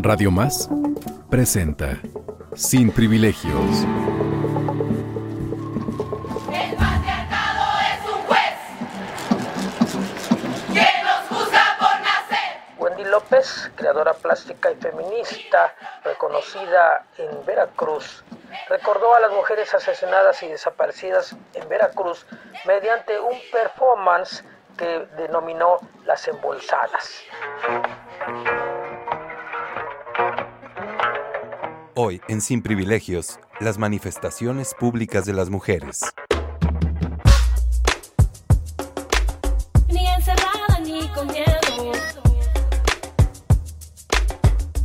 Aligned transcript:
Radio 0.00 0.30
Más 0.30 0.68
presenta 1.28 1.98
Sin 2.54 2.92
Privilegios. 2.92 3.84
El 6.52 6.76
patriarcado 6.76 7.64
es 7.82 8.08
un 8.08 8.20
juez 8.28 8.54
que 10.72 11.02
nos 11.02 11.28
juzga 11.28 11.76
por 11.80 12.00
nacer. 12.00 12.60
Wendy 12.78 13.04
López, 13.06 13.72
creadora 13.74 14.14
plástica 14.14 14.70
y 14.70 14.76
feminista, 14.76 15.74
reconocida 16.04 17.04
en 17.16 17.44
Veracruz, 17.44 18.22
recordó 18.68 19.16
a 19.16 19.20
las 19.20 19.32
mujeres 19.32 19.74
asesinadas 19.74 20.40
y 20.44 20.46
desaparecidas 20.46 21.34
en 21.54 21.68
Veracruz 21.68 22.24
mediante 22.66 23.18
un 23.18 23.36
performance 23.50 24.44
que 24.76 25.08
denominó 25.16 25.78
Las 26.04 26.28
Embolsadas. 26.28 27.24
Hoy, 32.00 32.20
en 32.28 32.40
Sin 32.40 32.62
Privilegios, 32.62 33.40
las 33.58 33.76
manifestaciones 33.76 34.72
públicas 34.78 35.24
de 35.26 35.32
las 35.32 35.50
mujeres. 35.50 36.02
Ni 39.88 40.06
encerrada 40.06 40.78
ni 40.84 41.08
con 41.08 41.26
miedo. 41.26 41.92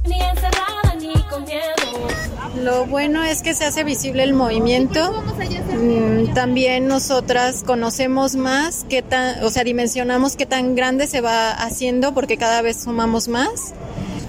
Ni 0.07 0.21
encerrada 0.23 0.95
ni 0.99 1.13
con 1.29 1.43
miedo. 1.43 2.63
Lo 2.63 2.87
bueno 2.87 3.23
es 3.23 3.43
que 3.43 3.53
se 3.53 3.65
hace 3.65 3.83
visible 3.83 4.23
el 4.23 4.33
movimiento. 4.33 5.21
Mm, 5.21 6.33
También 6.33 6.87
nosotras 6.87 7.61
conocemos 7.63 8.35
más 8.35 8.87
qué 8.89 9.03
tan, 9.03 9.43
o 9.43 9.51
sea, 9.51 9.63
dimensionamos 9.63 10.35
qué 10.35 10.47
tan 10.47 10.73
grande 10.73 11.05
se 11.05 11.21
va 11.21 11.51
haciendo 11.51 12.15
porque 12.15 12.37
cada 12.37 12.63
vez 12.63 12.81
sumamos 12.81 13.27
más. 13.27 13.75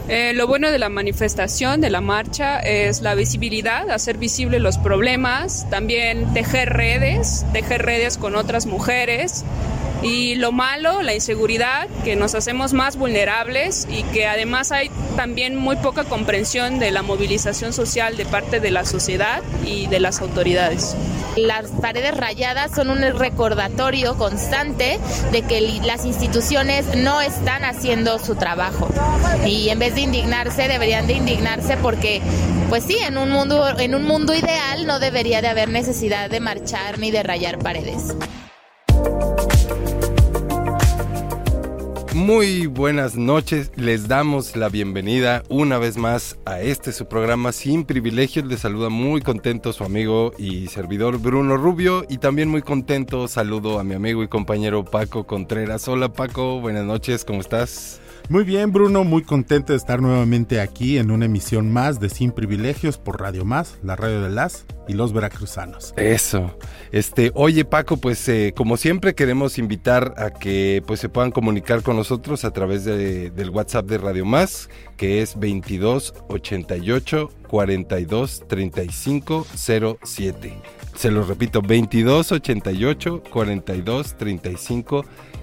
Eh, 0.06 0.32
lo 0.34 0.46
bueno 0.46 0.70
de 0.70 0.78
la 0.78 0.90
manifestación, 0.90 1.80
de 1.80 1.88
la 1.88 2.02
marcha, 2.02 2.60
es 2.60 3.00
la 3.00 3.14
visibilidad, 3.14 3.88
hacer 3.90 4.18
visibles 4.18 4.60
los 4.60 4.76
problemas, 4.76 5.66
también 5.70 6.34
tejer 6.34 6.70
redes, 6.70 7.46
tejer 7.54 7.82
redes 7.82 8.18
con 8.18 8.36
otras 8.36 8.66
mujeres. 8.66 9.44
Y 10.04 10.34
lo 10.34 10.52
malo, 10.52 11.00
la 11.00 11.14
inseguridad, 11.14 11.88
que 12.04 12.14
nos 12.14 12.34
hacemos 12.34 12.74
más 12.74 12.96
vulnerables 12.96 13.88
y 13.90 14.02
que 14.02 14.26
además 14.26 14.70
hay 14.70 14.90
también 15.16 15.56
muy 15.56 15.76
poca 15.76 16.04
comprensión 16.04 16.78
de 16.78 16.90
la 16.90 17.00
movilización 17.00 17.72
social 17.72 18.18
de 18.18 18.26
parte 18.26 18.60
de 18.60 18.70
la 18.70 18.84
sociedad 18.84 19.42
y 19.64 19.86
de 19.86 20.00
las 20.00 20.20
autoridades. 20.20 20.94
Las 21.36 21.70
paredes 21.70 22.14
rayadas 22.14 22.70
son 22.74 22.90
un 22.90 23.00
recordatorio 23.00 24.16
constante 24.16 25.00
de 25.32 25.40
que 25.40 25.80
las 25.82 26.04
instituciones 26.04 26.84
no 26.96 27.22
están 27.22 27.64
haciendo 27.64 28.18
su 28.18 28.34
trabajo. 28.34 28.88
Y 29.46 29.70
en 29.70 29.78
vez 29.78 29.94
de 29.94 30.02
indignarse, 30.02 30.68
deberían 30.68 31.06
de 31.06 31.14
indignarse 31.14 31.78
porque, 31.78 32.20
pues 32.68 32.84
sí, 32.84 32.98
en 32.98 33.16
un 33.16 33.30
mundo, 33.30 33.78
en 33.78 33.94
un 33.94 34.04
mundo 34.04 34.34
ideal 34.34 34.86
no 34.86 35.00
debería 35.00 35.40
de 35.40 35.48
haber 35.48 35.70
necesidad 35.70 36.28
de 36.28 36.40
marchar 36.40 36.98
ni 36.98 37.10
de 37.10 37.22
rayar 37.22 37.58
paredes. 37.58 38.14
Muy 42.14 42.66
buenas 42.66 43.16
noches, 43.16 43.72
les 43.74 44.06
damos 44.06 44.54
la 44.54 44.68
bienvenida 44.68 45.42
una 45.48 45.78
vez 45.78 45.96
más 45.96 46.38
a 46.44 46.60
este 46.60 46.92
su 46.92 47.06
programa 47.06 47.50
Sin 47.50 47.84
Privilegios. 47.84 48.46
Les 48.46 48.60
saluda 48.60 48.88
muy 48.88 49.20
contento 49.20 49.72
su 49.72 49.82
amigo 49.82 50.32
y 50.38 50.68
servidor 50.68 51.18
Bruno 51.18 51.56
Rubio 51.56 52.06
y 52.08 52.18
también 52.18 52.48
muy 52.48 52.62
contento 52.62 53.26
saludo 53.26 53.80
a 53.80 53.84
mi 53.84 53.94
amigo 53.94 54.22
y 54.22 54.28
compañero 54.28 54.84
Paco 54.84 55.26
Contreras. 55.26 55.88
Hola 55.88 56.12
Paco, 56.12 56.60
buenas 56.60 56.84
noches, 56.84 57.24
¿cómo 57.24 57.40
estás? 57.40 58.00
Muy 58.30 58.44
bien, 58.44 58.72
Bruno, 58.72 59.04
muy 59.04 59.22
contento 59.22 59.74
de 59.74 59.76
estar 59.76 60.00
nuevamente 60.00 60.58
aquí 60.60 60.96
en 60.96 61.10
una 61.10 61.26
emisión 61.26 61.70
más 61.70 62.00
de 62.00 62.08
Sin 62.08 62.32
Privilegios 62.32 62.96
por 62.96 63.20
Radio 63.20 63.44
Más, 63.44 63.78
la 63.82 63.96
radio 63.96 64.22
de 64.22 64.30
las 64.30 64.64
y 64.88 64.94
los 64.94 65.12
veracruzanos. 65.12 65.92
Eso. 65.98 66.56
Este, 66.90 67.32
oye 67.34 67.66
Paco, 67.66 67.98
pues 67.98 68.26
eh, 68.30 68.54
como 68.56 68.78
siempre 68.78 69.14
queremos 69.14 69.58
invitar 69.58 70.14
a 70.16 70.30
que 70.30 70.82
pues 70.86 71.00
se 71.00 71.10
puedan 71.10 71.32
comunicar 71.32 71.82
con 71.82 71.96
nosotros 71.96 72.46
a 72.46 72.50
través 72.50 72.84
de- 72.86 73.30
del 73.30 73.50
WhatsApp 73.50 73.86
de 73.86 73.98
Radio 73.98 74.24
Más, 74.24 74.70
que 74.96 75.20
es 75.20 75.38
22 75.38 76.14
88 76.28 77.30
42 77.46 78.42
35 78.48 79.46
07. 79.54 80.54
Se 80.96 81.10
lo 81.10 81.24
repito, 81.24 81.60
22 81.60 82.32
88 82.32 83.22
42 83.30 84.16
35 84.16 85.04
07. 85.04 85.33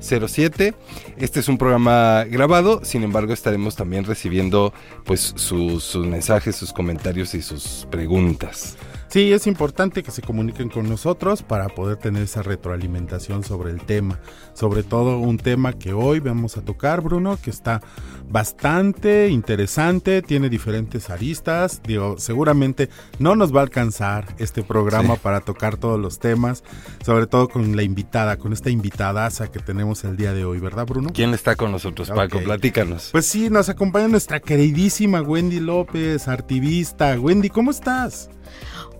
Este 1.18 1.40
es 1.40 1.48
un 1.48 1.58
programa 1.58 2.26
grabado, 2.26 2.84
sin 2.84 3.04
embargo 3.04 3.34
estaremos 3.34 3.76
también 3.76 4.04
recibiendo 4.04 4.74
pues 5.06 5.34
sus, 5.36 5.84
sus 5.84 6.06
mensajes, 6.06 6.56
sus 6.56 6.74
comentarios 6.74 7.34
y 7.36 7.42
sus 7.42 7.88
preguntas. 7.90 8.78
Sí, 9.12 9.34
es 9.34 9.46
importante 9.46 10.04
que 10.04 10.12
se 10.12 10.22
comuniquen 10.22 10.70
con 10.70 10.88
nosotros 10.88 11.44
para 11.44 11.68
poder 11.68 11.98
tener 11.98 12.24
esa 12.24 12.44
retroalimentación 12.44 13.44
sobre 13.44 13.70
el 13.72 13.82
tema. 13.82 14.22
Sobre 14.54 14.84
todo 14.84 15.20
un 15.20 15.38
tema 15.38 15.74
que 15.74 15.92
hoy 15.92 16.22
vamos 16.22 16.56
a 16.56 16.62
tocar, 16.62 17.02
Bruno, 17.02 17.38
que 17.44 17.50
está 17.50 17.82
bastante 18.30 19.28
interesante, 19.28 20.22
tiene 20.22 20.48
diferentes 20.48 21.10
aristas. 21.10 21.82
Digo, 21.86 22.16
seguramente 22.20 22.88
no 23.20 23.36
nos 23.36 23.54
va 23.54 23.60
a 23.60 23.64
alcanzar 23.64 24.34
este 24.40 24.64
programa 24.64 25.16
Sí. 25.16 25.20
para 25.22 25.42
tocar 25.42 25.76
todos 25.76 26.00
los 26.00 26.20
temas, 26.20 26.64
sobre 27.06 27.28
todo 27.28 27.50
con 27.50 27.76
la 27.76 27.84
invitada, 27.84 28.38
con 28.38 28.54
esta 28.54 28.70
invitadaza 28.70 29.52
que 29.52 29.60
tenemos 29.60 30.06
el 30.06 30.16
día 30.16 30.32
de 30.32 30.46
hoy, 30.46 30.60
¿verdad, 30.60 30.86
Bruno? 30.88 31.10
¿Quién 31.14 31.34
está 31.34 31.58
con 31.58 31.74
nosotros, 31.74 32.10
Paco? 32.10 32.40
Platícanos. 32.40 33.10
Pues 33.12 33.26
sí, 33.26 33.50
nos 33.50 33.68
acompaña 33.68 34.08
nuestra 34.08 34.40
queridísima 34.40 35.22
Wendy 35.22 35.60
López, 35.60 36.30
artivista. 36.30 37.20
Wendy, 37.20 37.50
¿cómo 37.50 37.72
estás? 37.72 38.30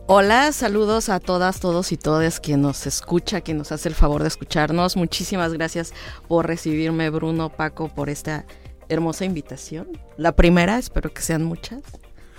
Hola, 0.08 0.52
saludos 0.52 1.10
a 1.10 1.20
todas, 1.20 1.60
todos 1.60 1.92
y 1.92 1.98
todes 1.98 2.40
quien 2.40 2.62
nos 2.62 2.86
escucha, 2.86 3.42
quien 3.42 3.58
nos 3.58 3.72
hace 3.72 3.88
el 3.88 3.96
favor 3.96 4.22
de 4.22 4.28
escucharnos. 4.28 4.98
Muchísimas 4.98 5.54
gracias 5.54 5.94
por 6.28 6.48
recibirme, 6.48 7.10
Bruno, 7.10 7.50
Paco, 7.50 7.88
por 7.88 8.10
esta 8.10 8.46
hermosa 8.90 9.26
invitación. 9.26 9.88
La 10.18 10.36
primera, 10.36 10.78
espero 10.78 11.14
que 11.14 11.22
sean 11.22 11.44
muchas, 11.44 11.82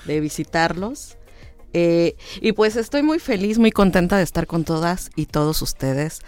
de 0.04 0.20
visitarlos. 0.20 1.16
Eh, 1.72 2.16
y 2.40 2.52
pues 2.52 2.76
estoy 2.76 3.02
muy 3.02 3.18
feliz, 3.18 3.58
muy 3.58 3.70
contenta 3.70 4.18
de 4.18 4.24
estar 4.24 4.46
con 4.46 4.64
todas 4.64 5.10
y 5.16 5.26
todos 5.26 5.62
ustedes 5.62 6.20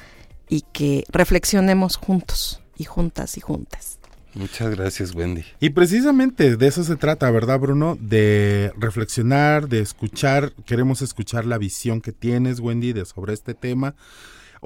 y 0.49 0.63
que 0.73 1.05
reflexionemos 1.09 1.97
juntos 1.97 2.63
y 2.77 2.85
juntas 2.85 3.37
y 3.37 3.41
juntas. 3.41 3.99
Muchas 4.35 4.71
gracias, 4.71 5.15
Wendy. 5.15 5.45
Y 5.61 5.71
precisamente 5.71 6.57
de 6.57 6.67
eso 6.67 6.83
se 6.83 6.97
trata, 6.97 7.31
¿verdad, 7.31 7.61
Bruno? 7.61 7.97
De 8.01 8.73
reflexionar, 8.77 9.69
de 9.69 9.81
escuchar. 9.81 10.53
Queremos 10.67 11.03
escuchar 11.03 11.47
la 11.47 11.59
visión 11.59 12.01
que 12.01 12.13
tienes, 12.13 12.59
Wendy, 12.59 12.93
de 12.93 13.05
sobre 13.05 13.33
este 13.33 13.55
tema. 13.55 13.95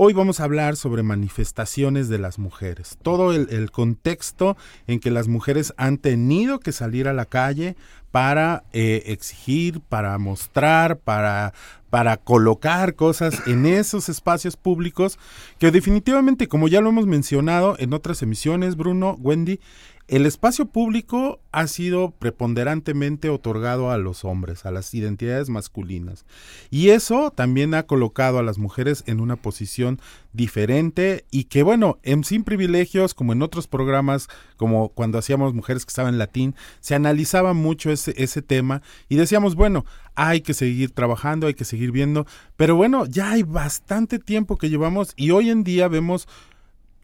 Hoy 0.00 0.12
vamos 0.12 0.38
a 0.38 0.44
hablar 0.44 0.76
sobre 0.76 1.02
manifestaciones 1.02 2.08
de 2.08 2.18
las 2.18 2.38
mujeres, 2.38 2.96
todo 3.02 3.32
el, 3.32 3.70
contexto 3.72 4.56
en 4.86 5.00
que 5.00 5.10
las 5.10 5.26
mujeres 5.26 5.74
han 5.76 5.98
tenido 5.98 6.60
que 6.60 6.70
salir 6.70 7.08
a 7.08 7.12
la 7.12 7.24
calle 7.24 7.74
para 8.12 8.62
eh, 8.72 9.02
exigir, 9.06 9.80
para 9.80 10.16
mostrar, 10.18 10.98
para, 10.98 11.52
para 11.90 12.16
colocar 12.16 12.94
cosas 12.94 13.46
en 13.46 13.66
esos 13.66 14.08
espacios 14.08 14.56
públicos 14.56 15.18
que 15.58 15.70
definitivamente, 15.70 16.48
como 16.48 16.68
ya 16.68 16.80
lo 16.80 16.90
hemos 16.90 17.06
mencionado 17.06 17.76
en 17.78 17.94
otras 17.94 18.22
emisiones, 18.22 18.76
Bruno, 18.76 19.16
Wendy, 19.20 19.60
el 20.08 20.24
espacio 20.24 20.64
público 20.64 21.38
ha 21.52 21.66
sido 21.66 22.12
preponderantemente 22.12 23.28
otorgado 23.28 23.90
a 23.90 23.98
los 23.98 24.24
hombres, 24.24 24.64
a 24.64 24.70
las 24.70 24.94
identidades 24.94 25.50
masculinas. 25.50 26.24
Y 26.70 26.88
eso 26.88 27.30
también 27.30 27.74
ha 27.74 27.82
colocado 27.82 28.38
a 28.38 28.42
las 28.42 28.56
mujeres 28.56 29.04
en 29.06 29.20
una 29.20 29.36
posición 29.36 30.00
diferente 30.32 31.26
y 31.30 31.44
que 31.44 31.62
bueno, 31.62 31.98
en 32.02 32.24
Sin 32.24 32.42
Privilegios, 32.42 33.12
como 33.12 33.34
en 33.34 33.42
otros 33.42 33.66
programas, 33.66 34.28
como 34.56 34.88
cuando 34.88 35.18
hacíamos 35.18 35.52
Mujeres 35.52 35.84
que 35.84 35.90
estaban 35.90 36.14
en 36.14 36.18
latín, 36.18 36.54
se 36.80 36.94
analizaba 36.94 37.52
mucho 37.52 37.90
ese 37.90 38.42
tema 38.42 38.80
y 39.10 39.16
decíamos, 39.16 39.56
bueno, 39.56 39.84
hay 40.14 40.40
que 40.40 40.54
seguir 40.54 40.90
trabajando, 40.92 41.48
hay 41.48 41.54
que 41.54 41.66
seguir 41.66 41.92
viendo, 41.92 42.26
pero 42.56 42.76
bueno, 42.76 43.04
ya 43.04 43.32
hay 43.32 43.42
bastante 43.42 44.18
tiempo 44.18 44.56
que 44.56 44.70
llevamos 44.70 45.12
y 45.16 45.32
hoy 45.32 45.50
en 45.50 45.64
día 45.64 45.86
vemos 45.88 46.28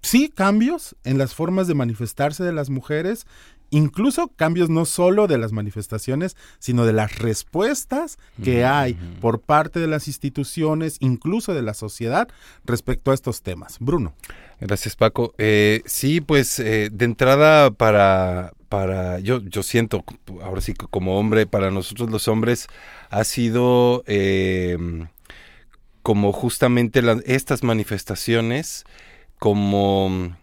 sí 0.05 0.29
cambios 0.29 0.95
en 1.05 1.19
las 1.19 1.35
formas 1.35 1.67
de 1.67 1.75
manifestarse 1.75 2.45
de 2.45 2.53
las 2.53 2.71
mujeres 2.71 3.27
incluso 3.71 4.29
cambios 4.37 4.71
no 4.71 4.85
solo 4.85 5.27
de 5.27 5.37
las 5.37 5.51
manifestaciones, 5.51 6.37
sino 6.61 6.87
de 6.87 6.93
las 6.93 7.19
respuestas 7.19 8.19
que 8.41 8.65
hay 8.65 8.95
por 9.21 9.41
parte 9.41 9.81
de 9.81 9.89
las 9.89 10.07
instituciones, 10.07 10.97
incluso 11.01 11.55
de 11.55 11.63
la 11.63 11.75
sociedad, 11.75 12.29
respecto 12.65 13.11
a 13.11 13.15
estos 13.15 13.43
temas. 13.43 13.79
Bruno. 13.81 14.15
Gracias, 14.61 14.95
Paco. 14.95 15.35
Eh, 15.39 15.83
sí, 15.87 16.21
pues 16.21 16.61
eh, 16.61 16.89
de 16.93 17.05
entrada 17.05 17.73
para, 17.73 18.53
para 18.69 19.19
yo, 19.19 19.41
yo 19.43 19.65
siento, 19.65 20.05
ahora 20.43 20.61
sí 20.61 20.75
que 20.75 20.87
como 20.87 21.19
hombre, 21.19 21.47
para 21.47 21.73
nosotros 21.73 22.11
los 22.11 22.29
hombres 22.29 22.69
ha 23.11 23.25
sido 23.25 24.05
eh, 24.07 24.79
como 26.03 26.33
justamente 26.33 27.03
la- 27.03 27.21
estas 27.27 27.65
manifestaciones 27.65 28.85
como 29.39 30.37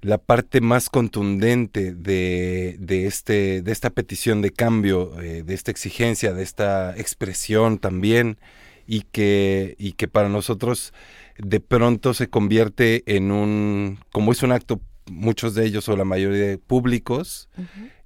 la 0.00 0.18
parte 0.18 0.60
más 0.60 0.90
contundente 0.90 1.92
de, 1.92 2.76
de 2.78 3.06
este, 3.06 3.62
de 3.62 3.72
esta 3.72 3.90
petición 3.90 4.42
de 4.42 4.50
cambio, 4.50 5.20
eh, 5.20 5.42
de 5.42 5.54
esta 5.54 5.70
exigencia, 5.70 6.32
de 6.32 6.42
esta 6.42 6.96
expresión 6.96 7.78
también, 7.78 8.38
y 8.86 9.02
que, 9.02 9.74
y 9.78 9.92
que 9.92 10.08
para 10.08 10.28
nosotros 10.28 10.92
de 11.36 11.60
pronto 11.60 12.14
se 12.14 12.28
convierte 12.28 13.02
en 13.06 13.30
un, 13.30 13.98
como 14.12 14.32
es 14.32 14.42
un 14.42 14.52
acto, 14.52 14.80
muchos 15.10 15.54
de 15.54 15.66
ellos 15.66 15.88
o 15.88 15.96
la 15.96 16.04
mayoría 16.04 16.46
de 16.46 16.58
públicos, 16.58 17.48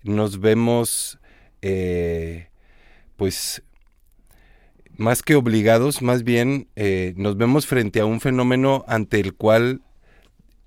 nos 0.03 0.41
vemos 0.41 1.19
eh, 1.63 2.49
pues 3.17 3.63
más 4.97 5.23
que 5.23 5.35
obligados, 5.35 6.03
más 6.03 6.23
bien 6.23 6.69
eh, 6.77 7.15
nos 7.17 7.37
vemos 7.37 7.67
frente 7.67 8.01
a 8.01 8.05
un 8.05 8.21
fenómeno 8.21 8.85
ante 8.89 9.21
el 9.21 9.35
cual 9.35 9.83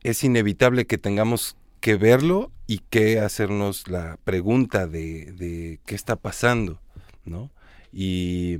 es 0.06 0.24
inevitable 0.24 0.86
que 0.86 1.00
tengamos 1.00 1.58
que 1.80 1.96
verlo 1.96 2.52
y 2.68 2.80
que 2.90 3.20
hacernos 3.20 3.88
la 3.88 4.18
pregunta 4.24 4.86
de, 4.86 5.80
qué 5.86 5.96
está 5.96 6.16
pasando, 6.16 6.80
¿no? 7.26 7.50
Y, 7.92 8.60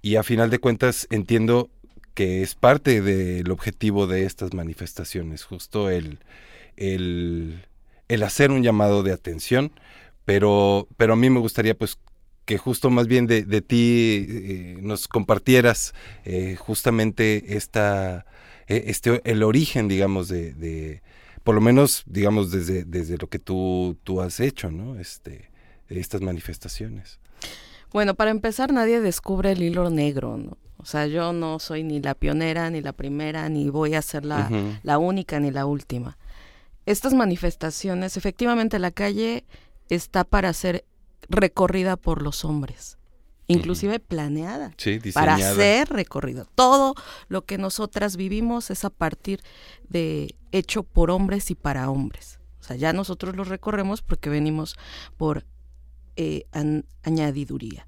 y 0.00 0.14
a 0.14 0.22
final 0.22 0.48
de 0.48 0.60
cuentas 0.60 1.08
entiendo 1.10 1.70
que 2.14 2.42
es 2.42 2.54
parte 2.54 3.02
del 3.02 3.50
objetivo 3.50 4.06
de 4.06 4.24
estas 4.24 4.54
manifestaciones, 4.54 5.42
justo 5.42 5.90
el, 5.90 6.20
el, 6.76 7.66
el 8.08 8.22
hacer 8.22 8.52
un 8.52 8.62
llamado 8.62 9.02
de 9.02 9.12
atención, 9.12 9.72
pero, 10.24 10.86
pero 10.96 11.14
a 11.14 11.16
mí 11.16 11.30
me 11.30 11.40
gustaría 11.40 11.76
pues 11.76 11.98
que 12.44 12.58
justo 12.58 12.90
más 12.90 13.08
bien 13.08 13.26
de, 13.26 13.42
de 13.42 13.60
ti 13.60 14.26
eh, 14.28 14.78
nos 14.80 15.08
compartieras 15.08 15.94
eh, 16.24 16.54
justamente 16.56 17.56
esta, 17.56 18.24
este, 18.70 19.20
el 19.24 19.42
origen, 19.42 19.88
digamos, 19.88 20.28
de, 20.28 20.52
de, 20.52 21.02
por 21.42 21.54
lo 21.54 21.60
menos, 21.60 22.04
digamos, 22.06 22.50
desde, 22.50 22.84
desde 22.84 23.18
lo 23.18 23.28
que 23.28 23.38
tú, 23.38 23.96
tú 24.04 24.20
has 24.20 24.40
hecho, 24.40 24.70
¿no? 24.70 24.98
Este, 24.98 25.50
estas 25.88 26.20
manifestaciones. 26.20 27.18
Bueno, 27.92 28.14
para 28.14 28.30
empezar, 28.30 28.72
nadie 28.72 29.00
descubre 29.00 29.52
el 29.52 29.62
hilo 29.62 29.90
negro, 29.90 30.36
¿no? 30.36 30.56
O 30.76 30.86
sea, 30.86 31.06
yo 31.06 31.32
no 31.32 31.58
soy 31.58 31.82
ni 31.82 32.00
la 32.00 32.14
pionera, 32.14 32.70
ni 32.70 32.80
la 32.80 32.92
primera, 32.92 33.48
ni 33.48 33.68
voy 33.68 33.94
a 33.94 34.02
ser 34.02 34.24
la, 34.24 34.50
la 34.82 34.98
única, 34.98 35.38
ni 35.38 35.50
la 35.50 35.66
última. 35.66 36.16
Estas 36.86 37.12
manifestaciones, 37.12 38.16
efectivamente, 38.16 38.78
la 38.78 38.90
calle 38.90 39.44
está 39.90 40.24
para 40.24 40.52
ser 40.54 40.84
recorrida 41.28 41.96
por 41.96 42.22
los 42.22 42.44
hombres, 42.46 42.96
inclusive 43.52 44.00
planeada 44.00 44.72
Sí, 44.76 44.98
para 45.12 45.36
ser 45.54 45.88
recorrido. 45.88 46.46
Todo 46.54 46.94
lo 47.28 47.44
que 47.44 47.58
nosotras 47.58 48.16
vivimos 48.16 48.70
es 48.70 48.84
a 48.84 48.90
partir 48.90 49.40
de 49.88 50.34
hecho 50.52 50.82
por 50.82 51.10
hombres 51.10 51.50
y 51.50 51.54
para 51.54 51.90
hombres. 51.90 52.38
O 52.60 52.62
sea, 52.62 52.76
ya 52.76 52.92
nosotros 52.92 53.36
lo 53.36 53.44
recorremos 53.44 54.02
porque 54.02 54.30
venimos 54.30 54.76
por 55.16 55.44
eh, 56.16 56.44
an- 56.52 56.84
añadiduría. 57.02 57.86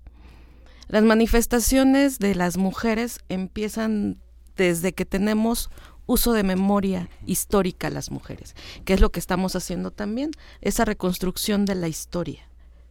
Las 0.88 1.03
manifestaciones 1.05 2.19
de 2.19 2.35
las 2.35 2.56
mujeres 2.56 3.20
empiezan 3.29 4.19
desde 4.56 4.93
que 4.93 5.05
tenemos 5.06 5.70
uso 6.06 6.32
de 6.32 6.43
memoria 6.43 7.08
histórica 7.26 7.88
las 7.88 8.11
mujeres, 8.11 8.55
que 8.85 8.93
es 8.94 9.00
lo 9.00 9.11
que 9.12 9.20
estamos 9.20 9.55
haciendo 9.56 9.91
también, 9.93 10.31
esa 10.61 10.85
reconstrucción 10.85 11.65
de 11.65 11.75
la 11.76 11.88
historia 11.88 12.49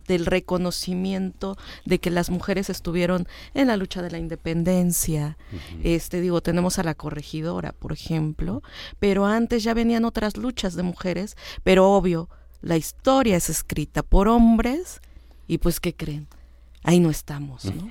del 0.07 0.25
reconocimiento 0.25 1.57
de 1.86 2.00
que 2.00 2.09
las 2.09 2.30
mujeres 2.30 2.69
estuvieron 2.69 3.27
en 3.53 3.68
la 3.68 3.77
lucha 3.77 4.01
de 4.01 4.12
la 4.12 4.18
independencia. 4.18 5.38
Este 5.83 6.21
digo, 6.21 6.42
tenemos 6.42 6.80
a 6.80 6.83
la 6.83 6.95
corregidora, 6.95 7.74
por 7.74 7.94
ejemplo, 7.94 8.62
pero 9.00 9.25
antes 9.25 9.63
ya 9.63 9.74
venían 9.74 10.06
otras 10.06 10.38
luchas 10.38 10.75
de 10.75 10.83
mujeres, 10.83 11.36
pero 11.63 11.92
obvio, 11.92 12.30
la 12.62 12.77
historia 12.77 13.38
es 13.38 13.50
escrita 13.50 14.03
por 14.03 14.27
hombres 14.27 15.01
y 15.48 15.57
pues 15.57 15.80
¿qué 15.80 15.94
creen? 15.94 16.27
Ahí 16.83 17.00
no 17.00 17.09
estamos, 17.09 17.65
¿no? 17.65 17.89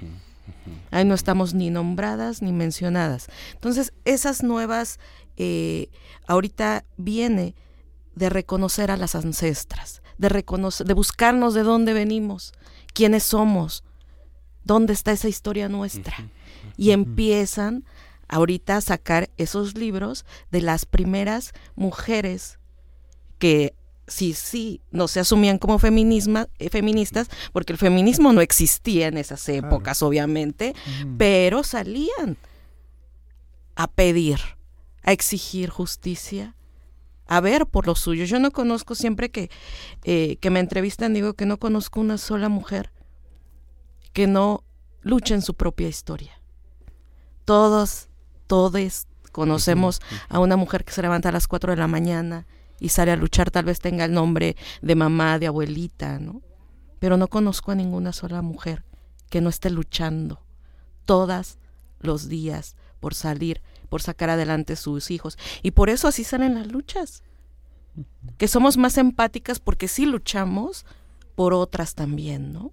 Ahí 0.90 1.04
no 1.04 1.14
estamos 1.14 1.54
ni 1.54 1.70
nombradas 1.70 2.42
ni 2.42 2.52
mencionadas. 2.52 3.28
Entonces, 3.52 3.92
esas 4.04 4.42
nuevas, 4.42 4.98
eh, 5.36 5.88
ahorita 6.26 6.84
viene 6.96 7.54
de 8.14 8.28
reconocer 8.28 8.90
a 8.90 8.96
las 8.96 9.14
ancestras, 9.14 9.99
de 10.20 10.28
reconocer, 10.28 10.86
de 10.86 10.92
buscarnos 10.92 11.54
de 11.54 11.62
dónde 11.62 11.94
venimos, 11.94 12.52
quiénes 12.92 13.22
somos, 13.24 13.82
dónde 14.64 14.92
está 14.92 15.12
esa 15.12 15.28
historia 15.28 15.70
nuestra. 15.70 16.14
Y 16.76 16.90
empiezan 16.90 17.84
ahorita 18.28 18.76
a 18.76 18.80
sacar 18.82 19.30
esos 19.38 19.78
libros 19.78 20.26
de 20.50 20.60
las 20.60 20.84
primeras 20.84 21.52
mujeres 21.74 22.58
que 23.38 23.74
sí, 24.06 24.34
sí, 24.34 24.82
no 24.90 25.08
se 25.08 25.20
asumían 25.20 25.56
como 25.56 25.78
feminisma, 25.78 26.48
eh, 26.58 26.68
feministas, 26.68 27.28
porque 27.54 27.72
el 27.72 27.78
feminismo 27.78 28.34
no 28.34 28.42
existía 28.42 29.06
en 29.06 29.16
esas 29.16 29.48
épocas, 29.48 30.02
obviamente, 30.02 30.74
pero 31.16 31.64
salían 31.64 32.36
a 33.74 33.86
pedir, 33.86 34.38
a 35.02 35.12
exigir 35.12 35.70
justicia, 35.70 36.54
a 37.30 37.40
ver 37.40 37.66
por 37.66 37.86
lo 37.86 37.94
suyo. 37.94 38.24
Yo 38.24 38.40
no 38.40 38.50
conozco, 38.50 38.94
siempre 38.94 39.30
que, 39.30 39.50
eh, 40.02 40.36
que 40.40 40.50
me 40.50 40.58
entrevistan, 40.60 41.14
digo 41.14 41.34
que 41.34 41.46
no 41.46 41.58
conozco 41.58 42.00
una 42.00 42.18
sola 42.18 42.48
mujer 42.48 42.90
que 44.12 44.26
no 44.26 44.64
luche 45.00 45.34
en 45.34 45.40
su 45.40 45.54
propia 45.54 45.88
historia. 45.88 46.42
Todos, 47.44 48.08
todos 48.48 49.06
conocemos 49.30 50.00
a 50.28 50.40
una 50.40 50.56
mujer 50.56 50.84
que 50.84 50.92
se 50.92 51.02
levanta 51.02 51.28
a 51.28 51.32
las 51.32 51.46
4 51.46 51.70
de 51.70 51.76
la 51.76 51.86
mañana 51.86 52.48
y 52.80 52.88
sale 52.88 53.12
a 53.12 53.16
luchar, 53.16 53.52
tal 53.52 53.64
vez 53.64 53.78
tenga 53.78 54.04
el 54.04 54.12
nombre 54.12 54.56
de 54.82 54.94
mamá, 54.96 55.38
de 55.38 55.46
abuelita, 55.46 56.18
¿no? 56.18 56.42
Pero 56.98 57.16
no 57.16 57.28
conozco 57.28 57.70
a 57.70 57.76
ninguna 57.76 58.12
sola 58.12 58.42
mujer 58.42 58.84
que 59.28 59.40
no 59.40 59.50
esté 59.50 59.70
luchando 59.70 60.42
todas 61.04 61.58
los 62.00 62.28
días 62.28 62.74
por 62.98 63.14
salir, 63.14 63.62
por 63.88 64.02
sacar 64.02 64.30
adelante 64.30 64.74
sus 64.74 65.12
hijos. 65.12 65.38
Y 65.62 65.70
por 65.70 65.90
eso 65.90 66.08
así 66.08 66.24
salen 66.24 66.54
las 66.54 66.66
luchas. 66.66 67.22
Que 68.38 68.48
somos 68.48 68.76
más 68.76 68.96
empáticas 68.98 69.58
porque 69.60 69.88
sí 69.88 70.06
luchamos 70.06 70.86
por 71.34 71.52
otras 71.54 71.94
también, 71.94 72.52
¿no? 72.52 72.72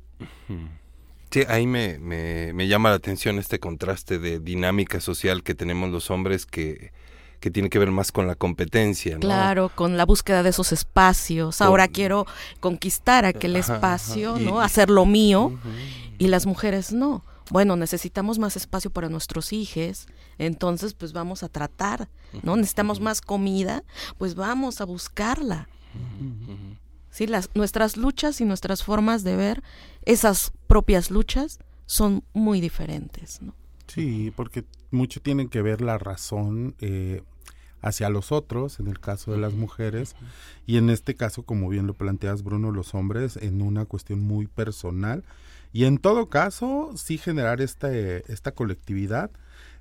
Sí, 1.32 1.42
ahí 1.50 1.68
me, 1.68 2.00
me, 2.00 2.54
me 2.54 2.68
llama 2.68 2.90
la 2.90 2.96
atención 2.96 3.38
este 3.38 3.60
contraste 3.60 4.18
de 4.20 4.40
dinámica 4.40 5.00
social 5.02 5.44
que 5.44 5.56
tenemos 5.56 5.90
los 5.90 6.10
hombres 6.10 6.46
que, 6.46 6.92
que 7.42 7.52
tiene 7.52 7.70
que 7.70 7.80
ver 7.80 7.92
más 7.92 8.12
con 8.14 8.28
la 8.28 8.36
competencia, 8.36 9.16
¿no? 9.16 9.20
Claro, 9.20 9.70
con 9.76 9.98
la 9.98 10.06
búsqueda 10.06 10.42
de 10.42 10.50
esos 10.50 10.72
espacios. 10.72 11.62
Ahora 11.62 11.88
quiero 11.90 12.26
conquistar 12.62 13.26
aquel 13.26 13.58
Ajá, 13.58 13.76
espacio, 13.76 14.32
ajá. 14.36 14.42
Y- 14.42 14.46
¿no? 14.46 14.62
Hacer 14.62 14.90
lo 14.90 15.06
mío. 15.06 15.60
Y 16.18 16.28
las 16.30 16.46
mujeres 16.46 16.94
no. 16.94 17.24
Bueno, 17.50 17.76
necesitamos 17.76 18.40
más 18.40 18.58
espacio 18.58 18.92
para 18.92 19.10
nuestros 19.10 19.54
hijos, 19.54 20.08
entonces 20.38 20.94
pues 20.94 21.14
vamos 21.14 21.44
a 21.44 21.50
tratar, 21.50 22.10
¿no? 22.44 22.56
Necesitamos 22.56 23.00
más 23.00 23.22
comida, 23.22 23.84
pues 24.18 24.36
vamos 24.36 24.82
a 24.82 24.86
buscarla. 24.86 25.70
Sí, 27.10 27.26
las, 27.26 27.50
nuestras 27.56 27.98
luchas 27.98 28.42
y 28.42 28.46
nuestras 28.46 28.84
formas 28.84 29.24
de 29.24 29.36
ver 29.36 29.64
esas 30.06 30.52
propias 30.68 31.10
luchas 31.10 31.60
son 31.86 32.24
muy 32.34 32.62
diferentes, 32.62 33.42
¿no? 33.42 33.56
Sí, 33.88 34.32
porque 34.36 34.66
mucho 34.92 35.22
tiene 35.22 35.48
que 35.48 35.62
ver 35.62 35.82
la 35.82 35.98
razón 35.98 36.76
eh, 36.80 37.24
hacia 37.82 38.10
los 38.10 38.32
otros, 38.32 38.80
en 38.80 38.88
el 38.88 39.00
caso 39.00 39.32
de 39.32 39.38
las 39.38 39.54
mujeres, 39.54 40.16
y 40.66 40.78
en 40.78 40.90
este 40.90 41.16
caso, 41.16 41.44
como 41.44 41.70
bien 41.70 41.88
lo 41.88 41.94
planteas, 41.94 42.44
Bruno, 42.44 42.72
los 42.72 42.94
hombres, 42.94 43.38
en 43.38 43.62
una 43.62 43.86
cuestión 43.86 44.20
muy 44.20 44.48
personal. 44.48 45.24
Y 45.74 45.86
en 45.86 45.98
todo 45.98 46.30
caso, 46.30 46.92
sí 46.96 47.18
generar 47.18 47.62
esta, 47.62 47.94
eh, 47.94 48.24
esta 48.28 48.52
colectividad, 48.52 49.30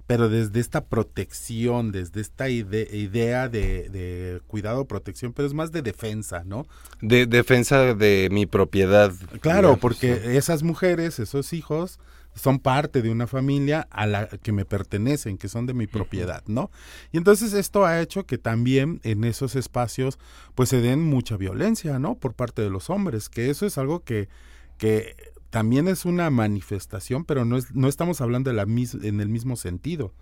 pero 0.07 0.29
desde 0.29 0.61
esta 0.61 0.85
protección, 0.85 1.91
desde 1.91 2.21
esta 2.21 2.49
ide- 2.49 2.89
idea 2.93 3.49
de, 3.49 3.89
de 3.89 4.41
cuidado, 4.47 4.85
protección, 4.87 5.33
pero 5.33 5.49
es 5.49 5.55
más 5.55 5.73
de 5.73 5.83
defensa, 5.83 6.45
¿no? 6.45 6.67
De 7.01 7.27
defensa 7.27 7.95
de 7.95 8.29
mi 8.31 8.47
propiedad. 8.47 9.13
Claro, 9.41 9.61
digamos, 9.61 9.79
porque 9.81 10.37
esas 10.37 10.63
mujeres, 10.63 11.19
esos 11.19 11.53
hijos, 11.53 11.99
son 12.37 12.59
parte 12.61 13.01
de 13.03 13.11
una 13.11 13.27
familia 13.27 13.89
a 13.91 14.07
la 14.07 14.29
que 14.29 14.53
me 14.53 14.65
pertenecen, 14.65 15.39
que 15.39 15.49
son 15.49 15.67
de 15.67 15.73
mi 15.75 15.87
propiedad, 15.87 16.43
¿no? 16.47 16.71
Y 17.11 17.17
entonces 17.17 17.55
esto 17.55 17.85
ha 17.87 18.01
hecho 18.01 18.27
que 18.27 18.37
también 18.39 19.01
en 19.05 19.25
esos 19.25 19.57
espacios 19.57 20.19
pues 20.55 20.69
se 20.69 20.83
den 20.83 21.03
mucha 21.03 21.37
violencia, 21.37 21.99
¿no? 21.99 22.15
Por 22.15 22.35
parte 22.35 22.61
de 22.63 22.71
los 22.71 22.91
hombres, 22.91 23.29
que 23.31 23.49
eso 23.51 23.65
es 23.67 23.79
algo 23.79 24.05
que, 24.05 24.29
que 24.77 25.17
también 25.57 25.89
es 25.89 26.05
una 26.05 26.29
manifestación, 26.29 27.25
pero 27.25 27.47
no, 27.47 27.57
es, 27.57 27.75
no 27.75 27.89
estamos 27.89 28.21
hablando 28.21 28.51
de 28.51 28.57
la 28.57 28.67
mis, 28.67 28.93
en 28.93 29.23
el 29.23 29.31
mismo 29.31 29.57
sentido. 29.57 30.13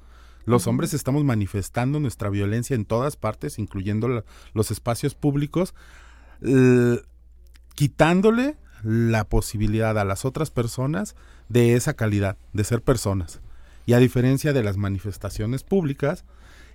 Los 0.44 0.68
hombres 0.68 0.94
estamos 0.94 1.24
manifestando 1.24 1.98
nuestra 1.98 2.30
violencia 2.30 2.76
en 2.76 2.84
todas 2.84 3.16
partes, 3.16 3.58
incluyendo 3.58 4.06
la, 4.06 4.24
los 4.52 4.70
espacios 4.70 5.16
públicos, 5.16 5.74
eh, 6.40 7.02
quitándole 7.74 8.56
la 8.84 9.24
posibilidad 9.24 9.98
a 9.98 10.04
las 10.04 10.24
otras 10.24 10.52
personas 10.52 11.16
de 11.48 11.74
esa 11.74 11.94
calidad, 11.94 12.36
de 12.52 12.62
ser 12.62 12.80
personas. 12.80 13.40
Y 13.86 13.94
a 13.94 13.98
diferencia 13.98 14.52
de 14.52 14.62
las 14.62 14.76
manifestaciones 14.76 15.64
públicas, 15.64 16.24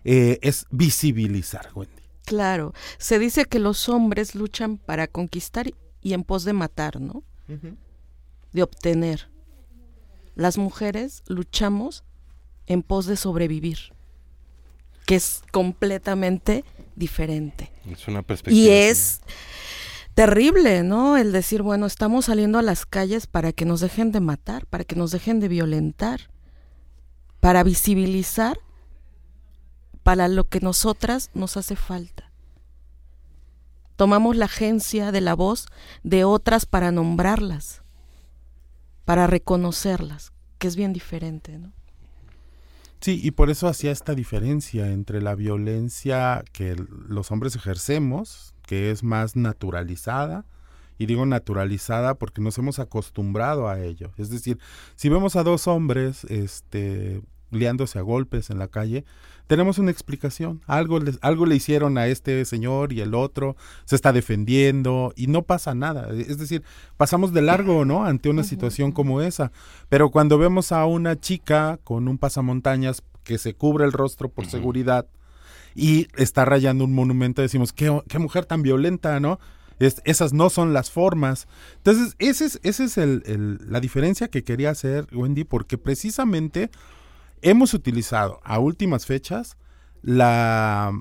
eh, 0.04 0.38
es 0.42 0.66
visibilizar, 0.70 1.70
Wendy. 1.76 2.02
Claro, 2.26 2.74
se 2.98 3.20
dice 3.20 3.46
que 3.46 3.60
los 3.60 3.88
hombres 3.88 4.36
luchan 4.36 4.76
para 4.76 5.08
conquistar 5.08 5.72
y 6.02 6.12
en 6.12 6.26
pos 6.26 6.44
de 6.44 6.52
matar, 6.52 7.00
¿no? 7.00 7.24
De 8.54 8.64
obtener. 8.64 9.30
Las 10.36 10.58
mujeres 10.58 11.24
luchamos 11.28 12.04
en 12.66 12.84
pos 12.84 13.06
de 13.06 13.18
sobrevivir, 13.18 13.94
que 15.06 15.16
es 15.16 15.42
completamente 15.52 16.64
diferente. 16.96 17.72
Es 17.90 18.08
una 18.08 18.22
perspectiva. 18.22 18.58
Y 18.58 18.70
es 18.70 19.22
terrible, 20.14 20.84
¿no? 20.84 21.18
El 21.18 21.32
decir, 21.32 21.62
bueno, 21.62 21.86
estamos 21.86 22.26
saliendo 22.26 22.60
a 22.60 22.62
las 22.62 22.86
calles 22.86 23.28
para 23.28 23.52
que 23.52 23.66
nos 23.66 23.82
dejen 23.82 24.12
de 24.12 24.20
matar, 24.20 24.66
para 24.68 24.84
que 24.84 24.96
nos 24.96 25.12
dejen 25.12 25.40
de 25.40 25.48
violentar, 25.48 26.30
para 27.40 27.64
visibilizar 27.64 28.60
para 30.04 30.28
lo 30.28 30.46
que 30.46 30.60
nosotras 30.60 31.30
nos 31.34 31.58
hace 31.58 31.76
falta. 31.76 32.32
Tomamos 33.96 34.36
la 34.36 34.46
agencia 34.46 35.12
de 35.12 35.22
la 35.22 35.36
voz 35.36 35.68
de 36.04 36.24
otras 36.24 36.66
para 36.66 36.92
nombrarlas, 36.92 37.82
para 39.10 39.26
reconocerlas, 39.26 40.34
que 40.60 40.68
es 40.68 40.76
bien 40.76 40.94
diferente, 40.94 41.58
¿no? 41.58 41.72
Sí, 43.00 43.20
y 43.24 43.32
por 43.32 43.50
eso 43.50 43.68
hacía 43.68 43.92
esta 43.92 44.14
diferencia 44.14 44.92
entre 44.92 45.20
la 45.20 45.34
violencia 45.34 46.44
que 46.54 46.76
los 47.08 47.32
hombres 47.32 47.56
ejercemos, 47.56 48.54
que 48.68 48.92
es 48.92 49.02
más 49.02 49.36
naturalizada, 49.36 50.46
y 51.00 51.08
digo 51.08 51.26
naturalizada 51.26 52.14
porque 52.14 52.40
nos 52.40 52.56
hemos 52.60 52.78
acostumbrado 52.78 53.68
a 53.68 53.80
ello. 53.80 54.12
Es 54.18 54.30
decir, 54.30 54.60
si 54.96 55.10
vemos 55.10 55.36
a 55.36 55.42
dos 55.42 55.68
hombres 55.68 56.26
este, 56.26 57.24
liándose 57.52 58.00
a 58.00 58.02
golpes 58.02 58.50
en 58.50 58.60
la 58.60 58.68
calle, 58.68 59.06
tenemos 59.50 59.80
una 59.80 59.90
explicación. 59.90 60.62
Algo, 60.68 61.00
les, 61.00 61.18
algo 61.22 61.48
le 61.48 61.56
hicieron 61.56 61.98
a 61.98 62.06
este 62.06 62.46
señor 62.46 62.94
y 62.94 63.02
el 63.02 63.16
otro 63.16 63.56
se 63.86 63.96
está 63.96 64.14
defendiendo 64.14 65.12
y 65.16 65.26
no 65.26 65.42
pasa 65.42 65.74
nada. 65.74 66.10
Es 66.12 66.38
decir, 66.38 66.62
pasamos 66.98 67.34
de 67.34 67.42
largo, 67.42 67.84
¿no? 67.84 68.06
Ante 68.06 68.30
una 68.30 68.44
situación 68.44 68.92
como 68.92 69.22
esa. 69.22 69.52
Pero 69.90 70.12
cuando 70.12 70.38
vemos 70.38 70.72
a 70.72 70.86
una 70.86 71.20
chica 71.20 71.80
con 71.84 72.08
un 72.08 72.20
pasamontañas 72.20 73.02
que 73.24 73.40
se 73.40 73.56
cubre 73.56 73.86
el 73.86 73.92
rostro 73.92 74.30
por 74.30 74.46
seguridad 74.46 75.08
y 75.74 76.08
está 76.16 76.46
rayando 76.46 76.84
un 76.84 76.94
monumento, 76.94 77.42
decimos, 77.42 77.74
qué, 77.74 78.04
qué 78.08 78.20
mujer 78.20 78.46
tan 78.46 78.62
violenta, 78.62 79.20
¿no? 79.20 79.40
Es, 79.80 80.02
esas 80.06 80.32
no 80.32 80.52
son 80.52 80.74
las 80.74 80.92
formas. 80.92 81.48
Entonces, 81.78 82.16
esa 82.20 82.46
es, 82.46 82.60
ese 82.62 82.84
es 82.84 82.98
el, 83.00 83.24
el, 83.26 83.60
la 83.68 83.80
diferencia 83.80 84.28
que 84.28 84.44
quería 84.44 84.70
hacer, 84.70 85.08
Wendy, 85.12 85.44
porque 85.44 85.80
precisamente 85.80 86.70
hemos 87.42 87.74
utilizado 87.74 88.40
a 88.44 88.60
últimas 88.60 89.06
fechas 89.06 89.58
la 90.02 90.92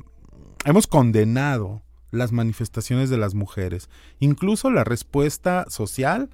hemos 0.65 0.87
condenado 0.87 1.83
las 2.11 2.33
manifestaciones 2.33 3.11
de 3.11 3.19
las 3.19 3.35
mujeres, 3.35 3.89
incluso 4.19 4.71
la 4.71 4.85
respuesta 4.85 5.67
social 5.69 6.31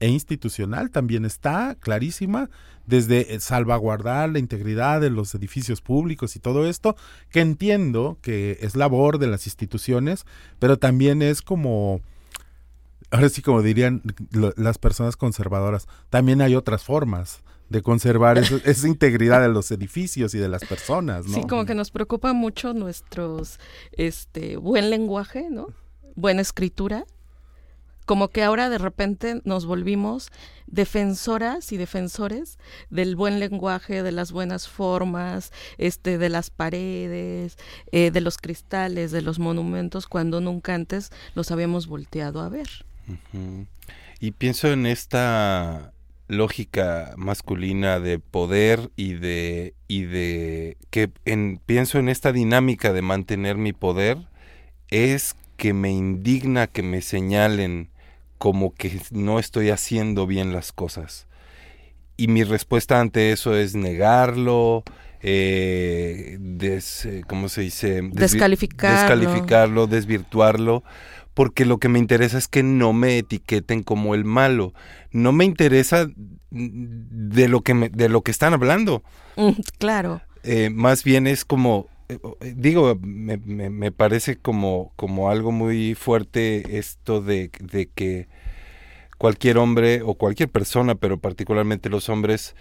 e 0.00 0.08
institucional 0.08 0.90
también 0.90 1.24
está 1.24 1.76
clarísima 1.80 2.50
desde 2.86 3.38
salvaguardar 3.40 4.30
la 4.30 4.38
integridad 4.38 5.00
de 5.00 5.10
los 5.10 5.34
edificios 5.34 5.82
públicos 5.82 6.36
y 6.36 6.40
todo 6.40 6.66
esto, 6.66 6.96
que 7.30 7.40
entiendo 7.40 8.18
que 8.22 8.58
es 8.60 8.76
labor 8.76 9.18
de 9.18 9.26
las 9.26 9.46
instituciones, 9.46 10.24
pero 10.58 10.78
también 10.78 11.20
es 11.20 11.42
como 11.42 12.00
ahora 13.10 13.28
sí 13.28 13.42
como 13.42 13.62
dirían 13.62 14.02
las 14.30 14.78
personas 14.78 15.16
conservadoras, 15.16 15.88
también 16.10 16.40
hay 16.40 16.54
otras 16.54 16.84
formas 16.84 17.42
de 17.68 17.82
conservar 17.82 18.38
eso, 18.38 18.60
esa 18.64 18.88
integridad 18.88 19.42
de 19.42 19.48
los 19.48 19.70
edificios 19.70 20.34
y 20.34 20.38
de 20.38 20.48
las 20.48 20.64
personas, 20.64 21.26
¿no? 21.26 21.34
Sí, 21.34 21.42
como 21.46 21.64
que 21.66 21.74
nos 21.74 21.90
preocupa 21.90 22.32
mucho 22.32 22.74
nuestros, 22.74 23.58
este, 23.92 24.56
buen 24.56 24.90
lenguaje, 24.90 25.48
¿no? 25.50 25.68
Buena 26.14 26.42
escritura. 26.42 27.04
Como 28.06 28.28
que 28.28 28.42
ahora 28.42 28.70
de 28.70 28.78
repente 28.78 29.42
nos 29.44 29.66
volvimos 29.66 30.30
defensoras 30.66 31.72
y 31.72 31.76
defensores 31.76 32.58
del 32.88 33.16
buen 33.16 33.38
lenguaje, 33.38 34.02
de 34.02 34.12
las 34.12 34.32
buenas 34.32 34.66
formas, 34.66 35.52
este, 35.76 36.16
de 36.16 36.30
las 36.30 36.48
paredes, 36.48 37.58
eh, 37.92 38.10
de 38.10 38.20
los 38.22 38.38
cristales, 38.38 39.10
de 39.10 39.20
los 39.20 39.38
monumentos, 39.38 40.06
cuando 40.06 40.40
nunca 40.40 40.74
antes 40.74 41.10
los 41.34 41.50
habíamos 41.50 41.86
volteado 41.86 42.40
a 42.40 42.48
ver. 42.48 42.68
Uh 43.08 43.36
-huh. 43.36 43.66
Y 44.20 44.30
pienso 44.30 44.68
en 44.68 44.86
esta 44.86 45.92
lógica 46.28 47.14
masculina 47.16 48.00
de 48.00 48.18
poder 48.18 48.90
y 48.96 49.14
de 49.14 49.74
y 49.88 50.02
de 50.02 50.76
que 50.90 51.10
en, 51.24 51.60
pienso 51.64 51.98
en 51.98 52.08
esta 52.08 52.32
dinámica 52.32 52.92
de 52.92 53.02
mantener 53.02 53.56
mi 53.56 53.72
poder 53.72 54.18
es 54.88 55.34
que 55.56 55.72
me 55.72 55.90
indigna 55.90 56.66
que 56.66 56.82
me 56.82 57.02
señalen 57.02 57.90
como 58.36 58.72
que 58.72 59.00
no 59.10 59.38
estoy 59.38 59.70
haciendo 59.70 60.26
bien 60.26 60.52
las 60.52 60.70
cosas. 60.70 61.26
Y 62.16 62.28
mi 62.28 62.44
respuesta 62.44 63.00
ante 63.00 63.32
eso 63.32 63.56
es 63.56 63.74
negarlo 63.74 64.84
eh, 65.20 66.36
des, 66.38 67.08
cómo 67.26 67.48
se 67.48 67.62
dice 67.62 67.94
Desvi 67.94 68.10
descalificarlo. 68.14 68.98
descalificarlo 69.00 69.86
desvirtuarlo 69.88 70.84
porque 71.38 71.64
lo 71.64 71.78
que 71.78 71.88
me 71.88 72.00
interesa 72.00 72.36
es 72.36 72.48
que 72.48 72.64
no 72.64 72.92
me 72.92 73.16
etiqueten 73.16 73.84
como 73.84 74.16
el 74.16 74.24
malo. 74.24 74.74
No 75.12 75.30
me 75.30 75.44
interesa 75.44 76.08
de 76.50 77.46
lo 77.46 77.60
que 77.60 77.74
me, 77.74 77.90
de 77.90 78.08
lo 78.08 78.22
que 78.22 78.32
están 78.32 78.54
hablando. 78.54 79.04
Mm, 79.36 79.52
claro. 79.78 80.20
Eh, 80.42 80.68
más 80.68 81.04
bien 81.04 81.28
es 81.28 81.44
como 81.44 81.86
eh, 82.08 82.18
digo, 82.56 82.98
me, 83.00 83.36
me, 83.36 83.70
me, 83.70 83.92
parece 83.92 84.36
como, 84.36 84.90
como 84.96 85.30
algo 85.30 85.52
muy 85.52 85.94
fuerte 85.94 86.76
esto 86.76 87.20
de, 87.20 87.52
de, 87.60 87.86
que 87.86 88.26
cualquier 89.16 89.58
hombre 89.58 90.02
o 90.02 90.14
cualquier 90.14 90.48
persona, 90.48 90.96
pero 90.96 91.20
particularmente 91.20 91.88
los 91.88 92.08
hombres, 92.08 92.56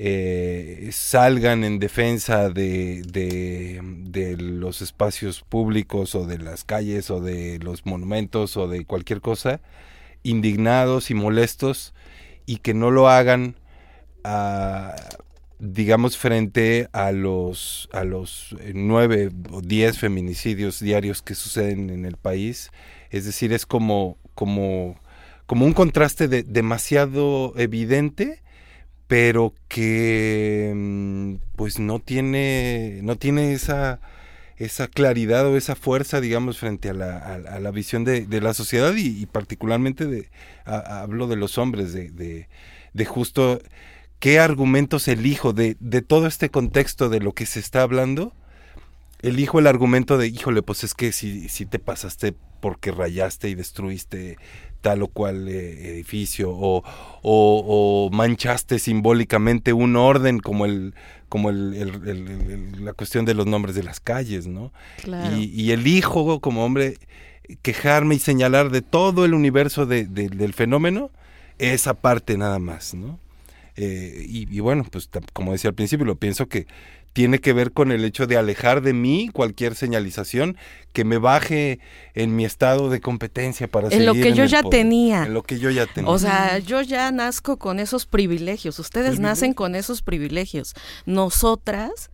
eh, 0.00 0.90
salgan 0.92 1.64
en 1.64 1.80
defensa 1.80 2.50
de, 2.50 3.02
de, 3.04 4.36
los 4.38 4.80
espacios 4.80 5.42
públicos 5.42 6.14
o 6.14 6.24
de 6.24 6.38
las 6.38 6.62
calles 6.62 7.10
o 7.10 7.20
de 7.20 7.58
los 7.58 7.84
monumentos 7.84 8.56
o 8.56 8.68
de 8.68 8.84
cualquier 8.84 9.20
cosa, 9.20 9.60
indignados 10.22 11.10
y 11.10 11.14
molestos 11.14 11.94
y 12.46 12.58
que 12.58 12.74
no 12.74 12.92
lo 12.92 13.08
hagan 13.08 13.56
a, 14.22 14.94
digamos 15.58 16.16
frente 16.16 16.88
a 16.92 17.10
los 17.10 17.88
a 17.92 18.04
los 18.04 18.54
nueve 18.74 19.30
o 19.50 19.60
diez 19.62 19.98
feminicidios 19.98 20.78
diarios 20.78 21.22
que 21.22 21.34
suceden 21.34 21.90
en 21.90 22.04
el 22.04 22.16
país. 22.16 22.70
Es 23.10 23.24
decir 23.24 23.52
es 23.52 23.66
como 23.66 24.16
como 24.36 25.00
como 25.46 25.66
un 25.66 25.72
contraste 25.72 26.28
de, 26.28 26.44
demasiado 26.44 27.52
evidente 27.56 28.42
pero 29.08 29.54
que 29.68 31.38
pues 31.56 31.80
no 31.80 31.98
tiene 31.98 33.00
no 33.02 33.16
tiene 33.16 33.54
esa 33.54 34.00
esa 34.58 34.86
claridad 34.86 35.46
o 35.46 35.56
esa 35.56 35.74
fuerza 35.74 36.20
digamos 36.20 36.58
frente 36.58 36.90
a 36.90 36.94
la, 36.94 37.16
a, 37.16 37.58
la 37.58 37.70
visión 37.70 38.04
de, 38.04 38.26
de, 38.26 38.40
la 38.40 38.54
sociedad 38.54 38.92
y, 38.96 39.24
particularmente 39.26 40.06
de 40.06 40.30
hablo 40.64 41.26
de 41.26 41.36
los 41.36 41.58
hombres 41.58 41.92
de, 41.92 42.10
de, 42.10 42.48
de 42.92 43.04
justo 43.04 43.60
qué 44.18 44.40
argumentos 44.40 45.08
elijo 45.08 45.52
de, 45.52 45.76
de 45.80 46.02
todo 46.02 46.26
este 46.26 46.50
contexto 46.50 47.08
de 47.08 47.20
lo 47.20 47.32
que 47.32 47.46
se 47.46 47.60
está 47.60 47.82
hablando. 47.82 48.34
Elijo 49.22 49.58
el 49.58 49.68
argumento 49.68 50.18
de 50.18 50.28
híjole 50.28 50.62
pues 50.62 50.84
es 50.84 50.94
que 50.94 51.12
si, 51.12 51.48
si 51.48 51.64
te 51.66 51.78
pasaste 51.78 52.34
porque 52.60 52.90
rayaste 52.90 53.48
y 53.48 53.54
destruiste 53.54 54.36
tal 54.80 55.02
o 55.02 55.08
cual 55.08 55.48
eh, 55.48 55.90
edificio 55.90 56.50
o, 56.50 56.82
o, 57.22 57.22
o, 57.22 58.10
manchaste 58.10 58.78
simbólicamente 58.78 59.72
un 59.72 59.96
orden 59.96 60.40
como 60.40 60.66
el 60.66 60.94
como 61.28 61.50
el, 61.50 61.74
el, 61.74 62.08
el, 62.08 62.84
la 62.84 62.94
cuestión 62.94 63.26
de 63.26 63.34
los 63.34 63.46
nombres 63.46 63.74
de 63.74 63.82
las 63.82 64.00
calles, 64.00 64.46
¿no? 64.46 64.72
Claro. 65.02 65.36
Y, 65.36 65.44
y, 65.44 65.72
elijo 65.72 66.40
como 66.40 66.64
hombre 66.64 66.96
quejarme 67.60 68.14
y 68.14 68.18
señalar 68.18 68.70
de 68.70 68.80
todo 68.80 69.24
el 69.24 69.34
universo 69.34 69.84
de, 69.84 70.06
de, 70.06 70.28
del 70.28 70.54
fenómeno 70.54 71.10
esa 71.58 71.94
parte 71.94 72.38
nada 72.38 72.58
más, 72.58 72.94
¿no? 72.94 73.18
Eh, 73.76 74.24
y, 74.26 74.54
y, 74.54 74.60
bueno, 74.60 74.84
pues 74.90 75.08
como 75.32 75.52
decía 75.52 75.68
al 75.68 75.74
principio, 75.74 76.04
lo 76.04 76.16
pienso 76.16 76.46
que 76.48 76.66
tiene 77.18 77.40
que 77.40 77.52
ver 77.52 77.72
con 77.72 77.90
el 77.90 78.04
hecho 78.04 78.28
de 78.28 78.36
alejar 78.36 78.80
de 78.80 78.92
mí 78.92 79.28
cualquier 79.32 79.74
señalización 79.74 80.56
que 80.92 81.04
me 81.04 81.18
baje 81.18 81.80
en 82.14 82.36
mi 82.36 82.44
estado 82.44 82.90
de 82.90 83.00
competencia 83.00 83.66
para 83.66 83.88
en 83.88 84.06
lo 84.06 84.14
que 84.14 84.34
yo 84.34 84.44
ya 84.44 84.62
poder, 84.62 84.82
tenía. 84.82 85.24
En 85.24 85.34
lo 85.34 85.42
que 85.42 85.58
yo 85.58 85.68
ya 85.70 85.86
tenía. 85.86 86.08
O 86.08 86.16
sea, 86.20 86.60
yo 86.60 86.80
ya 86.80 87.10
nazco 87.10 87.56
con 87.56 87.80
esos 87.80 88.06
privilegios. 88.06 88.78
Ustedes 88.78 89.18
nacen 89.18 89.52
con 89.52 89.74
esos 89.74 90.00
privilegios. 90.00 90.74
Nosotras 91.06 92.12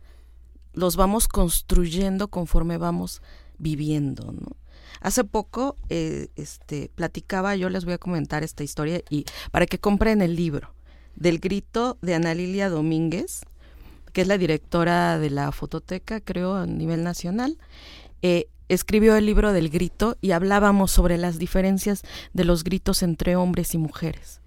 los 0.73 0.95
vamos 0.95 1.27
construyendo 1.27 2.29
conforme 2.29 2.79
vamos 2.79 3.21
viviendo, 3.59 4.31
¿no? 4.31 4.57
Hace 5.01 5.23
poco, 5.23 5.75
eh, 5.89 6.29
este, 6.35 6.89
platicaba, 6.95 7.55
yo 7.55 7.69
les 7.69 7.85
voy 7.85 7.93
a 7.93 7.99
comentar 7.99 8.43
esta 8.43 8.63
historia 8.63 9.03
y 9.11 9.25
para 9.51 9.67
que 9.67 9.77
compren 9.77 10.23
el 10.23 10.35
libro 10.35 10.73
del 11.15 11.37
grito 11.37 11.99
de 12.01 12.15
Ana 12.15 12.33
Lilia 12.33 12.69
Domínguez, 12.69 13.41
que 14.15 14.21
es 14.21 14.29
la 14.29 14.37
directora 14.37 15.19
de 15.19 15.29
la 15.29 15.51
fototeca, 15.51 16.21
creo, 16.21 16.55
a 16.55 16.65
nivel 16.65 17.03
nacional. 17.03 17.57
Eh, 18.21 18.47
escribió 18.69 19.17
el 19.17 19.25
libro 19.25 19.51
del 19.51 19.67
grito 19.67 20.15
y 20.21 20.31
hablábamos 20.31 20.91
sobre 20.91 21.17
las 21.17 21.37
diferencias 21.37 22.03
de 22.31 22.45
los 22.45 22.63
gritos 22.63 23.03
entre 23.03 23.35
hombres 23.35 23.73
y 23.73 23.77
mujeres. 23.77 24.39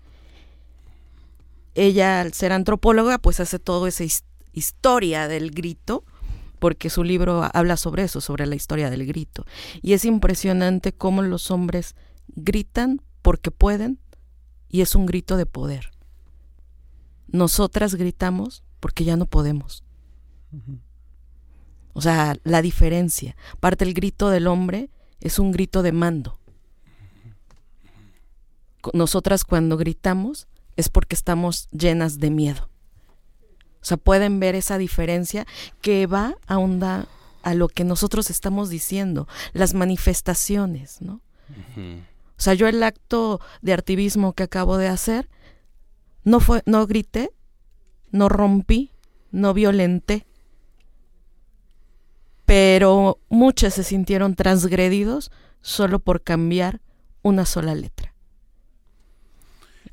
Ella, 1.74 2.22
al 2.22 2.32
ser 2.32 2.52
antropóloga, 2.52 3.18
pues 3.18 3.40
hace 3.40 3.58
toda 3.58 3.90
esa 3.90 4.04
historia 4.54 5.28
del 5.28 5.50
grito 5.50 6.02
porque 6.60 6.88
su 6.88 7.04
libro 7.04 7.46
habla 7.52 7.76
sobre 7.76 8.04
eso, 8.04 8.22
sobre 8.22 8.46
la 8.46 8.54
historia 8.54 8.88
del 8.88 9.04
grito. 9.04 9.44
Y 9.82 9.92
es 9.92 10.06
impresionante 10.06 10.94
cómo 10.94 11.20
los 11.20 11.50
hombres 11.50 11.94
gritan 12.28 13.02
porque 13.20 13.50
pueden 13.50 13.98
y 14.70 14.80
es 14.80 14.94
un 14.94 15.04
grito 15.04 15.36
de 15.36 15.44
poder. 15.44 15.90
Nosotras 17.26 17.96
gritamos 17.96 18.62
porque 18.80 19.04
ya 19.04 19.16
no 19.16 19.26
podemos. 19.26 19.84
O 21.92 22.00
sea, 22.00 22.36
la 22.44 22.62
diferencia. 22.62 23.36
Parte 23.60 23.84
el 23.84 23.94
grito 23.94 24.30
del 24.30 24.46
hombre 24.46 24.90
es 25.20 25.38
un 25.38 25.52
grito 25.52 25.82
de 25.82 25.92
mando. 25.92 26.38
Nosotras 28.92 29.44
cuando 29.44 29.76
gritamos 29.76 30.46
es 30.76 30.88
porque 30.88 31.14
estamos 31.14 31.68
llenas 31.70 32.18
de 32.18 32.30
miedo. 32.30 32.70
O 33.80 33.84
sea, 33.84 33.96
pueden 33.96 34.40
ver 34.40 34.54
esa 34.54 34.78
diferencia 34.78 35.46
que 35.80 36.06
va 36.06 36.36
a 36.46 36.58
onda 36.58 37.08
a 37.42 37.54
lo 37.54 37.68
que 37.68 37.84
nosotros 37.84 38.30
estamos 38.30 38.68
diciendo, 38.68 39.28
las 39.52 39.74
manifestaciones, 39.74 41.00
¿no? 41.00 41.20
O 41.76 42.40
sea, 42.40 42.54
yo 42.54 42.68
el 42.68 42.82
acto 42.82 43.40
de 43.62 43.72
activismo 43.72 44.34
que 44.34 44.42
acabo 44.44 44.76
de 44.76 44.88
hacer, 44.88 45.28
no 46.24 46.40
fue, 46.40 46.62
no 46.66 46.86
grité, 46.86 47.32
no 48.10 48.28
rompí, 48.28 48.90
no 49.30 49.54
violenté, 49.54 50.26
pero 52.46 53.18
muchos 53.28 53.74
se 53.74 53.84
sintieron 53.84 54.34
transgredidos 54.34 55.30
solo 55.60 55.98
por 55.98 56.22
cambiar 56.22 56.80
una 57.22 57.44
sola 57.44 57.74
letra. 57.74 58.14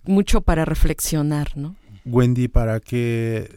Mucho 0.05 0.41
para 0.41 0.63
reflexionar, 0.63 1.57
¿no? 1.57 1.75
Wendy, 2.05 2.47
para 2.47 2.79
que 2.79 3.49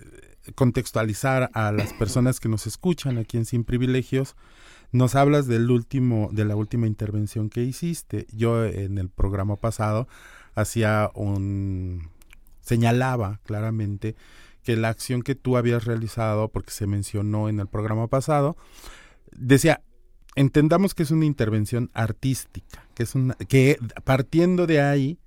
contextualizar 0.54 1.50
a 1.52 1.70
las 1.72 1.92
personas 1.92 2.40
que 2.40 2.48
nos 2.48 2.66
escuchan 2.66 3.18
aquí 3.18 3.36
en 3.36 3.44
Sin 3.44 3.64
Privilegios, 3.64 4.34
nos 4.90 5.14
hablas 5.14 5.46
del 5.46 5.70
último, 5.70 6.30
de 6.32 6.44
la 6.46 6.56
última 6.56 6.86
intervención 6.86 7.50
que 7.50 7.62
hiciste. 7.62 8.26
Yo 8.32 8.64
en 8.64 8.98
el 8.98 9.10
programa 9.10 9.56
pasado 9.56 10.08
hacía 10.54 11.10
un 11.14 12.10
señalaba 12.62 13.40
claramente 13.44 14.16
que 14.68 14.76
la 14.76 14.90
acción 14.90 15.22
que 15.22 15.34
tú 15.34 15.56
habías 15.56 15.86
realizado, 15.86 16.48
porque 16.48 16.72
se 16.72 16.86
mencionó 16.86 17.48
en 17.48 17.58
el 17.58 17.68
programa 17.68 18.06
pasado, 18.06 18.54
decía, 19.32 19.80
entendamos 20.36 20.94
que 20.94 21.04
es 21.04 21.10
una 21.10 21.24
intervención 21.24 21.90
artística, 21.94 22.86
que 22.94 23.04
es 23.04 23.14
una, 23.14 23.32
que 23.48 23.78
partiendo 24.04 24.66
de 24.66 24.82
ahí 24.82 25.18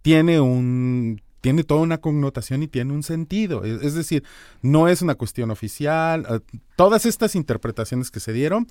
tiene 0.00 0.40
un 0.40 1.20
tiene 1.42 1.62
toda 1.62 1.82
una 1.82 1.98
connotación 1.98 2.62
y 2.62 2.68
tiene 2.68 2.94
un 2.94 3.02
sentido. 3.02 3.64
Es, 3.64 3.92
decir, 3.92 4.24
no 4.62 4.88
es 4.88 5.02
una 5.02 5.14
cuestión 5.14 5.50
oficial. 5.50 6.24
Eh, 6.30 6.40
todas 6.74 7.04
estas 7.04 7.34
interpretaciones 7.34 8.10
que 8.10 8.20
se 8.20 8.32
dieron 8.32 8.66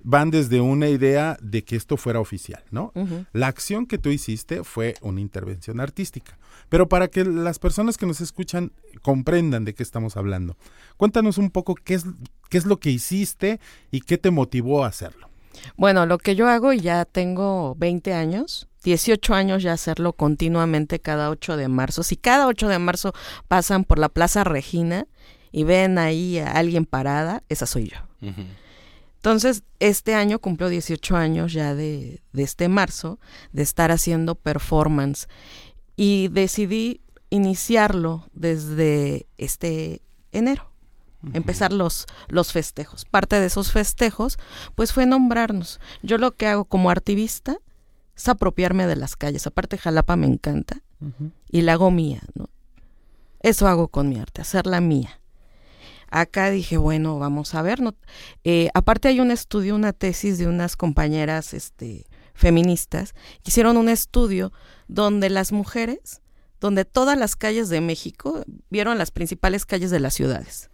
van 0.00 0.30
desde 0.30 0.60
una 0.60 0.88
idea 0.88 1.36
de 1.40 1.64
que 1.64 1.76
esto 1.76 1.96
fuera 1.96 2.20
oficial, 2.20 2.62
¿no? 2.70 2.92
La 3.32 3.48
acción 3.48 3.86
que 3.86 3.98
tú 3.98 4.10
hiciste 4.10 4.64
fue 4.64 4.94
una 5.00 5.20
intervención 5.20 5.80
artística. 5.80 6.38
Pero 6.68 6.88
para 6.88 7.08
que 7.08 7.24
las 7.24 7.58
personas 7.58 7.96
que 7.96 8.06
nos 8.06 8.20
escuchan 8.20 8.72
comprendan 9.02 9.64
de 9.64 9.74
qué 9.74 9.82
estamos 9.82 10.16
hablando, 10.16 10.56
cuéntanos 10.96 11.38
un 11.38 11.50
poco 11.50 11.74
qué 11.74 11.94
es, 11.94 12.04
qué 12.48 12.58
es 12.58 12.66
lo 12.66 12.78
que 12.78 12.90
hiciste 12.90 13.60
y 13.90 14.00
qué 14.00 14.18
te 14.18 14.30
motivó 14.30 14.84
a 14.84 14.88
hacerlo. 14.88 15.28
Bueno, 15.76 16.06
lo 16.06 16.18
que 16.18 16.34
yo 16.34 16.48
hago, 16.48 16.72
y 16.72 16.80
ya 16.80 17.04
tengo 17.04 17.74
20 17.76 18.12
años, 18.12 18.68
18 18.84 19.34
años 19.34 19.62
ya 19.62 19.72
hacerlo 19.72 20.12
continuamente 20.12 21.00
cada 21.00 21.30
8 21.30 21.56
de 21.56 21.68
marzo. 21.68 22.02
Si 22.02 22.16
cada 22.16 22.46
8 22.46 22.68
de 22.68 22.78
marzo 22.78 23.12
pasan 23.48 23.84
por 23.84 23.98
la 23.98 24.08
Plaza 24.08 24.44
Regina 24.44 25.06
y 25.50 25.64
ven 25.64 25.98
ahí 25.98 26.38
a 26.38 26.52
alguien 26.52 26.84
parada, 26.84 27.42
esa 27.48 27.66
soy 27.66 27.88
yo. 27.88 27.96
Entonces, 29.26 29.64
este 29.80 30.14
año 30.14 30.38
cumplo 30.38 30.68
18 30.68 31.16
años 31.16 31.52
ya 31.52 31.74
de, 31.74 32.22
de 32.32 32.42
este 32.44 32.68
marzo, 32.68 33.18
de 33.52 33.64
estar 33.64 33.90
haciendo 33.90 34.36
performance. 34.36 35.26
Y 35.96 36.28
decidí 36.28 37.00
iniciarlo 37.28 38.28
desde 38.34 39.26
este 39.36 40.00
enero 40.30 40.70
empezar 41.32 41.72
los, 41.72 42.06
los 42.28 42.52
festejos. 42.52 43.04
Parte 43.04 43.40
de 43.40 43.46
esos 43.46 43.72
festejos, 43.72 44.38
pues 44.76 44.92
fue 44.92 45.06
nombrarnos. 45.06 45.80
Yo 46.02 46.18
lo 46.18 46.36
que 46.36 46.46
hago 46.46 46.64
como 46.64 46.90
activista 46.90 47.56
es 48.16 48.28
apropiarme 48.28 48.86
de 48.86 48.94
las 48.94 49.16
calles. 49.16 49.46
Aparte 49.48 49.76
Jalapa 49.76 50.14
me 50.14 50.28
encanta 50.28 50.82
y 51.50 51.62
la 51.62 51.72
hago 51.72 51.90
mía, 51.90 52.22
¿no? 52.34 52.48
Eso 53.40 53.66
hago 53.66 53.88
con 53.88 54.08
mi 54.08 54.20
arte, 54.20 54.40
hacerla 54.40 54.80
mía. 54.80 55.20
Acá 56.10 56.50
dije, 56.50 56.76
bueno, 56.76 57.18
vamos 57.18 57.54
a 57.54 57.62
ver. 57.62 57.80
No, 57.80 57.94
eh, 58.44 58.70
aparte 58.74 59.08
hay 59.08 59.20
un 59.20 59.30
estudio, 59.30 59.74
una 59.74 59.92
tesis 59.92 60.38
de 60.38 60.46
unas 60.46 60.76
compañeras 60.76 61.54
este, 61.54 62.06
feministas 62.34 63.14
que 63.42 63.50
hicieron 63.50 63.76
un 63.76 63.88
estudio 63.88 64.52
donde 64.88 65.30
las 65.30 65.52
mujeres, 65.52 66.22
donde 66.60 66.84
todas 66.84 67.18
las 67.18 67.36
calles 67.36 67.68
de 67.68 67.80
México 67.80 68.44
vieron 68.70 68.98
las 68.98 69.10
principales 69.10 69.66
calles 69.66 69.90
de 69.90 70.00
las 70.00 70.14
ciudades. 70.14 70.70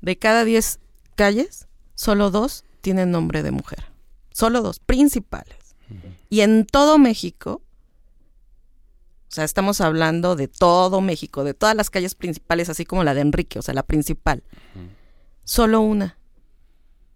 De 0.00 0.18
cada 0.18 0.44
10 0.44 0.80
calles, 1.14 1.68
solo 1.94 2.30
dos 2.30 2.64
tienen 2.80 3.10
nombre 3.10 3.42
de 3.42 3.52
mujer. 3.52 3.92
Solo 4.32 4.62
dos, 4.62 4.80
principales. 4.80 5.76
Y 6.30 6.40
en 6.40 6.66
todo 6.66 6.98
México, 6.98 7.60
o 9.32 9.34
sea, 9.34 9.44
estamos 9.44 9.80
hablando 9.80 10.36
de 10.36 10.46
todo 10.46 11.00
México, 11.00 11.42
de 11.42 11.54
todas 11.54 11.74
las 11.74 11.88
calles 11.88 12.14
principales, 12.14 12.68
así 12.68 12.84
como 12.84 13.02
la 13.02 13.14
de 13.14 13.22
Enrique, 13.22 13.58
o 13.58 13.62
sea, 13.62 13.72
la 13.72 13.82
principal. 13.82 14.44
Solo 15.42 15.80
una. 15.80 16.18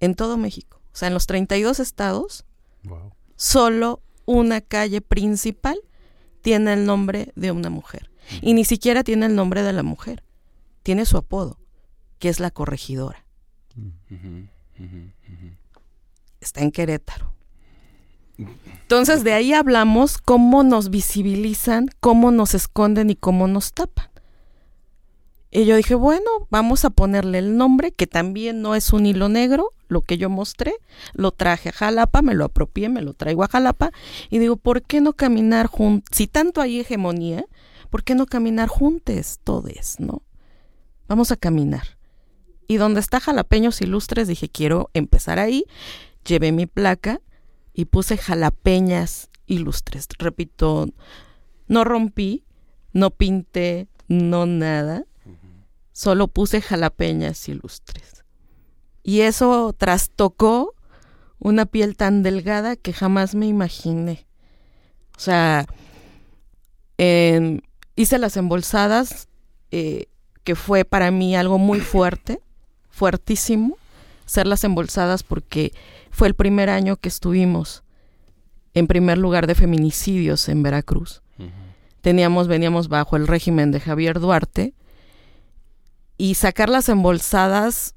En 0.01 0.15
todo 0.15 0.39
México. 0.39 0.81
O 0.95 0.97
sea, 0.97 1.09
en 1.09 1.15
los 1.15 1.27
32 1.27 1.79
estados, 1.79 2.47
solo 3.37 4.01
una 4.25 4.63
calle 4.63 5.03
principal 5.03 5.79
tiene 6.41 6.73
el 6.73 6.87
nombre 6.87 7.35
de 7.37 7.51
una 7.51 7.69
mujer. 7.69 8.11
Y 8.41 8.55
ni 8.55 8.65
siquiera 8.65 9.05
tiene 9.05 9.27
el 9.27 9.35
nombre 9.35 9.63
de 9.63 9.75
la 9.75 9.83
mujer. 9.83 10.25
Tiene 10.83 11.05
su 11.05 11.19
apodo, 11.19 11.61
que 12.19 12.31
es 12.31 12.41
la 12.41 12.51
corregidora. 12.51 13.27
Está 16.41 16.63
en 16.63 16.71
Querétaro. 16.71 17.36
Entonces 18.39 19.25
de 19.25 19.33
ahí 19.33 19.53
hablamos 19.53 20.19
cómo 20.19 20.63
nos 20.63 20.91
visibilizan, 20.91 21.89
cómo 22.01 22.31
nos 22.31 22.55
esconden 22.55 23.11
y 23.11 23.17
cómo 23.17 23.49
nos 23.49 23.73
tapan. 23.73 24.09
Y 25.51 25.65
yo 25.65 25.77
dije, 25.77 25.95
bueno, 25.95 26.29
vamos 26.51 26.85
a 26.85 26.91
ponerle 26.91 27.39
el 27.39 27.57
nombre, 27.57 27.91
que 27.91 28.07
también 28.07 28.61
no 28.61 28.75
es 28.75 28.93
un 28.93 29.07
hilo 29.07 29.29
negro, 29.29 29.71
lo 29.89 30.03
que 30.03 30.19
yo 30.19 30.29
mostré, 30.29 30.75
lo 31.15 31.31
traje 31.31 31.71
a 31.71 31.73
Jalapa, 31.73 32.21
me 32.21 32.35
lo 32.35 32.45
apropié, 32.45 32.89
me 32.89 33.01
lo 33.01 33.15
traigo 33.15 33.43
a 33.43 33.49
Jalapa, 33.49 33.91
y 34.29 34.39
digo, 34.39 34.57
¿por 34.57 34.83
qué 34.83 35.01
no 35.01 35.15
caminar 35.15 35.67
juntos? 35.67 36.15
Si 36.15 36.27
tanto 36.27 36.61
hay 36.61 36.81
hegemonía, 36.81 37.47
¿por 37.91 38.05
qué 38.05 38.15
no 38.15 38.27
caminar 38.27 38.69
juntos 38.69 39.39
todos, 39.45 39.97
no? 39.99 40.23
Vamos 41.09 41.33
a 41.33 41.37
caminar. 41.37 41.97
Y 42.69 42.77
donde 42.77 43.01
está 43.01 43.21
Jalapeños 43.21 43.81
Ilustres, 43.81 44.29
dije, 44.29 44.49
quiero 44.49 44.91
empezar 44.93 45.39
ahí, 45.39 45.65
llevé 46.25 46.53
mi 46.53 46.67
placa, 46.67 47.21
y 47.77 47.85
puse 47.85 48.17
jalapeñas 48.17 49.29
ilustres. 49.45 50.09
Repito, 50.19 50.89
no 51.69 51.85
rompí, 51.85 52.47
no 52.95 53.11
pinté, 53.11 53.87
no 54.09 54.47
nada, 54.47 55.05
solo 55.93 56.27
puse 56.29 56.63
jalapeñas 56.63 57.47
ilustres. 57.51 58.25
Y 59.03 59.21
eso 59.21 59.75
trastocó 59.77 60.75
una 61.39 61.67
piel 61.67 61.99
tan 61.99 62.23
delgada 62.23 62.77
que 62.77 62.95
jamás 62.95 63.35
me 63.35 63.47
imaginé. 63.47 64.27
O 65.15 65.21
sea, 65.21 65.67
hice 66.97 68.19
las 68.19 68.39
embolsadas 68.39 69.29
eh, 69.71 70.07
que 70.45 70.55
fue 70.55 70.87
para 70.87 71.11
mí 71.11 71.37
algo 71.37 71.59
muy 71.59 71.81
fuerte, 71.81 72.41
fuertísimo, 72.89 73.77
ser 74.27 74.47
las 74.47 74.65
embolsadas 74.65 75.23
porque 75.23 75.73
fue 76.11 76.29
el 76.29 76.35
primer 76.35 76.69
año 76.69 76.97
que 76.97 77.09
estuvimos 77.09 77.83
en 78.75 78.87
primer 78.87 79.17
lugar 79.17 79.47
de 79.47 79.55
feminicidios 79.55 80.49
en 80.49 80.63
Veracruz. 80.63 81.23
Teníamos, 82.03 82.47
veníamos 82.47 82.89
bajo 82.89 83.17
el 83.17 83.27
régimen 83.27 83.73
de 83.73 83.81
Javier 83.81 84.21
Duarte 84.21 84.75
y 86.19 86.35
sacar 86.35 86.69
las 86.69 86.89
embolsadas 86.89 87.97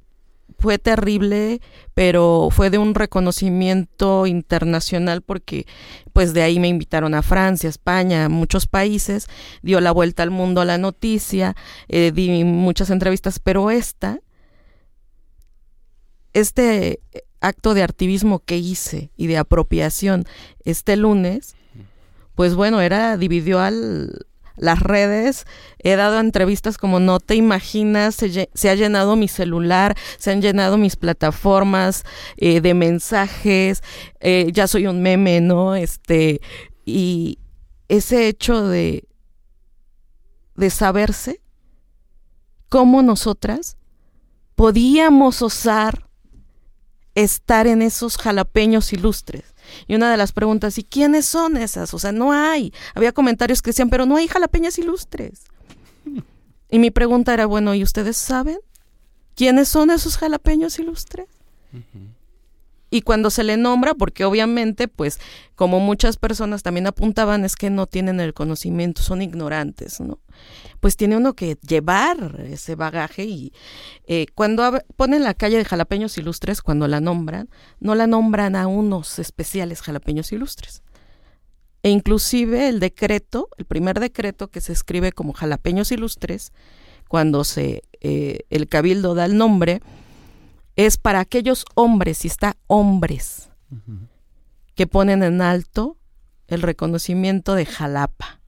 fue 0.58 0.78
terrible, 0.78 1.62
pero 1.94 2.50
fue 2.52 2.70
de 2.70 2.78
un 2.78 2.96
reconocimiento 2.96 4.26
internacional 4.26 5.22
porque 5.22 5.66
pues 6.12 6.34
de 6.34 6.42
ahí 6.42 6.60
me 6.60 6.68
invitaron 6.68 7.14
a 7.14 7.22
Francia, 7.22 7.70
España, 7.70 8.26
a 8.26 8.30
muchos 8.30 8.66
países, 8.66 9.28
dio 9.62 9.80
la 9.80 9.92
vuelta 9.92 10.24
al 10.24 10.32
mundo 10.32 10.66
la 10.66 10.78
noticia, 10.78 11.56
eh, 11.88 12.12
di 12.14 12.44
muchas 12.44 12.90
entrevistas, 12.90 13.40
pero 13.40 13.70
esta, 13.70 14.20
este 16.34 17.00
acto 17.42 17.74
de 17.74 17.84
activismo 17.84 18.40
que 18.40 18.58
hice 18.58 19.12
y 19.16 19.28
de 19.28 19.38
apropiación 19.38 20.26
este 20.64 20.98
lunes, 20.98 21.56
pues 22.36 22.56
bueno, 22.56 22.82
era, 22.82 23.18
dividió 23.18 23.60
al, 23.60 24.26
las 24.60 24.80
redes, 24.80 25.46
he 25.80 25.96
dado 25.96 26.20
entrevistas 26.20 26.78
como 26.78 27.00
no 27.00 27.20
te 27.20 27.36
imaginas, 27.36 28.16
se, 28.16 28.70
ha 28.70 28.76
llenado 28.76 29.16
mi 29.16 29.28
celular, 29.28 29.96
se 30.18 30.32
han 30.32 30.42
llenado 30.42 30.78
mis 30.78 30.96
plataformas 30.96 32.04
eh, 32.38 32.62
de 32.62 32.74
mensajes, 32.74 33.82
eh, 34.20 34.50
ya 34.54 34.68
soy 34.68 34.88
un 34.88 35.02
meme, 35.02 35.42
¿no? 35.42 35.76
Este, 35.76 36.42
y 36.86 37.40
ese 37.88 38.28
hecho 38.28 38.68
de, 38.68 39.08
de 40.56 40.70
saberse 40.70 41.42
cómo 42.68 43.02
nosotras 43.02 43.78
podíamos 44.56 45.42
osar 45.42 46.09
estar 47.24 47.68
en 47.68 47.82
esos 47.82 48.18
jalapeños 48.18 48.94
ilustres. 48.94 49.44
Y 49.88 49.96
una 49.96 50.10
de 50.10 50.18
las 50.18 50.32
preguntas, 50.32 50.78
¿y 50.78 50.84
quiénes 50.84 51.26
son 51.26 51.58
esas? 51.58 51.94
O 51.94 52.00
sea, 52.00 52.12
no 52.12 52.34
hay. 52.34 52.74
Había 52.96 53.12
comentarios 53.12 53.62
que 53.62 53.70
decían, 53.70 53.90
pero 53.90 54.06
no 54.06 54.16
hay 54.16 54.28
jalapeñas 54.28 54.78
ilustres. 54.80 55.44
Y 56.70 56.80
mi 56.80 56.92
pregunta 56.92 57.34
era, 57.34 57.46
bueno, 57.46 57.74
¿y 57.74 57.84
ustedes 57.84 58.18
saben 58.18 58.60
quiénes 59.36 59.70
son 59.70 59.92
esos 59.92 60.18
jalapeños 60.18 60.78
ilustres? 60.80 61.28
Y 62.90 63.02
cuando 63.02 63.30
se 63.30 63.44
le 63.44 63.58
nombra, 63.58 63.94
porque 63.94 64.26
obviamente, 64.26 64.88
pues, 64.88 65.20
como 65.56 65.80
muchas 65.80 66.18
personas 66.18 66.64
también 66.64 66.88
apuntaban, 66.88 67.46
es 67.46 67.56
que 67.56 67.70
no 67.70 67.86
tienen 67.86 68.20
el 68.20 68.34
conocimiento, 68.34 69.02
son 69.04 69.22
ignorantes, 69.22 70.00
¿no? 70.00 70.20
Pues 70.80 70.96
tiene 70.96 71.18
uno 71.18 71.34
que 71.34 71.58
llevar 71.68 72.42
ese 72.50 72.76
bagaje 72.76 73.26
y 73.26 73.54
eh, 74.08 74.28
cuando 74.34 74.80
ponen 74.96 75.24
la 75.24 75.34
calle 75.34 75.58
de 75.58 75.66
jalapeños 75.66 76.18
ilustres, 76.18 76.62
cuando 76.62 76.88
la 76.88 77.02
nombran, 77.02 77.50
no 77.80 77.96
la 77.96 78.08
nombran 78.08 78.56
a 78.56 78.68
unos 78.68 79.20
especiales 79.20 79.82
jalapeños 79.82 80.32
ilustres. 80.32 80.82
E 81.84 81.90
inclusive 81.90 82.70
el 82.70 82.80
decreto, 82.80 83.50
el 83.58 83.66
primer 83.66 84.00
decreto 84.00 84.50
que 84.50 84.62
se 84.62 84.74
escribe 84.74 85.12
como 85.12 85.34
jalapeños 85.34 85.92
ilustres, 85.92 86.52
cuando 87.08 87.44
se 87.44 87.84
eh, 88.02 88.40
el 88.50 88.68
cabildo 88.68 89.16
da 89.16 89.26
el 89.26 89.38
nombre, 89.38 89.82
es 90.86 90.98
para 90.98 91.20
aquellos 91.20 91.66
hombres, 91.76 92.24
y 92.24 92.30
está 92.30 92.56
hombres, 92.68 93.50
que 94.76 94.88
ponen 94.88 95.24
en 95.24 95.42
alto 95.42 95.98
el 96.48 96.62
reconocimiento 96.62 97.54
de 97.54 97.66
Jalapa. 97.66 98.40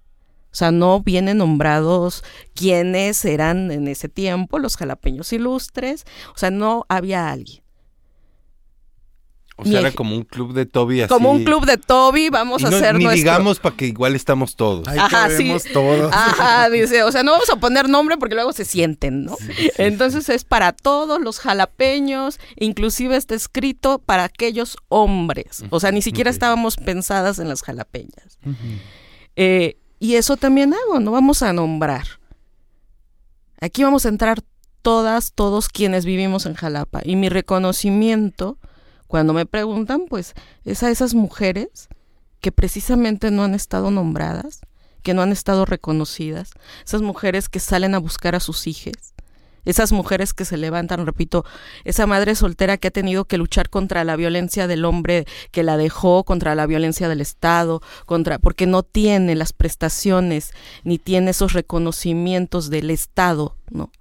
O 0.46 0.56
sea, 0.56 0.72
no 0.72 1.02
vienen 1.02 1.40
nombrados 1.40 2.24
quiénes 2.54 3.26
eran 3.26 3.70
en 3.70 3.90
ese 3.90 4.08
tiempo 4.08 4.60
los 4.60 4.78
jalapeños 4.78 5.34
ilustres. 5.34 6.06
O 6.34 6.38
sea, 6.38 6.52
no 6.52 6.86
había 6.88 7.30
alguien. 7.30 7.64
O 9.58 9.66
sea, 9.66 9.80
era 9.80 9.92
como 9.92 10.16
un 10.16 10.24
club 10.24 10.54
de 10.54 10.66
Toby 10.66 11.02
así. 11.02 11.10
Como 11.10 11.32
un 11.32 11.44
club 11.44 11.66
de 11.66 11.78
Toby, 11.78 12.30
vamos 12.30 12.64
a 12.64 12.70
hacer 12.70 12.96
ni 12.96 13.08
digamos 13.08 13.60
para 13.60 13.76
que 13.76 13.86
igual 13.86 14.16
estamos 14.16 14.56
todos. 14.56 14.88
Ajá, 14.88 15.30
sí. 15.30 15.54
todos. 15.72 16.12
Ajá, 16.14 16.70
dice, 16.70 17.04
o 17.04 17.12
sea, 17.12 17.22
no 17.24 17.32
vamos 17.32 17.50
a 17.50 17.58
poner 17.58 17.88
nombre 17.88 18.18
porque 18.18 18.36
luego 18.36 18.54
se 18.54 18.66
sienten, 18.66 19.26
¿no? 19.26 19.38
Entonces 19.78 20.30
es 20.30 20.44
para 20.46 20.72
todos 20.72 21.22
los 21.22 21.40
jalapeños, 21.40 22.40
inclusive 22.56 23.16
está 23.16 23.36
escrito 23.36 24.00
para 24.00 24.24
aquellos 24.24 24.78
hombres. 24.90 25.64
O 25.70 25.80
sea, 25.80 25.92
ni 25.92 26.02
siquiera 26.02 26.30
estábamos 26.30 26.78
pensadas 26.78 27.38
en 27.38 27.48
las 27.48 27.62
jalapeñas. 27.62 28.40
Eh, 29.36 29.78
y 30.00 30.16
eso 30.16 30.38
también 30.38 30.74
hago, 30.74 31.00
no 31.00 31.12
vamos 31.12 31.44
a 31.44 31.54
nombrar. 31.54 32.06
Aquí 33.60 33.84
vamos 33.84 34.08
a 34.08 34.10
entrar 34.10 34.42
todas, 34.82 35.34
todos 35.34 35.70
quienes 35.70 36.06
vivimos 36.06 36.48
en 36.48 36.56
Jalapa. 36.56 37.02
Y 37.04 37.16
mi 37.16 37.30
reconocimiento 37.30 38.58
cuando 39.12 39.34
me 39.34 39.46
preguntan, 39.46 40.06
pues 40.08 40.36
es 40.64 40.84
a 40.84 40.90
esas 40.90 41.16
mujeres 41.16 41.90
que 42.40 42.54
precisamente 42.54 43.30
no 43.30 43.44
han 43.44 43.54
estado 43.54 43.92
nombradas, 43.92 44.62
que 45.04 45.14
no 45.14 45.22
han 45.22 45.34
estado 45.34 45.66
reconocidas, 45.66 46.52
esas 46.86 47.02
mujeres 47.02 47.50
que 47.50 47.60
salen 47.60 47.94
a 47.94 48.00
buscar 48.00 48.36
a 48.36 48.40
sus 48.40 48.68
hijos, 48.68 49.14
esas 49.66 49.92
mujeres 49.92 50.34
que 50.34 50.46
se 50.46 50.56
levantan, 50.56 51.06
repito, 51.06 51.44
esa 51.84 52.08
madre 52.08 52.36
soltera 52.36 52.78
que 52.78 52.88
ha 52.88 52.92
tenido 52.92 53.26
que 53.26 53.38
luchar 53.38 53.70
contra 53.70 54.06
la 54.06 54.16
violencia 54.16 54.66
del 54.66 54.86
hombre 54.86 55.26
que 55.52 55.64
la 55.64 55.76
dejó, 55.76 56.24
contra 56.24 56.56
la 56.56 56.66
violencia 56.66 57.10
del 57.10 57.20
Estado, 57.20 57.82
contra 58.06 58.40
porque 58.40 58.66
no 58.66 58.82
tiene 58.82 59.36
las 59.36 59.52
prestaciones 59.52 60.52
ni 60.86 61.00
tiene 61.00 61.32
esos 61.32 61.52
reconocimientos 61.52 62.70
del 62.70 62.90
Estado, 62.90 63.58
¿no? 63.70 63.92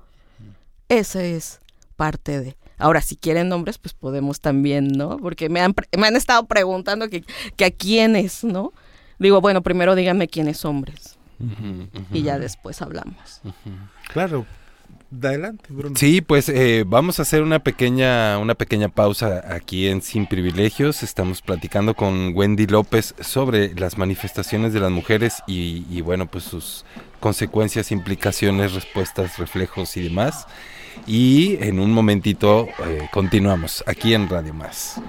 Esa 0.88 1.24
es 1.24 1.58
parte 1.96 2.38
de. 2.38 2.59
Ahora, 2.80 3.00
si 3.00 3.16
quieren 3.16 3.48
nombres, 3.48 3.78
pues 3.78 3.94
podemos 3.94 4.40
también, 4.40 4.88
¿no? 4.88 5.18
Porque 5.18 5.48
me 5.48 5.60
han, 5.60 5.74
me 5.96 6.06
han 6.06 6.16
estado 6.16 6.46
preguntando 6.46 7.08
que, 7.08 7.24
a 7.64 7.70
quiénes, 7.70 8.44
¿no? 8.44 8.72
Digo, 9.18 9.40
bueno, 9.40 9.62
primero 9.62 9.94
díganme 9.94 10.28
quiénes 10.28 10.64
hombres. 10.64 11.16
Y 12.12 12.22
ya 12.22 12.38
después 12.38 12.82
hablamos. 12.82 13.40
Claro, 14.12 14.46
Adelante, 15.12 15.64
Bruno. 15.70 15.96
Sí, 15.96 16.20
pues 16.20 16.48
eh, 16.48 16.84
vamos 16.86 17.18
a 17.18 17.22
hacer 17.22 17.42
una 17.42 17.58
pequeña, 17.58 18.38
una 18.38 18.54
pequeña 18.54 18.88
pausa 18.88 19.42
aquí 19.48 19.88
en 19.88 20.02
Sin 20.02 20.26
Privilegios. 20.26 21.02
Estamos 21.02 21.42
platicando 21.42 21.94
con 21.94 22.32
Wendy 22.34 22.66
López 22.66 23.14
sobre 23.20 23.74
las 23.74 23.98
manifestaciones 23.98 24.72
de 24.72 24.78
las 24.78 24.92
mujeres 24.92 25.42
y, 25.48 25.84
y 25.90 26.00
bueno, 26.00 26.26
pues 26.26 26.44
sus 26.44 26.84
consecuencias, 27.18 27.90
implicaciones, 27.90 28.72
respuestas, 28.72 29.36
reflejos 29.38 29.96
y 29.96 30.02
demás. 30.02 30.46
Y 31.06 31.56
en 31.62 31.80
un 31.80 31.92
momentito 31.92 32.68
eh, 32.86 33.08
continuamos 33.12 33.82
aquí 33.86 34.14
en 34.14 34.28
Radio 34.28 34.54
Más. 34.54 35.00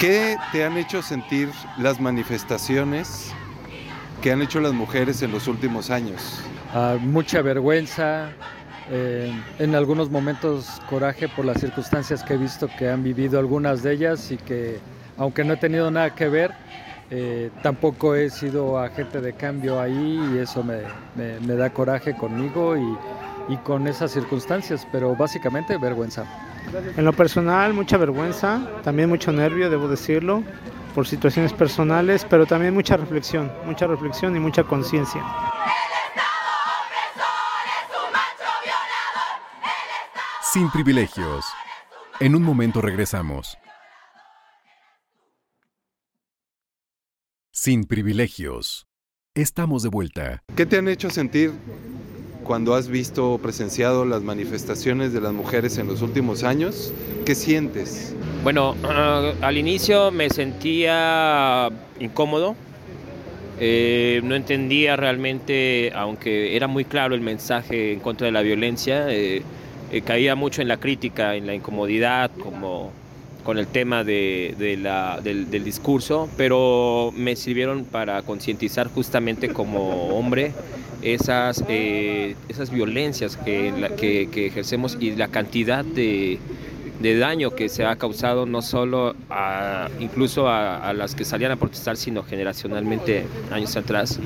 ¿Qué 0.00 0.38
te 0.50 0.64
han 0.64 0.78
hecho 0.78 1.02
sentir 1.02 1.50
las 1.76 2.00
manifestaciones 2.00 3.32
que 4.22 4.32
han 4.32 4.40
hecho 4.40 4.58
las 4.58 4.72
mujeres 4.72 5.20
en 5.20 5.30
los 5.30 5.46
últimos 5.46 5.90
años? 5.90 6.40
Ah, 6.72 6.96
mucha 6.98 7.42
vergüenza, 7.42 8.30
eh, 8.90 9.30
en 9.58 9.74
algunos 9.74 10.10
momentos 10.10 10.80
coraje 10.88 11.28
por 11.28 11.44
las 11.44 11.60
circunstancias 11.60 12.24
que 12.24 12.34
he 12.34 12.36
visto 12.38 12.68
que 12.78 12.88
han 12.88 13.02
vivido 13.02 13.38
algunas 13.38 13.82
de 13.82 13.92
ellas 13.92 14.30
y 14.30 14.38
que 14.38 14.80
aunque 15.20 15.44
no 15.44 15.52
he 15.52 15.56
tenido 15.58 15.90
nada 15.90 16.14
que 16.14 16.30
ver, 16.30 16.50
eh, 17.10 17.50
tampoco 17.62 18.14
he 18.14 18.30
sido 18.30 18.78
agente 18.78 19.20
de 19.20 19.34
cambio 19.34 19.78
ahí 19.78 20.18
y 20.32 20.38
eso 20.38 20.64
me, 20.64 20.80
da 21.56 21.70
coraje 21.70 22.16
conmigo 22.16 22.74
y, 22.76 22.96
con 23.64 23.86
esas 23.88 24.12
circunstancias, 24.12 24.86
pero 24.92 25.14
básicamente 25.16 25.76
vergüenza. 25.76 26.24
En 26.96 27.04
lo 27.04 27.12
personal, 27.12 27.74
mucha 27.74 27.96
vergüenza, 27.98 28.60
también 28.82 29.08
mucho 29.08 29.32
nervio, 29.32 29.68
debo 29.68 29.88
decirlo, 29.88 30.42
por 30.94 31.06
situaciones 31.06 31.52
personales, 31.52 32.24
pero 32.30 32.46
también 32.46 32.72
mucha 32.72 32.96
reflexión, 32.96 33.52
mucha 33.66 33.88
reflexión 33.88 34.36
y 34.36 34.40
mucha 34.40 34.62
conciencia. 34.62 35.22
Sin 40.40 40.70
privilegios. 40.70 41.44
En 42.20 42.36
un 42.36 42.42
momento 42.42 42.80
regresamos. 42.80 43.58
Sin 47.62 47.84
privilegios. 47.84 48.86
Estamos 49.34 49.82
de 49.82 49.90
vuelta. 49.90 50.42
¿Qué 50.56 50.64
te 50.64 50.78
han 50.78 50.88
hecho 50.88 51.10
sentir 51.10 51.52
cuando 52.42 52.74
has 52.74 52.88
visto 52.88 53.32
o 53.32 53.38
presenciado 53.38 54.06
las 54.06 54.22
manifestaciones 54.22 55.12
de 55.12 55.20
las 55.20 55.34
mujeres 55.34 55.76
en 55.76 55.86
los 55.86 56.00
últimos 56.00 56.42
años? 56.42 56.90
¿Qué 57.26 57.34
sientes? 57.34 58.16
Bueno, 58.42 58.74
al 59.42 59.58
inicio 59.58 60.10
me 60.10 60.30
sentía 60.30 61.68
incómodo. 61.98 62.56
Eh, 63.58 64.22
no 64.24 64.36
entendía 64.36 64.96
realmente, 64.96 65.92
aunque 65.94 66.56
era 66.56 66.66
muy 66.66 66.86
claro 66.86 67.14
el 67.14 67.20
mensaje 67.20 67.92
en 67.92 68.00
contra 68.00 68.24
de 68.24 68.32
la 68.32 68.40
violencia, 68.40 69.10
eh, 69.10 69.42
eh, 69.92 70.00
caía 70.00 70.34
mucho 70.34 70.62
en 70.62 70.68
la 70.68 70.78
crítica, 70.78 71.36
en 71.36 71.46
la 71.46 71.54
incomodidad, 71.54 72.30
como 72.42 72.90
con 73.44 73.58
el 73.58 73.66
tema 73.66 74.04
de, 74.04 74.54
de 74.58 74.76
la, 74.76 75.20
del, 75.22 75.50
del 75.50 75.64
discurso, 75.64 76.28
pero 76.36 77.12
me 77.16 77.36
sirvieron 77.36 77.84
para 77.84 78.22
concientizar 78.22 78.88
justamente 78.88 79.48
como 79.50 80.08
hombre 80.16 80.52
esas, 81.02 81.64
eh, 81.68 82.36
esas 82.48 82.70
violencias 82.70 83.36
que, 83.36 84.28
que 84.30 84.46
ejercemos 84.46 84.96
y 85.00 85.12
la 85.12 85.28
cantidad 85.28 85.84
de, 85.84 86.38
de 87.00 87.18
daño 87.18 87.50
que 87.50 87.68
se 87.68 87.84
ha 87.84 87.96
causado 87.96 88.46
no 88.46 88.62
solo 88.62 89.14
a, 89.30 89.88
incluso 89.98 90.48
a, 90.48 90.92
las 90.92 91.14
que 91.14 91.24
salían 91.24 91.52
a 91.52 91.56
protestar, 91.56 91.96
sino 91.96 92.22
generacionalmente 92.22 93.26
años 93.50 93.76
atrás. 93.76 94.20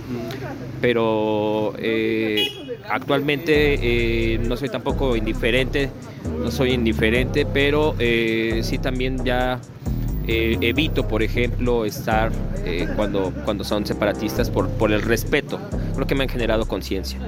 Pero 0.80 1.74
eh, 1.78 2.48
actualmente 2.88 4.34
eh, 4.34 4.38
no 4.38 4.56
soy 4.56 4.68
tampoco 4.68 5.16
indiferente, 5.16 5.90
no 6.38 6.50
soy 6.50 6.72
indiferente, 6.72 7.46
pero 7.46 7.94
eh, 7.98 8.60
sí 8.62 8.78
también 8.78 9.24
ya 9.24 9.60
eh, 10.26 10.56
evito, 10.62 11.06
por 11.06 11.22
ejemplo, 11.22 11.84
estar 11.84 12.32
eh, 12.64 12.88
cuando, 12.96 13.32
cuando 13.44 13.62
son 13.62 13.84
separatistas 13.84 14.50
por, 14.50 14.68
por 14.70 14.90
el 14.90 15.02
respeto. 15.02 15.60
Creo 15.94 16.06
que 16.06 16.14
me 16.14 16.22
han 16.24 16.30
generado 16.30 16.66
conciencia. 16.66 17.18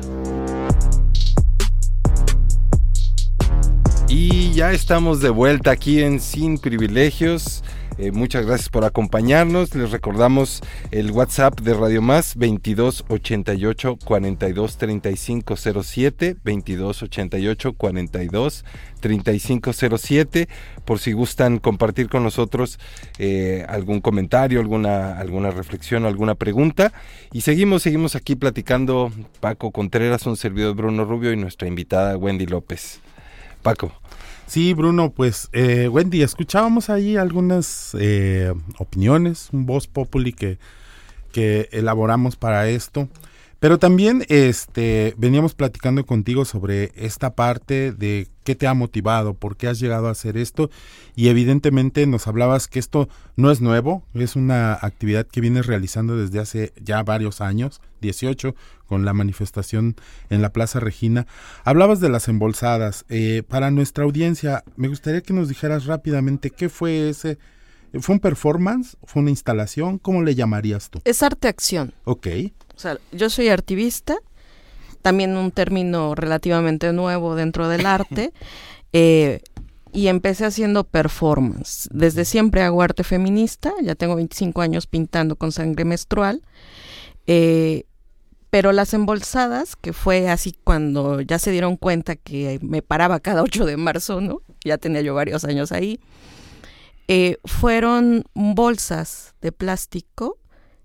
Y 4.08 4.52
ya 4.52 4.70
estamos 4.70 5.20
de 5.20 5.30
vuelta 5.30 5.72
aquí 5.72 6.00
en 6.00 6.20
Sin 6.20 6.58
Privilegios. 6.58 7.64
Eh, 7.98 8.12
muchas 8.12 8.46
gracias 8.46 8.68
por 8.68 8.84
acompañarnos. 8.84 9.74
Les 9.74 9.90
recordamos 9.90 10.60
el 10.92 11.10
WhatsApp 11.10 11.60
de 11.60 11.74
Radio 11.74 12.02
Más 12.02 12.34
2288 12.36 13.98
42 14.04 14.76
35 14.76 15.56
07 15.56 16.36
2288 16.44 17.72
42 17.72 18.64
35 19.00 19.72
07 19.72 20.48
por 20.84 21.00
si 21.00 21.12
gustan 21.12 21.58
compartir 21.58 22.08
con 22.08 22.22
nosotros 22.22 22.78
eh, 23.18 23.64
algún 23.68 24.00
comentario, 24.00 24.60
alguna 24.60 25.18
alguna 25.18 25.50
reflexión, 25.50 26.04
alguna 26.04 26.36
pregunta 26.36 26.92
y 27.32 27.40
seguimos 27.40 27.82
seguimos 27.82 28.14
aquí 28.14 28.36
platicando 28.36 29.10
Paco 29.40 29.72
Contreras, 29.72 30.26
un 30.26 30.36
servidor 30.36 30.76
Bruno 30.76 31.04
Rubio 31.04 31.32
y 31.32 31.36
nuestra 31.36 31.66
invitada 31.66 32.16
Wendy 32.16 32.46
López. 32.46 33.00
Paco. 33.66 33.90
Sí, 34.46 34.74
Bruno, 34.74 35.10
pues 35.10 35.48
eh, 35.52 35.88
Wendy, 35.88 36.22
escuchábamos 36.22 36.88
ahí 36.88 37.16
algunas 37.16 37.96
eh, 37.98 38.54
opiniones, 38.78 39.48
un 39.50 39.66
voz 39.66 39.88
populi 39.88 40.32
que, 40.32 40.58
que 41.32 41.68
elaboramos 41.72 42.36
para 42.36 42.68
esto, 42.68 43.08
pero 43.58 43.78
también 43.78 44.24
este, 44.28 45.14
veníamos 45.16 45.54
platicando 45.54 46.04
contigo 46.04 46.44
sobre 46.44 46.92
esta 46.94 47.34
parte 47.34 47.92
de 47.92 48.28
qué 48.44 48.54
te 48.54 48.66
ha 48.66 48.74
motivado, 48.74 49.34
por 49.34 49.56
qué 49.56 49.66
has 49.66 49.80
llegado 49.80 50.08
a 50.08 50.12
hacer 50.12 50.36
esto 50.36 50.70
y 51.14 51.28
evidentemente 51.28 52.06
nos 52.06 52.26
hablabas 52.26 52.68
que 52.68 52.78
esto 52.78 53.08
no 53.34 53.50
es 53.50 53.60
nuevo, 53.60 54.04
es 54.14 54.36
una 54.36 54.74
actividad 54.74 55.26
que 55.26 55.40
vienes 55.40 55.66
realizando 55.66 56.16
desde 56.16 56.38
hace 56.38 56.72
ya 56.80 57.02
varios 57.02 57.40
años, 57.40 57.80
18, 58.02 58.54
con 58.86 59.04
la 59.04 59.12
manifestación 59.12 59.96
en 60.30 60.42
la 60.42 60.52
Plaza 60.52 60.78
Regina. 60.78 61.26
Hablabas 61.64 62.00
de 62.00 62.08
las 62.08 62.28
embolsadas. 62.28 63.04
Eh, 63.08 63.42
para 63.48 63.70
nuestra 63.70 64.04
audiencia, 64.04 64.64
me 64.76 64.88
gustaría 64.88 65.22
que 65.22 65.32
nos 65.32 65.48
dijeras 65.48 65.86
rápidamente 65.86 66.50
qué 66.50 66.68
fue 66.68 67.08
ese. 67.08 67.38
¿Fue 68.00 68.14
un 68.14 68.20
performance? 68.20 68.96
¿Fue 69.04 69.22
una 69.22 69.30
instalación? 69.30 69.98
¿Cómo 69.98 70.22
le 70.22 70.34
llamarías 70.34 70.90
tú? 70.90 71.00
Es 71.04 71.22
arte-acción. 71.22 71.94
Ok. 72.04 72.28
O 72.74 72.78
sea, 72.78 72.98
yo 73.12 73.30
soy 73.30 73.48
activista, 73.48 74.16
también 75.02 75.36
un 75.36 75.50
término 75.50 76.14
relativamente 76.14 76.92
nuevo 76.92 77.34
dentro 77.34 77.68
del 77.68 77.86
arte, 77.86 78.32
eh, 78.92 79.40
y 79.92 80.08
empecé 80.08 80.44
haciendo 80.44 80.84
performance. 80.84 81.88
Desde 81.90 82.24
siempre 82.24 82.62
hago 82.62 82.82
arte 82.82 83.02
feminista, 83.02 83.72
ya 83.82 83.94
tengo 83.94 84.16
25 84.16 84.60
años 84.60 84.86
pintando 84.86 85.36
con 85.36 85.52
sangre 85.52 85.84
menstrual, 85.84 86.42
eh, 87.26 87.84
pero 88.50 88.72
las 88.72 88.94
embolsadas, 88.94 89.74
que 89.74 89.92
fue 89.92 90.28
así 90.28 90.54
cuando 90.64 91.20
ya 91.20 91.38
se 91.38 91.50
dieron 91.50 91.76
cuenta 91.76 92.14
que 92.16 92.58
me 92.62 92.82
paraba 92.82 93.20
cada 93.20 93.42
8 93.42 93.64
de 93.64 93.76
marzo, 93.76 94.20
¿no? 94.20 94.42
Ya 94.64 94.78
tenía 94.78 95.00
yo 95.00 95.14
varios 95.14 95.44
años 95.44 95.72
ahí, 95.72 95.98
eh, 97.08 97.38
fueron 97.44 98.24
bolsas 98.34 99.34
de 99.40 99.52
plástico 99.52 100.38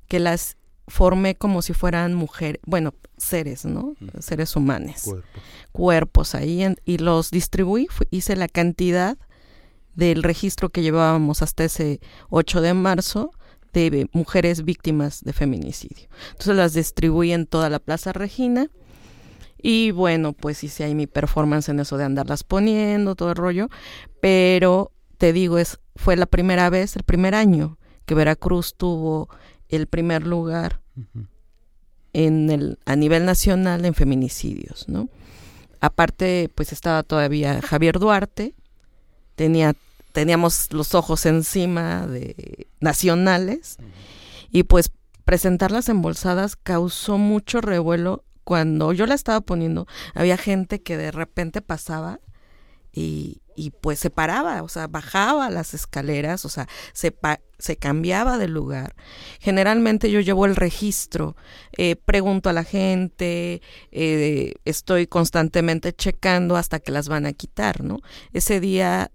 que 0.07 0.19
las 0.19 0.57
formé 0.87 1.35
como 1.35 1.61
si 1.61 1.73
fueran 1.73 2.13
mujeres, 2.13 2.59
bueno, 2.65 2.93
seres, 3.17 3.65
¿no? 3.65 3.95
Seres 4.19 4.55
humanos. 4.55 5.01
Cuerpos. 5.03 5.41
Cuerpos 5.71 6.35
ahí 6.35 6.63
en- 6.63 6.77
y 6.85 6.97
los 6.97 7.31
distribuí, 7.31 7.87
hice 8.09 8.35
la 8.35 8.47
cantidad 8.47 9.17
del 9.95 10.23
registro 10.23 10.69
que 10.69 10.81
llevábamos 10.81 11.41
hasta 11.41 11.63
ese 11.63 11.99
8 12.29 12.61
de 12.61 12.73
marzo 12.73 13.31
de 13.73 14.09
mujeres 14.11 14.63
víctimas 14.65 15.21
de 15.23 15.31
feminicidio. 15.33 16.09
Entonces 16.31 16.55
las 16.55 16.73
distribuí 16.73 17.31
en 17.31 17.45
toda 17.45 17.69
la 17.69 17.79
Plaza 17.79 18.11
Regina 18.11 18.67
y 19.61 19.91
bueno, 19.91 20.33
pues 20.33 20.63
hice 20.63 20.83
ahí 20.83 20.95
mi 20.95 21.07
performance 21.07 21.69
en 21.69 21.79
eso 21.79 21.95
de 21.97 22.03
andarlas 22.03 22.43
poniendo, 22.43 23.15
todo 23.15 23.29
el 23.29 23.35
rollo, 23.37 23.69
pero 24.19 24.91
te 25.17 25.31
digo, 25.33 25.57
es 25.57 25.79
fue 25.95 26.15
la 26.15 26.25
primera 26.25 26.69
vez, 26.69 26.95
el 26.95 27.03
primer 27.03 27.35
año 27.35 27.77
que 28.05 28.15
Veracruz 28.15 28.75
tuvo 28.75 29.29
el 29.69 29.87
primer 29.87 30.25
lugar 30.25 30.81
en 32.13 32.49
el 32.49 32.79
a 32.85 32.95
nivel 32.95 33.25
nacional 33.25 33.85
en 33.85 33.93
feminicidios, 33.93 34.87
¿no? 34.87 35.09
Aparte, 35.79 36.49
pues 36.53 36.73
estaba 36.73 37.03
todavía 37.03 37.61
Javier 37.61 37.99
Duarte, 37.99 38.53
tenía 39.35 39.75
teníamos 40.11 40.71
los 40.71 40.93
ojos 40.93 41.25
encima 41.25 42.05
de 42.05 42.67
nacionales 42.79 43.77
y 44.51 44.63
pues 44.63 44.91
presentar 45.23 45.71
las 45.71 45.87
embolsadas 45.87 46.57
causó 46.57 47.17
mucho 47.17 47.61
revuelo 47.61 48.25
cuando 48.43 48.91
yo 48.91 49.05
la 49.05 49.15
estaba 49.15 49.39
poniendo 49.41 49.87
había 50.13 50.35
gente 50.35 50.81
que 50.81 50.97
de 50.97 51.11
repente 51.11 51.61
pasaba 51.61 52.19
y, 52.93 53.41
y 53.55 53.71
pues 53.71 53.99
se 53.99 54.09
paraba, 54.09 54.63
o 54.63 54.67
sea, 54.67 54.87
bajaba 54.87 55.49
las 55.49 55.73
escaleras, 55.73 56.45
o 56.45 56.49
sea, 56.49 56.67
se, 56.93 57.11
pa- 57.11 57.39
se 57.57 57.77
cambiaba 57.77 58.37
de 58.37 58.47
lugar. 58.47 58.95
Generalmente 59.39 60.09
yo 60.11 60.19
llevo 60.19 60.45
el 60.45 60.55
registro, 60.55 61.35
eh, 61.77 61.95
pregunto 61.95 62.49
a 62.49 62.53
la 62.53 62.63
gente, 62.63 63.61
eh, 63.91 64.53
estoy 64.65 65.07
constantemente 65.07 65.93
checando 65.93 66.55
hasta 66.57 66.79
que 66.79 66.91
las 66.91 67.07
van 67.07 67.25
a 67.25 67.33
quitar, 67.33 67.83
¿no? 67.83 67.99
Ese 68.33 68.59
día 68.59 69.11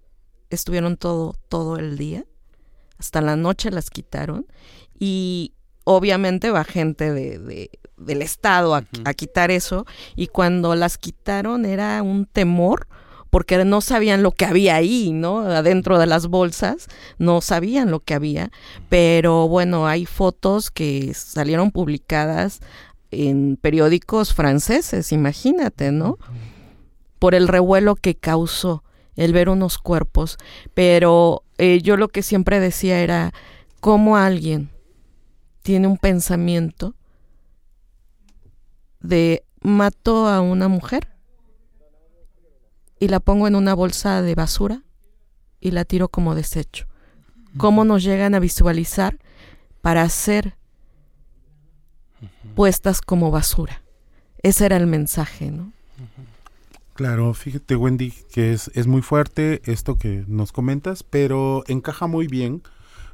estuvieron 0.50 0.96
todo, 0.96 1.34
todo 1.48 1.76
el 1.76 1.98
día, 1.98 2.24
hasta 2.98 3.20
la 3.20 3.36
noche 3.36 3.70
las 3.70 3.90
quitaron 3.90 4.46
y 4.98 5.52
obviamente 5.84 6.50
va 6.50 6.64
gente 6.64 7.12
de, 7.12 7.38
de- 7.38 7.70
del 7.98 8.20
estado 8.22 8.74
a, 8.74 8.84
a 9.04 9.14
quitar 9.14 9.50
eso 9.50 9.86
y 10.14 10.26
cuando 10.26 10.74
las 10.74 10.98
quitaron 10.98 11.64
era 11.64 12.02
un 12.02 12.26
temor 12.26 12.86
porque 13.37 13.62
no 13.66 13.83
sabían 13.83 14.22
lo 14.22 14.31
que 14.31 14.46
había 14.46 14.77
ahí, 14.77 15.12
¿no? 15.12 15.40
Adentro 15.40 15.99
de 15.99 16.07
las 16.07 16.29
bolsas, 16.29 16.87
no 17.18 17.42
sabían 17.42 17.90
lo 17.90 18.01
que 18.01 18.14
había, 18.14 18.51
pero 18.88 19.46
bueno, 19.46 19.87
hay 19.87 20.07
fotos 20.07 20.70
que 20.70 21.12
salieron 21.12 21.70
publicadas 21.70 22.61
en 23.11 23.59
periódicos 23.61 24.33
franceses, 24.33 25.12
imagínate, 25.12 25.92
¿no? 25.92 26.16
Por 27.18 27.35
el 27.35 27.46
revuelo 27.46 27.94
que 27.94 28.14
causó 28.14 28.83
el 29.16 29.35
ver 29.35 29.51
unos 29.51 29.77
cuerpos, 29.77 30.38
pero 30.72 31.42
eh, 31.59 31.83
yo 31.83 31.99
lo 31.99 32.09
que 32.09 32.22
siempre 32.22 32.59
decía 32.59 33.03
era 33.03 33.35
cómo 33.81 34.16
alguien 34.16 34.70
tiene 35.61 35.88
un 35.88 35.99
pensamiento 35.99 36.94
de 39.01 39.44
mato 39.61 40.27
a 40.27 40.40
una 40.40 40.68
mujer 40.68 41.15
y 42.98 43.09
la 43.09 43.20
pongo 43.20 43.46
en 43.46 43.54
una 43.54 43.74
bolsa 43.74 44.22
de 44.22 44.35
basura 44.35 44.82
y 45.61 45.70
la 45.70 45.85
tiro 45.85 46.09
como 46.09 46.35
desecho. 46.35 46.87
¿Cómo 47.56 47.85
nos 47.85 48.02
llegan 48.02 48.35
a 48.35 48.38
visualizar 48.38 49.18
para 49.80 50.09
ser 50.09 50.56
puestas 52.54 53.00
como 53.00 53.30
basura? 53.30 53.82
Ese 54.42 54.66
era 54.66 54.76
el 54.76 54.87
mensaje, 54.87 55.50
¿no? 55.50 55.72
Claro, 56.94 57.35
fíjate 57.35 57.76
Wendy 57.76 58.12
que 58.32 58.52
es, 58.52 58.70
es 58.74 58.87
muy 58.87 59.02
fuerte 59.02 59.61
esto 59.64 59.96
que 59.96 60.24
nos 60.28 60.52
comentas, 60.52 61.02
pero 61.02 61.64
encaja 61.66 62.06
muy 62.06 62.26
bien 62.26 62.62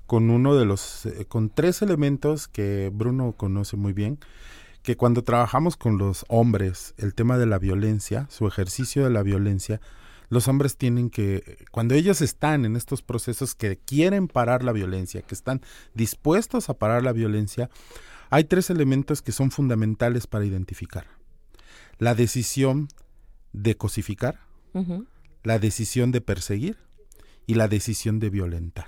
con 0.06 0.30
uno 0.30 0.54
de 0.54 0.64
los, 0.64 1.06
eh, 1.06 1.24
con 1.26 1.48
tres 1.48 1.82
elementos 1.82 2.46
que 2.46 2.90
Bruno 2.92 3.32
conoce 3.32 3.76
muy 3.76 3.92
bien, 3.92 4.18
que 4.82 4.96
cuando 4.96 5.22
trabajamos 5.22 5.76
con 5.76 5.98
los 5.98 6.24
hombres, 6.28 6.94
el 6.96 7.14
tema 7.14 7.38
de 7.38 7.46
la 7.46 7.58
violencia, 7.58 8.26
su 8.30 8.46
ejercicio 8.46 9.04
de 9.04 9.10
la 9.10 9.22
violencia, 9.22 9.80
los 10.28 10.48
hombres 10.48 10.76
tienen 10.76 11.10
que, 11.10 11.66
cuando 11.70 11.94
ellos 11.94 12.20
están 12.20 12.64
en 12.64 12.74
estos 12.74 13.02
procesos 13.02 13.54
que 13.54 13.76
quieren 13.76 14.28
parar 14.28 14.64
la 14.64 14.72
violencia, 14.72 15.22
que 15.22 15.34
están 15.34 15.60
dispuestos 15.94 16.68
a 16.68 16.74
parar 16.74 17.02
la 17.02 17.12
violencia, 17.12 17.70
hay 18.30 18.44
tres 18.44 18.70
elementos 18.70 19.20
que 19.20 19.30
son 19.30 19.50
fundamentales 19.50 20.26
para 20.26 20.46
identificar. 20.46 21.06
La 21.98 22.14
decisión 22.14 22.88
de 23.52 23.76
cosificar, 23.76 24.40
la 25.42 25.58
decisión 25.58 26.12
de 26.12 26.22
perseguir 26.22 26.78
y 27.46 27.54
la 27.54 27.68
decisión 27.68 28.18
de 28.18 28.30
violentar. 28.30 28.86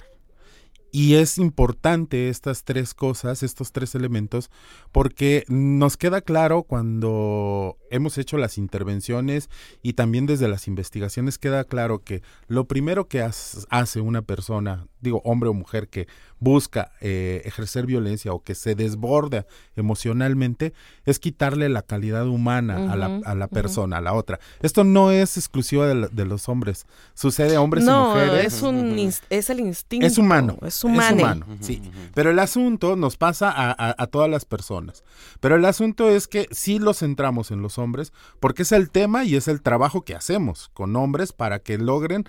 Y 0.97 1.17
es 1.17 1.39
importante 1.39 2.29
estas 2.29 2.63
tres 2.63 2.95
cosas, 2.95 3.43
estos 3.43 3.73
tres 3.73 3.97
elementos, 3.97 4.49
porque 4.93 5.45
nos 5.49 5.97
queda 5.97 6.21
claro 6.21 6.63
cuando 6.63 7.79
hemos 7.91 8.17
hecho 8.17 8.39
las 8.39 8.59
intervenciones 8.59 9.51
y 9.83 9.95
también 9.95 10.27
desde 10.27 10.47
las 10.47 10.69
investigaciones 10.69 11.37
queda 11.37 11.65
claro 11.65 12.05
que 12.05 12.23
lo 12.47 12.69
primero 12.69 13.09
que 13.09 13.23
hace 13.23 14.01
una 14.01 14.23
persona, 14.23 14.87
digo 15.05 15.23
hombre 15.25 15.49
o 15.49 15.55
mujer, 15.55 15.89
que 15.89 16.09
busca 16.41 16.93
eh, 17.01 17.43
ejercer 17.45 17.87
violencia 17.87 18.33
o 18.33 18.43
que 18.43 18.55
se 18.55 18.75
desborda 18.75 19.47
emocionalmente, 19.77 20.75
es 21.07 21.19
quitarle 21.19 21.69
la 21.69 21.83
calidad 21.83 22.27
humana 22.27 22.93
a, 22.93 22.97
la, 22.97 23.21
a 23.25 23.35
la 23.35 23.49
persona, 23.49 23.99
a 23.99 24.01
la 24.01 24.13
otra. 24.13 24.41
Esto 24.61 24.85
no 24.85 25.11
es 25.11 25.37
exclusivo 25.37 25.85
de, 25.85 26.09
de 26.11 26.25
los 26.25 26.49
hombres, 26.49 26.87
sucede 27.15 27.57
a 27.57 27.61
hombres 27.61 27.85
y 27.85 27.91
mujeres. 27.91 28.55
Es, 28.55 28.63
un, 28.63 28.99
es 29.31 29.51
el 29.51 29.61
instinto. 29.61 30.07
Es 30.07 30.19
humano. 30.19 30.59
Es 30.63 30.85
humano. 30.85 31.07
Es 31.07 31.13
humano, 31.13 31.47
sí. 31.61 31.83
Pero 32.15 32.31
el 32.31 32.39
asunto 32.39 32.97
nos 32.97 33.17
pasa 33.17 33.51
a, 33.51 33.71
a, 33.71 33.95
a, 33.97 34.07
todas 34.07 34.29
las 34.29 34.45
personas. 34.45 35.05
Pero 35.41 35.57
el 35.57 35.65
asunto 35.65 36.11
es 36.11 36.27
que 36.27 36.49
sí 36.51 36.79
lo 36.79 36.95
centramos 36.95 37.51
en 37.51 37.63
los 37.63 37.79
hombres 37.79 38.13
porque 38.41 38.63
es 38.63 38.73
el 38.73 38.91
tema 38.91 39.25
y 39.25 39.37
es 39.37 39.49
el 39.49 39.63
trabajo 39.63 40.03
que 40.03 40.15
hacemos 40.15 40.71
con 40.75 40.95
hombres 40.97 41.33
para 41.33 41.59
que 41.61 41.79
logren 41.79 42.25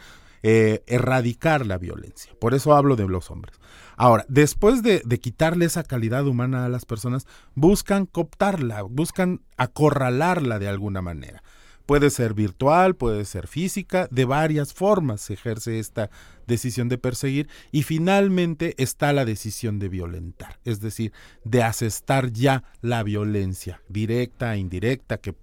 eh, 0.47 0.83
erradicar 0.85 1.65
la 1.65 1.79
violencia. 1.79 2.31
Por 2.39 2.53
eso 2.53 2.75
hablo 2.75 2.95
de 2.95 3.07
los 3.07 3.31
hombres. 3.31 3.59
Ahora, 3.97 4.27
después 4.29 4.83
de, 4.83 5.01
de, 5.03 5.19
quitarle 5.19 5.65
esa 5.65 5.81
calidad 5.81 6.27
humana 6.27 6.65
a 6.65 6.69
las 6.69 6.85
personas, 6.85 7.25
buscan 7.55 8.05
cooptarla, 8.05 8.83
buscan 8.83 9.41
acorralarla 9.57 10.59
de 10.59 10.67
alguna 10.67 11.01
manera. 11.01 11.41
Puede 11.87 12.11
ser 12.11 12.35
virtual, 12.35 12.95
puede 12.95 13.25
ser 13.25 13.47
física, 13.47 14.07
de 14.11 14.25
varias 14.25 14.71
formas 14.71 15.21
se 15.21 15.33
ejerce 15.33 15.79
esta 15.79 16.11
decisión 16.45 16.89
de 16.89 16.99
perseguir 16.99 17.47
y 17.71 17.81
finalmente 17.81 18.75
está 18.77 19.13
la 19.13 19.25
decisión 19.25 19.79
de 19.79 19.89
violentar, 19.89 20.59
es 20.63 20.79
decir, 20.79 21.11
de 21.43 21.63
asestar 21.63 22.31
ya 22.31 22.63
la 22.81 23.01
violencia 23.01 23.81
directa 23.89 24.53
e 24.53 24.59
indirecta 24.59 25.17
que, 25.17 25.33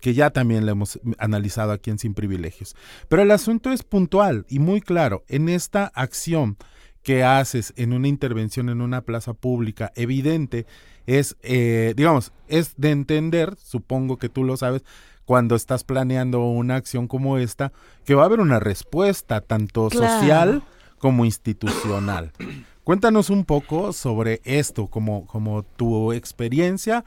que 0.00 0.14
ya 0.14 0.30
también 0.30 0.66
la 0.66 0.72
hemos 0.72 1.00
analizado 1.18 1.72
aquí 1.72 1.90
en 1.90 1.98
Sin 1.98 2.14
Privilegios. 2.14 2.76
Pero 3.08 3.22
el 3.22 3.30
asunto 3.30 3.72
es 3.72 3.82
puntual 3.82 4.44
y 4.48 4.58
muy 4.58 4.80
claro, 4.80 5.24
en 5.28 5.48
esta 5.48 5.86
acción 5.94 6.56
que 7.02 7.24
haces 7.24 7.72
en 7.76 7.92
una 7.92 8.08
intervención 8.08 8.68
en 8.68 8.80
una 8.80 9.02
plaza 9.02 9.34
pública 9.34 9.92
evidente 9.96 10.66
es, 11.06 11.36
eh, 11.42 11.94
digamos, 11.96 12.32
es 12.48 12.74
de 12.76 12.90
entender, 12.90 13.56
supongo 13.58 14.18
que 14.18 14.28
tú 14.28 14.44
lo 14.44 14.56
sabes, 14.56 14.84
cuando 15.24 15.54
estás 15.54 15.84
planeando 15.84 16.44
una 16.44 16.76
acción 16.76 17.08
como 17.08 17.38
esta, 17.38 17.72
que 18.04 18.14
va 18.14 18.22
a 18.22 18.26
haber 18.26 18.40
una 18.40 18.60
respuesta 18.60 19.40
tanto 19.40 19.88
claro. 19.88 20.20
social 20.20 20.62
como 20.98 21.24
institucional. 21.24 22.32
Cuéntanos 22.84 23.30
un 23.30 23.44
poco 23.44 23.92
sobre 23.92 24.40
esto, 24.44 24.88
como, 24.88 25.26
como 25.26 25.62
tu 25.62 26.12
experiencia 26.12 27.04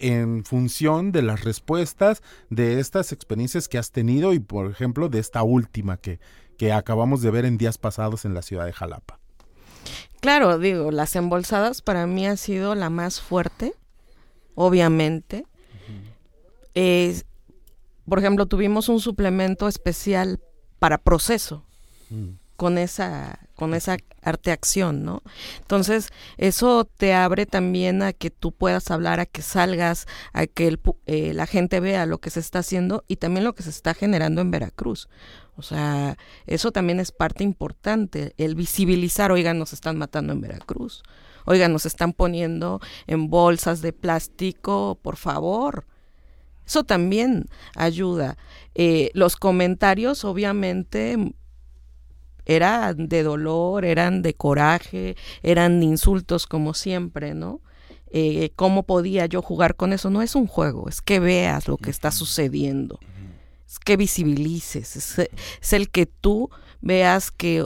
en 0.00 0.44
función 0.44 1.12
de 1.12 1.22
las 1.22 1.44
respuestas 1.44 2.22
de 2.48 2.80
estas 2.80 3.12
experiencias 3.12 3.68
que 3.68 3.78
has 3.78 3.92
tenido 3.92 4.32
y, 4.32 4.40
por 4.40 4.70
ejemplo, 4.70 5.08
de 5.08 5.18
esta 5.18 5.42
última 5.42 5.96
que, 5.96 6.18
que 6.58 6.72
acabamos 6.72 7.22
de 7.22 7.30
ver 7.30 7.44
en 7.44 7.58
días 7.58 7.78
pasados 7.78 8.24
en 8.24 8.34
la 8.34 8.42
ciudad 8.42 8.66
de 8.66 8.72
Jalapa. 8.72 9.18
Claro, 10.20 10.58
digo, 10.58 10.90
las 10.90 11.16
embolsadas 11.16 11.80
para 11.82 12.06
mí 12.06 12.26
ha 12.26 12.36
sido 12.36 12.74
la 12.74 12.90
más 12.90 13.20
fuerte, 13.20 13.74
obviamente. 14.54 15.44
Uh 15.46 15.92
-huh. 15.92 16.12
eh, 16.74 17.22
por 18.08 18.18
ejemplo, 18.18 18.46
tuvimos 18.46 18.88
un 18.88 19.00
suplemento 19.00 19.68
especial 19.68 20.40
para 20.78 20.98
proceso 20.98 21.64
mm. 22.10 22.39
Con 22.60 22.76
esa 22.76 23.38
con 23.54 23.72
esa 23.72 23.96
arte 24.20 24.52
acción, 24.52 25.02
¿no? 25.02 25.22
Entonces, 25.60 26.10
eso 26.36 26.84
te 26.84 27.14
abre 27.14 27.46
también 27.46 28.02
a 28.02 28.12
que 28.12 28.28
tú 28.28 28.52
puedas 28.52 28.90
hablar, 28.90 29.18
a 29.18 29.24
que 29.24 29.40
salgas, 29.40 30.06
a 30.34 30.46
que 30.46 30.68
el, 30.68 30.78
eh, 31.06 31.32
la 31.32 31.46
gente 31.46 31.80
vea 31.80 32.04
lo 32.04 32.18
que 32.18 32.28
se 32.28 32.40
está 32.40 32.58
haciendo 32.58 33.02
y 33.08 33.16
también 33.16 33.44
lo 33.44 33.54
que 33.54 33.62
se 33.62 33.70
está 33.70 33.94
generando 33.94 34.42
en 34.42 34.50
Veracruz. 34.50 35.08
O 35.56 35.62
sea, 35.62 36.18
eso 36.46 36.70
también 36.70 37.00
es 37.00 37.12
parte 37.12 37.44
importante, 37.44 38.34
el 38.36 38.54
visibilizar, 38.54 39.32
oigan, 39.32 39.58
nos 39.58 39.72
están 39.72 39.96
matando 39.96 40.34
en 40.34 40.42
Veracruz, 40.42 41.02
oigan, 41.46 41.72
nos 41.72 41.86
están 41.86 42.12
poniendo 42.12 42.80
en 43.06 43.30
bolsas 43.30 43.80
de 43.80 43.94
plástico, 43.94 44.98
por 45.00 45.16
favor. 45.16 45.86
Eso 46.66 46.84
también 46.84 47.46
ayuda. 47.74 48.36
Eh, 48.74 49.10
los 49.14 49.36
comentarios, 49.36 50.24
obviamente, 50.26 51.32
eran 52.50 53.08
de 53.08 53.22
dolor, 53.22 53.84
eran 53.84 54.22
de 54.22 54.34
coraje, 54.34 55.16
eran 55.42 55.82
insultos 55.82 56.46
como 56.46 56.74
siempre, 56.74 57.34
¿no? 57.34 57.60
Eh, 58.10 58.50
¿Cómo 58.56 58.82
podía 58.82 59.26
yo 59.26 59.40
jugar 59.40 59.76
con 59.76 59.92
eso? 59.92 60.10
No 60.10 60.20
es 60.20 60.34
un 60.34 60.48
juego, 60.48 60.88
es 60.88 61.00
que 61.00 61.20
veas 61.20 61.68
lo 61.68 61.76
que 61.76 61.90
está 61.90 62.10
sucediendo, 62.10 62.98
es 63.68 63.78
que 63.78 63.96
visibilices, 63.96 64.96
es, 64.96 65.30
es 65.62 65.72
el 65.72 65.90
que 65.90 66.06
tú 66.06 66.50
veas 66.80 67.30
que 67.30 67.64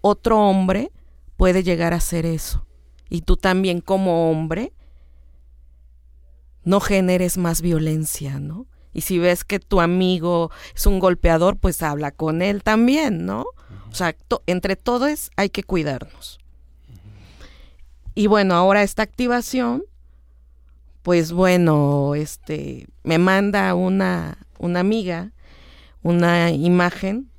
otro 0.00 0.40
hombre 0.40 0.90
puede 1.36 1.62
llegar 1.62 1.92
a 1.92 1.98
hacer 1.98 2.26
eso. 2.26 2.66
Y 3.08 3.22
tú 3.22 3.36
también 3.36 3.80
como 3.80 4.30
hombre 4.30 4.72
no 6.64 6.80
generes 6.80 7.38
más 7.38 7.62
violencia, 7.62 8.40
¿no? 8.40 8.66
Y 8.92 9.02
si 9.02 9.18
ves 9.18 9.44
que 9.44 9.60
tu 9.60 9.80
amigo 9.80 10.50
es 10.74 10.86
un 10.86 10.98
golpeador, 10.98 11.58
pues 11.58 11.82
habla 11.82 12.10
con 12.10 12.42
él 12.42 12.62
también, 12.62 13.24
¿no? 13.24 13.46
O 13.90 13.94
sea, 13.94 14.14
entre 14.46 14.76
todos 14.76 15.30
hay 15.36 15.50
que 15.50 15.62
cuidarnos. 15.62 16.38
Y 18.14 18.26
bueno, 18.26 18.54
ahora 18.54 18.82
esta 18.82 19.02
activación, 19.02 19.84
pues 21.02 21.32
bueno, 21.32 22.14
este, 22.14 22.86
me 23.02 23.18
manda 23.18 23.74
una, 23.74 24.38
una 24.58 24.80
amiga 24.80 25.32
una 26.02 26.50
imagen 26.50 27.30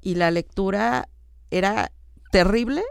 y 0.00 0.14
la 0.14 0.30
lectura 0.30 1.08
era 1.50 1.92
terrible 2.30 2.82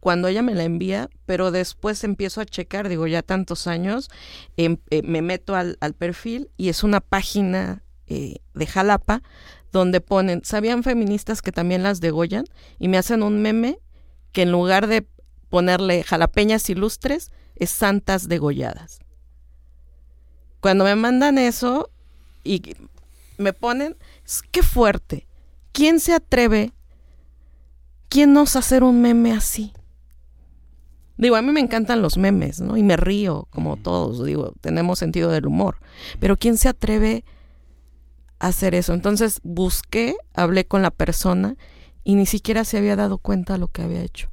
cuando 0.00 0.28
ella 0.28 0.42
me 0.42 0.54
la 0.54 0.64
envía, 0.64 1.08
pero 1.26 1.50
después 1.50 2.04
empiezo 2.04 2.40
a 2.40 2.46
checar, 2.46 2.88
digo, 2.88 3.06
ya 3.06 3.22
tantos 3.22 3.66
años, 3.66 4.10
eh, 4.56 4.76
eh, 4.90 5.02
me 5.02 5.22
meto 5.22 5.54
al, 5.54 5.76
al, 5.80 5.94
perfil 5.94 6.50
y 6.56 6.68
es 6.68 6.84
una 6.84 7.00
página 7.00 7.82
eh, 8.06 8.36
de 8.54 8.66
Jalapa 8.66 9.22
donde 9.72 10.00
ponen, 10.00 10.42
¿sabían 10.44 10.82
feministas 10.82 11.42
que 11.42 11.52
también 11.52 11.82
las 11.82 12.00
degollan? 12.00 12.44
Y 12.78 12.88
me 12.88 12.98
hacen 12.98 13.22
un 13.22 13.42
meme 13.42 13.78
que 14.32 14.42
en 14.42 14.52
lugar 14.52 14.86
de 14.86 15.06
ponerle 15.48 16.02
jalapeñas 16.02 16.68
ilustres, 16.70 17.30
es 17.56 17.70
santas 17.70 18.28
degolladas. 18.28 19.00
Cuando 20.60 20.84
me 20.84 20.94
mandan 20.96 21.38
eso 21.38 21.90
y 22.44 22.62
me 23.36 23.52
ponen, 23.52 23.96
qué 24.50 24.62
fuerte. 24.62 25.26
¿Quién 25.72 26.00
se 26.00 26.14
atreve? 26.14 26.72
¿Quién 28.08 28.32
nos 28.32 28.56
hacer 28.56 28.82
un 28.82 29.00
meme 29.00 29.32
así? 29.32 29.72
Digo, 31.16 31.34
a 31.34 31.42
mí 31.42 31.50
me 31.50 31.60
encantan 31.60 32.00
los 32.00 32.16
memes, 32.16 32.60
¿no? 32.60 32.76
Y 32.76 32.82
me 32.84 32.96
río, 32.96 33.48
como 33.50 33.76
todos, 33.76 34.24
digo, 34.24 34.52
tenemos 34.60 35.00
sentido 35.00 35.30
del 35.30 35.46
humor. 35.46 35.78
Pero 36.20 36.36
¿quién 36.36 36.56
se 36.56 36.68
atreve 36.68 37.24
a 37.24 37.37
hacer 38.38 38.74
eso? 38.74 38.94
Entonces 38.94 39.40
busqué, 39.42 40.16
hablé 40.34 40.66
con 40.66 40.82
la 40.82 40.90
persona 40.90 41.56
y 42.04 42.14
ni 42.14 42.26
siquiera 42.26 42.64
se 42.64 42.78
había 42.78 42.96
dado 42.96 43.18
cuenta 43.18 43.54
de 43.54 43.58
lo 43.58 43.68
que 43.68 43.82
había 43.82 44.02
hecho. 44.02 44.30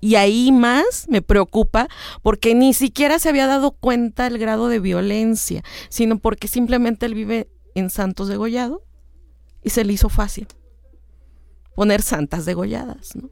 Y 0.00 0.16
ahí 0.16 0.50
más 0.50 1.06
me 1.08 1.22
preocupa 1.22 1.88
porque 2.22 2.54
ni 2.54 2.74
siquiera 2.74 3.18
se 3.18 3.28
había 3.28 3.46
dado 3.46 3.70
cuenta 3.70 4.26
el 4.26 4.38
grado 4.38 4.68
de 4.68 4.80
violencia, 4.80 5.62
sino 5.88 6.18
porque 6.18 6.48
simplemente 6.48 7.06
él 7.06 7.14
vive 7.14 7.48
en 7.74 7.88
Santos 7.88 8.28
degollado 8.28 8.82
y 9.62 9.70
se 9.70 9.84
le 9.84 9.92
hizo 9.92 10.08
fácil 10.08 10.48
poner 11.74 12.02
santas 12.02 12.44
degolladas, 12.44 13.16
¿no? 13.16 13.30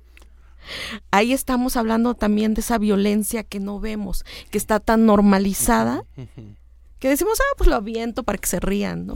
Ahí 1.10 1.32
estamos 1.32 1.76
hablando 1.76 2.14
también 2.14 2.54
de 2.54 2.60
esa 2.60 2.78
violencia 2.78 3.42
que 3.42 3.60
no 3.60 3.80
vemos, 3.80 4.24
que 4.50 4.58
está 4.58 4.78
tan 4.78 5.06
normalizada, 5.06 6.04
que 6.98 7.08
decimos, 7.08 7.38
ah, 7.40 7.54
pues 7.56 7.68
lo 7.68 7.76
aviento 7.76 8.22
para 8.22 8.38
que 8.38 8.46
se 8.46 8.60
rían, 8.60 9.06
¿no? 9.06 9.14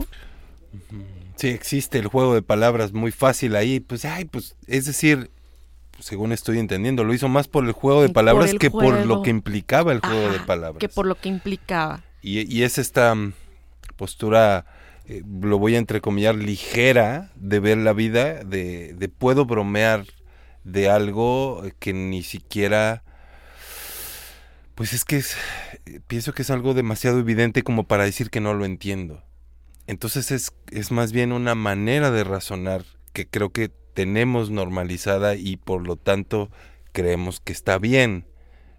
Sí, 1.35 1.49
existe 1.49 1.99
el 1.99 2.07
juego 2.07 2.33
de 2.33 2.41
palabras 2.41 2.93
muy 2.93 3.11
fácil 3.11 3.55
ahí, 3.55 3.79
pues, 3.79 4.05
ay, 4.05 4.25
pues, 4.25 4.55
es 4.67 4.85
decir, 4.85 5.31
según 5.99 6.31
estoy 6.31 6.59
entendiendo, 6.59 7.03
lo 7.03 7.13
hizo 7.13 7.27
más 7.27 7.47
por 7.47 7.65
el 7.65 7.71
juego 7.71 8.01
de 8.01 8.09
palabras 8.09 8.51
por 8.51 8.59
que 8.59 8.69
juego. 8.69 8.97
por 8.97 9.05
lo 9.05 9.21
que 9.21 9.29
implicaba 9.29 9.91
el 9.91 9.99
juego 9.99 10.27
Ajá, 10.27 10.33
de 10.33 10.39
palabras. 10.39 10.79
Que 10.79 10.89
por 10.89 11.05
lo 11.05 11.15
que 11.15 11.29
implicaba. 11.29 12.03
Y, 12.21 12.53
y 12.53 12.63
es 12.63 12.77
esta 12.77 13.15
postura 13.95 14.65
eh, 15.07 15.23
lo 15.41 15.59
voy 15.59 15.75
a 15.75 15.77
entrecomillar, 15.77 16.35
ligera 16.35 17.31
de 17.35 17.59
ver 17.59 17.77
la 17.77 17.93
vida, 17.93 18.43
de, 18.43 18.93
de, 18.93 19.09
puedo 19.09 19.45
bromear 19.45 20.05
de 20.63 20.89
algo 20.89 21.63
que 21.79 21.93
ni 21.93 22.23
siquiera... 22.23 23.03
Pues 24.73 24.91
es 24.91 25.05
que 25.05 25.17
es, 25.17 25.37
pienso 26.07 26.33
que 26.33 26.41
es 26.41 26.49
algo 26.49 26.73
demasiado 26.73 27.19
evidente 27.19 27.63
como 27.63 27.85
para 27.85 28.03
decir 28.03 28.29
que 28.29 28.41
no 28.41 28.53
lo 28.53 28.65
entiendo. 28.65 29.23
Entonces 29.87 30.31
es, 30.31 30.53
es 30.71 30.91
más 30.91 31.11
bien 31.11 31.31
una 31.31 31.55
manera 31.55 32.11
de 32.11 32.23
razonar 32.23 32.83
que 33.13 33.27
creo 33.27 33.51
que 33.51 33.69
tenemos 33.93 34.49
normalizada 34.49 35.35
y 35.35 35.57
por 35.57 35.85
lo 35.87 35.95
tanto 35.95 36.49
creemos 36.91 37.39
que 37.39 37.53
está 37.53 37.77
bien. 37.77 38.25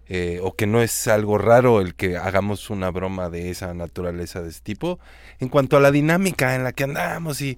eh, 0.09 0.39
o 0.41 0.55
que 0.55 0.67
no 0.67 0.81
es 0.81 1.07
algo 1.09 1.37
raro 1.37 1.81
el 1.81 1.93
que 1.95 2.17
hagamos 2.17 2.69
una 2.69 2.91
broma 2.91 3.29
de 3.29 3.49
esa 3.49 3.73
naturaleza, 3.73 4.41
de 4.41 4.49
ese 4.49 4.61
tipo, 4.61 4.99
en 5.39 5.49
cuanto 5.49 5.77
a 5.77 5.81
la 5.81 5.91
dinámica 5.91 6.55
en 6.55 6.63
la 6.63 6.71
que 6.73 6.85
andamos 6.85 7.41
y, 7.41 7.57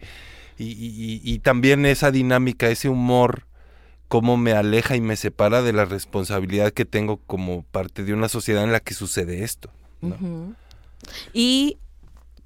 y, 0.58 1.22
y- 1.24 1.40
también 1.40 1.86
esa 1.86 2.12
dinámica, 2.12 2.70
ese 2.70 2.90
humor, 2.90 3.46
cómo 4.08 4.38
me 4.38 4.54
aleja 4.54 4.96
y 4.96 5.02
me 5.02 5.16
separa 5.16 5.62
de 5.62 5.74
la 5.74 5.86
responsabilidad 5.86 6.72
que 6.74 6.86
tengo 6.86 7.18
como 7.18 7.64
parte 7.64 8.04
de 8.04 8.14
una 8.14 8.30
sociedad 8.30 8.64
en 8.64 8.72
la 8.72 8.80
que 8.82 8.94
sucede 8.96 9.44
esto. 9.44 9.70
Y 11.34 11.78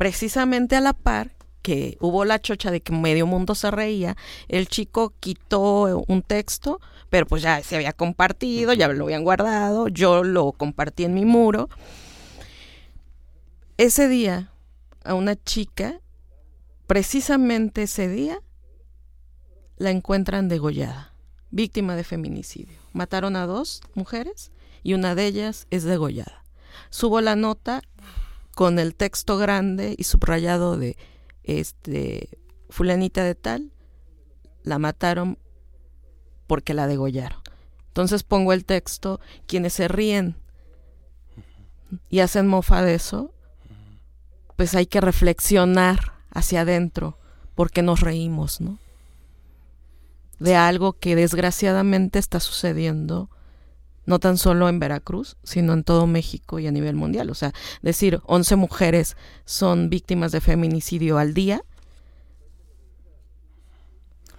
precisamente 0.03 0.75
a 0.75 0.81
la 0.81 0.91
par 0.91 1.31
que 1.61 1.97
hubo 2.01 2.25
la 2.25 2.41
chocha 2.41 2.71
de 2.71 2.81
que 2.81 2.91
medio 2.91 3.25
mundo 3.25 3.55
se 3.55 3.71
reía, 3.71 4.17
el 4.49 4.67
chico 4.67 5.13
quitó 5.21 6.03
un 6.09 6.23
texto, 6.23 6.81
pero 7.09 7.25
pues 7.25 7.41
ya 7.41 7.63
se 7.63 7.77
había 7.77 7.93
compartido, 7.93 8.73
ya 8.73 8.89
lo 8.89 9.05
habían 9.05 9.23
guardado, 9.23 9.87
yo 9.87 10.25
lo 10.25 10.51
compartí 10.51 11.05
en 11.05 11.13
mi 11.13 11.23
muro. 11.23 11.69
Ese 13.77 14.09
día, 14.09 14.51
a 15.05 15.13
una 15.13 15.41
chica, 15.41 16.01
precisamente 16.85 17.83
ese 17.83 18.09
día, 18.09 18.41
la 19.77 19.89
encuentran 19.89 20.49
degollada, 20.49 21.13
víctima 21.49 21.95
de 21.95 22.03
feminicidio. 22.03 22.77
Mataron 22.91 23.37
a 23.37 23.45
dos 23.45 23.81
mujeres 23.95 24.51
y 24.83 24.95
una 24.95 25.15
de 25.15 25.27
ellas 25.27 25.65
es 25.71 25.85
degollada. 25.85 26.43
Subo 26.89 27.21
la 27.21 27.37
nota 27.37 27.83
con 28.55 28.79
el 28.79 28.95
texto 28.95 29.37
grande 29.37 29.95
y 29.97 30.03
subrayado 30.03 30.77
de 30.77 30.97
este 31.43 32.29
fulanita 32.69 33.23
de 33.23 33.35
tal, 33.35 33.71
la 34.63 34.79
mataron 34.79 35.37
porque 36.47 36.73
la 36.73 36.87
degollaron. 36.87 37.41
Entonces 37.87 38.23
pongo 38.23 38.53
el 38.53 38.65
texto, 38.65 39.19
quienes 39.45 39.73
se 39.73 39.87
ríen 39.87 40.35
y 42.09 42.19
hacen 42.19 42.47
mofa 42.47 42.81
de 42.81 42.95
eso, 42.95 43.33
pues 44.55 44.73
hay 44.75 44.85
que 44.85 45.01
reflexionar 45.01 46.13
hacia 46.31 46.61
adentro, 46.61 47.17
porque 47.53 47.83
nos 47.83 48.01
reímos, 48.01 48.61
¿no? 48.61 48.79
De 50.39 50.55
algo 50.55 50.93
que 50.93 51.15
desgraciadamente 51.15 52.17
está 52.17 52.39
sucediendo 52.39 53.29
no 54.05 54.19
tan 54.19 54.37
solo 54.37 54.69
en 54.69 54.79
Veracruz, 54.79 55.37
sino 55.43 55.73
en 55.73 55.83
todo 55.83 56.07
México 56.07 56.59
y 56.59 56.67
a 56.67 56.71
nivel 56.71 56.95
mundial. 56.95 57.29
O 57.29 57.35
sea, 57.35 57.53
decir 57.81 58.19
11 58.25 58.55
mujeres 58.55 59.15
son 59.45 59.89
víctimas 59.89 60.31
de 60.31 60.41
feminicidio 60.41 61.17
al 61.17 61.33
día. 61.33 61.63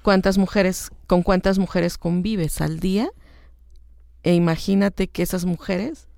¿Cuántas 0.03 0.37
mujeres, 0.37 0.91
con 1.07 1.23
cuántas 1.23 1.59
mujeres 1.59 1.97
convives 1.97 2.61
al 2.61 2.79
día? 2.79 3.09
E 4.23 4.35
imagínate 4.35 5.09
que 5.09 5.23
esas 5.23 5.45
mujeres 5.45 6.09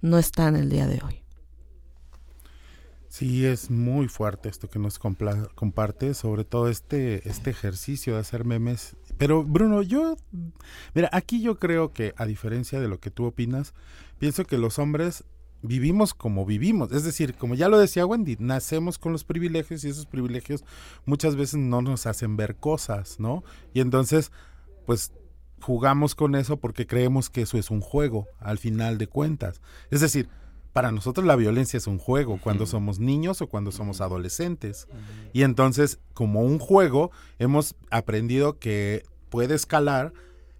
no 0.00 0.18
están 0.18 0.54
el 0.54 0.68
día 0.70 0.86
de 0.86 1.00
hoy. 1.04 1.20
Sí, 3.08 3.46
es 3.46 3.70
muy 3.70 4.08
fuerte 4.08 4.48
esto 4.48 4.68
que 4.68 4.80
nos 4.80 5.00
compla- 5.00 5.48
comparte, 5.54 6.14
sobre 6.14 6.44
todo 6.44 6.68
este, 6.68 7.28
este 7.28 7.50
ejercicio 7.50 8.14
de 8.14 8.20
hacer 8.20 8.44
memes. 8.44 8.96
Pero 9.18 9.44
Bruno, 9.44 9.82
yo, 9.82 10.16
mira, 10.94 11.08
aquí 11.12 11.40
yo 11.40 11.58
creo 11.58 11.92
que 11.92 12.14
a 12.16 12.26
diferencia 12.26 12.80
de 12.80 12.88
lo 12.88 12.98
que 12.98 13.10
tú 13.10 13.24
opinas, 13.24 13.74
pienso 14.18 14.44
que 14.44 14.58
los 14.58 14.78
hombres 14.78 15.24
vivimos 15.62 16.14
como 16.14 16.44
vivimos. 16.44 16.92
Es 16.92 17.04
decir, 17.04 17.34
como 17.34 17.54
ya 17.54 17.68
lo 17.68 17.78
decía 17.78 18.06
Wendy, 18.06 18.36
nacemos 18.38 18.98
con 18.98 19.12
los 19.12 19.24
privilegios 19.24 19.84
y 19.84 19.88
esos 19.88 20.06
privilegios 20.06 20.64
muchas 21.06 21.36
veces 21.36 21.58
no 21.58 21.80
nos 21.82 22.06
hacen 22.06 22.36
ver 22.36 22.56
cosas, 22.56 23.18
¿no? 23.18 23.44
Y 23.72 23.80
entonces, 23.80 24.30
pues 24.86 25.12
jugamos 25.60 26.14
con 26.14 26.34
eso 26.34 26.58
porque 26.58 26.86
creemos 26.86 27.30
que 27.30 27.42
eso 27.42 27.56
es 27.56 27.70
un 27.70 27.80
juego, 27.80 28.28
al 28.38 28.58
final 28.58 28.98
de 28.98 29.06
cuentas. 29.06 29.62
Es 29.90 30.00
decir, 30.00 30.28
para 30.74 30.90
nosotros 30.90 31.24
la 31.24 31.36
violencia 31.36 31.76
es 31.76 31.86
un 31.86 31.98
juego 31.98 32.40
cuando 32.42 32.66
somos 32.66 32.98
niños 32.98 33.40
o 33.40 33.46
cuando 33.46 33.70
somos 33.70 34.00
adolescentes. 34.00 34.88
Y 35.32 35.42
entonces, 35.44 36.00
como 36.14 36.42
un 36.42 36.58
juego, 36.58 37.12
hemos 37.38 37.76
aprendido 37.92 38.58
que 38.58 39.04
puede 39.30 39.54
escalar, 39.54 40.12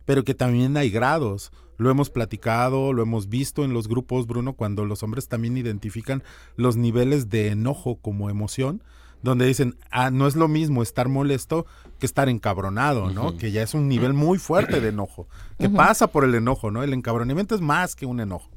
pero 0.05 0.23
que 0.23 0.33
también 0.33 0.77
hay 0.77 0.89
grados. 0.89 1.51
Lo 1.79 1.91
hemos 1.91 2.11
platicado, 2.11 2.93
lo 2.93 3.03
hemos 3.03 3.29
visto 3.29 3.65
en 3.65 3.75
los 3.75 3.89
grupos, 3.89 4.29
Bruno, 4.29 4.53
cuando 4.53 4.85
los 4.85 5.03
hombres 5.03 5.27
también 5.27 5.57
identifican 5.57 6.23
los 6.55 6.77
niveles 6.77 7.29
de 7.29 7.49
enojo 7.49 7.97
como 7.97 8.31
emoción, 8.31 8.85
donde 9.25 9.47
dicen, 9.47 9.77
ah, 9.91 10.12
no 10.12 10.29
es 10.29 10.37
lo 10.37 10.47
mismo 10.47 10.85
estar 10.85 11.09
molesto 11.09 11.67
que 11.99 12.07
estar 12.07 12.29
encabronado, 12.29 13.11
¿no? 13.11 13.37
Que 13.37 13.51
ya 13.51 13.62
es 13.62 13.75
un 13.75 13.89
nivel 13.89 14.12
muy 14.12 14.39
fuerte 14.39 14.81
de 14.81 14.91
enojo, 14.91 15.27
que 15.59 15.69
pasa 15.69 16.07
por 16.07 16.25
el 16.25 16.37
enojo, 16.37 16.71
¿no? 16.71 16.85
El 16.85 16.93
encabronamiento 16.93 17.57
es 17.57 17.61
más 17.61 17.97
que 17.97 18.07
un 18.07 18.21
enojo. 18.21 18.53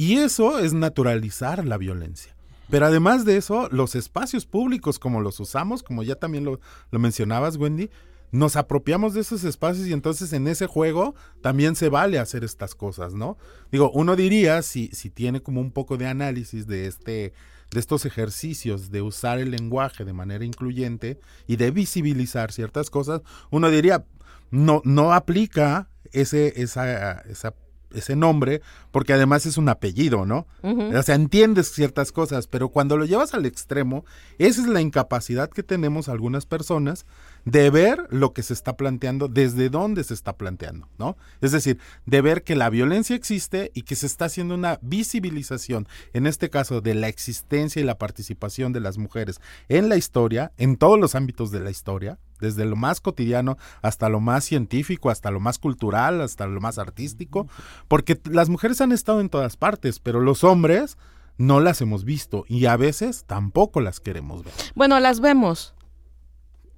Y 0.00 0.16
eso 0.16 0.58
es 0.58 0.72
naturalizar 0.72 1.66
la 1.66 1.76
violencia. 1.76 2.34
Pero 2.70 2.86
además 2.86 3.26
de 3.26 3.36
eso, 3.36 3.68
los 3.70 3.94
espacios 3.94 4.46
públicos 4.46 4.98
como 4.98 5.20
los 5.20 5.38
usamos, 5.40 5.82
como 5.82 6.02
ya 6.02 6.14
también 6.14 6.42
lo, 6.42 6.58
lo 6.90 6.98
mencionabas, 6.98 7.58
Wendy, 7.58 7.90
nos 8.32 8.56
apropiamos 8.56 9.12
de 9.12 9.20
esos 9.20 9.44
espacios 9.44 9.86
y 9.86 9.92
entonces 9.92 10.32
en 10.32 10.48
ese 10.48 10.66
juego 10.66 11.14
también 11.42 11.76
se 11.76 11.90
vale 11.90 12.18
hacer 12.18 12.44
estas 12.44 12.74
cosas, 12.74 13.12
¿no? 13.12 13.36
Digo, 13.70 13.90
uno 13.92 14.16
diría, 14.16 14.62
si, 14.62 14.88
si 14.94 15.10
tiene 15.10 15.42
como 15.42 15.60
un 15.60 15.70
poco 15.70 15.98
de 15.98 16.06
análisis 16.06 16.66
de 16.66 16.86
este 16.86 17.34
de 17.70 17.78
estos 17.78 18.06
ejercicios 18.06 18.90
de 18.90 19.02
usar 19.02 19.38
el 19.38 19.50
lenguaje 19.50 20.06
de 20.06 20.14
manera 20.14 20.46
incluyente 20.46 21.20
y 21.46 21.56
de 21.56 21.70
visibilizar 21.72 22.52
ciertas 22.52 22.88
cosas, 22.88 23.20
uno 23.50 23.68
diría, 23.68 24.06
no, 24.50 24.80
no 24.86 25.12
aplica 25.12 25.90
ese, 26.10 26.62
esa, 26.62 27.20
esa 27.20 27.54
ese 27.94 28.16
nombre, 28.16 28.62
porque 28.90 29.12
además 29.12 29.46
es 29.46 29.56
un 29.56 29.68
apellido, 29.68 30.26
¿no? 30.26 30.46
O 30.62 31.02
sea, 31.02 31.14
entiendes 31.14 31.72
ciertas 31.72 32.12
cosas, 32.12 32.46
pero 32.46 32.68
cuando 32.68 32.96
lo 32.96 33.04
llevas 33.04 33.34
al 33.34 33.46
extremo, 33.46 34.04
esa 34.38 34.62
es 34.62 34.68
la 34.68 34.80
incapacidad 34.80 35.50
que 35.50 35.62
tenemos 35.62 36.08
algunas 36.08 36.46
personas 36.46 37.06
de 37.44 37.70
ver 37.70 38.06
lo 38.10 38.32
que 38.32 38.42
se 38.42 38.52
está 38.52 38.76
planteando, 38.76 39.28
desde 39.28 39.70
dónde 39.70 40.04
se 40.04 40.14
está 40.14 40.36
planteando, 40.36 40.88
¿no? 40.98 41.16
Es 41.40 41.52
decir, 41.52 41.78
de 42.06 42.20
ver 42.20 42.42
que 42.42 42.56
la 42.56 42.70
violencia 42.70 43.16
existe 43.16 43.70
y 43.74 43.82
que 43.82 43.96
se 43.96 44.06
está 44.06 44.26
haciendo 44.26 44.54
una 44.54 44.78
visibilización, 44.82 45.88
en 46.12 46.26
este 46.26 46.50
caso, 46.50 46.80
de 46.80 46.94
la 46.94 47.08
existencia 47.08 47.80
y 47.80 47.84
la 47.84 47.98
participación 47.98 48.72
de 48.72 48.80
las 48.80 48.98
mujeres 48.98 49.40
en 49.68 49.88
la 49.88 49.96
historia, 49.96 50.52
en 50.58 50.76
todos 50.76 50.98
los 50.98 51.14
ámbitos 51.14 51.50
de 51.50 51.60
la 51.60 51.70
historia, 51.70 52.18
desde 52.40 52.64
lo 52.64 52.76
más 52.76 53.00
cotidiano 53.00 53.56
hasta 53.82 54.08
lo 54.08 54.20
más 54.20 54.44
científico, 54.44 55.10
hasta 55.10 55.30
lo 55.30 55.40
más 55.40 55.58
cultural, 55.58 56.20
hasta 56.20 56.46
lo 56.46 56.60
más 56.60 56.78
artístico, 56.78 57.48
porque 57.88 58.20
las 58.24 58.48
mujeres 58.48 58.80
han 58.80 58.92
estado 58.92 59.20
en 59.20 59.28
todas 59.28 59.56
partes, 59.56 59.98
pero 60.00 60.20
los 60.20 60.44
hombres 60.44 60.96
no 61.38 61.60
las 61.60 61.80
hemos 61.80 62.04
visto 62.04 62.44
y 62.48 62.66
a 62.66 62.76
veces 62.76 63.24
tampoco 63.24 63.80
las 63.80 64.00
queremos 64.00 64.44
ver. 64.44 64.52
Bueno, 64.74 65.00
las 65.00 65.20
vemos, 65.20 65.74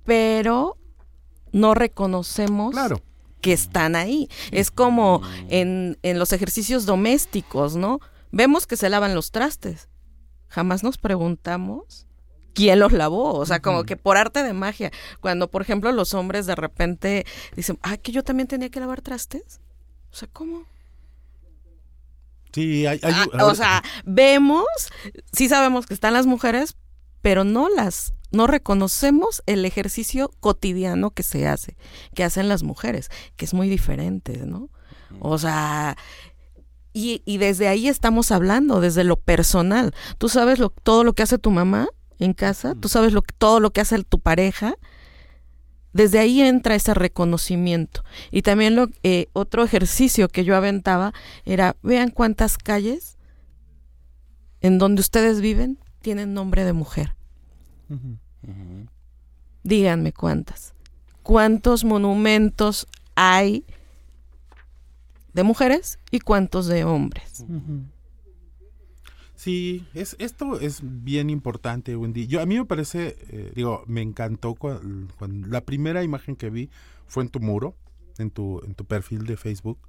pero 0.05 0.77
no 1.53 1.75
reconocemos 1.75 2.75
que 3.41 3.53
están 3.53 3.97
ahí. 3.97 4.29
Es 4.53 4.71
como 4.71 5.21
en, 5.49 5.99
en 6.03 6.19
los 6.19 6.33
ejercicios 6.33 6.87
domésticos, 6.87 7.77
¿no? 7.77 8.01
Vemos 8.31 8.67
que 8.67 8.77
se 8.77 8.89
lavan 8.89 9.15
los 9.15 9.33
trastes. 9.33 9.89
Jamás 10.49 10.83
nos 10.83 10.97
preguntamos 10.97 12.07
quién 12.55 12.79
los 12.81 12.93
lavó. 12.93 13.35
O 13.35 13.47
sea, 13.47 13.61
como 13.61 13.85
que 13.85 13.97
por 13.97 14.17
arte 14.17 14.43
de 14.43 14.53
magia. 14.53 14.91
Cuando, 15.21 15.51
por 15.51 15.63
ejemplo, 15.63 15.93
los 15.93 16.15
hombres 16.15 16.47
de 16.47 16.55
repente 16.55 17.27
dicen, 17.57 17.79
ah, 17.83 17.97
que 17.97 18.13
yo 18.13 18.23
también 18.25 18.47
tenía 18.49 18.69
que 18.71 18.81
lavar 18.81 19.01
trastes. 19.03 19.61
O 20.11 20.15
sea, 20.15 20.29
¿cómo? 20.33 20.67
Sí, 22.53 22.87
hay, 22.87 23.01
hay- 23.03 23.15
Ah, 23.33 23.45
o 23.47 23.55
sea, 23.55 23.83
vemos, 24.05 24.67
sí 25.33 25.49
sabemos 25.49 25.87
que 25.87 25.95
están 25.95 26.13
las 26.13 26.27
mujeres, 26.27 26.77
pero 27.23 27.45
no 27.45 27.69
las, 27.71 28.13
no 28.31 28.47
reconocemos 28.47 29.43
el 29.47 29.65
ejercicio 29.65 30.31
cotidiano 30.41 31.11
que 31.13 31.23
se 31.23 31.47
hace, 31.49 31.77
que 32.15 32.25
hacen 32.25 32.49
las 32.49 32.63
mujeres, 32.63 33.09
que 33.37 33.47
es 33.47 33.55
muy 33.55 33.69
diferente, 33.71 34.37
¿no? 34.45 34.69
O 35.21 35.39
sea, 35.39 35.97
y, 36.93 37.23
y 37.25 37.39
desde 37.39 37.69
ahí 37.69 37.89
estamos 37.89 38.31
hablando, 38.31 38.81
desde 38.83 39.05
lo 39.05 39.17
personal. 39.17 39.95
Tú 40.19 40.29
sabes 40.29 40.59
lo, 40.59 40.69
todo 40.71 41.05
lo 41.05 41.15
que 41.15 41.23
hace 41.23 41.39
tu 41.39 41.51
mamá 41.51 41.89
en 42.19 42.33
casa, 42.35 42.75
tú 42.75 42.89
sabes 42.89 43.13
lo, 43.13 43.23
que- 43.23 43.35
todo 43.37 43.61
lo 43.61 43.71
que 43.73 43.81
hace 43.81 44.03
tu 44.05 44.19
pareja. 44.19 44.75
Desde 45.93 46.19
ahí 46.19 46.41
entra 46.41 46.75
ese 46.75 46.95
reconocimiento. 46.95 48.03
Y 48.31 48.43
también 48.43 48.77
lo, 48.77 48.89
eh, 49.03 49.29
otro 49.35 49.63
ejercicio 49.63 50.29
que 50.29 50.45
yo 50.45 50.57
aventaba 50.57 51.13
era, 51.45 51.77
vean 51.83 52.11
cuántas 52.11 52.57
calles 52.57 53.19
en 54.63 54.79
donde 54.79 55.01
ustedes 55.01 55.41
viven 55.41 55.79
tienen 56.01 56.33
nombre 56.35 56.65
de 56.65 56.73
mujer. 56.73 57.15
Díganme 59.63 60.13
cuántas. 60.13 60.73
¿Cuántos 61.23 61.85
monumentos 61.85 62.87
hay 63.15 63.65
de 65.35 65.43
mujeres 65.43 65.99
y 66.11 66.21
cuántos 66.21 66.67
de 66.67 66.85
hombres? 66.85 67.45
Sí, 69.43 69.85
es, 69.93 70.15
esto 70.21 70.61
es 70.61 70.83
bien 70.85 71.29
importante, 71.29 71.97
Wendy. 71.97 72.29
Yo, 72.29 72.41
a 72.41 72.47
mí 72.47 72.57
me 72.57 72.65
parece, 72.65 73.17
eh, 73.31 73.51
digo, 73.57 73.83
me 73.89 74.01
encantó 74.01 74.55
cuando, 74.55 75.09
la 75.49 75.63
primera 75.63 76.05
imagen 76.05 76.37
que 76.37 76.49
vi 76.49 76.71
fue 77.09 77.25
en 77.25 77.29
tu 77.29 77.41
muro, 77.41 77.75
en 78.19 78.31
tu, 78.31 78.63
en 78.65 78.77
tu 78.77 78.85
perfil 78.85 79.27
de 79.27 79.37
Facebook. 79.37 79.81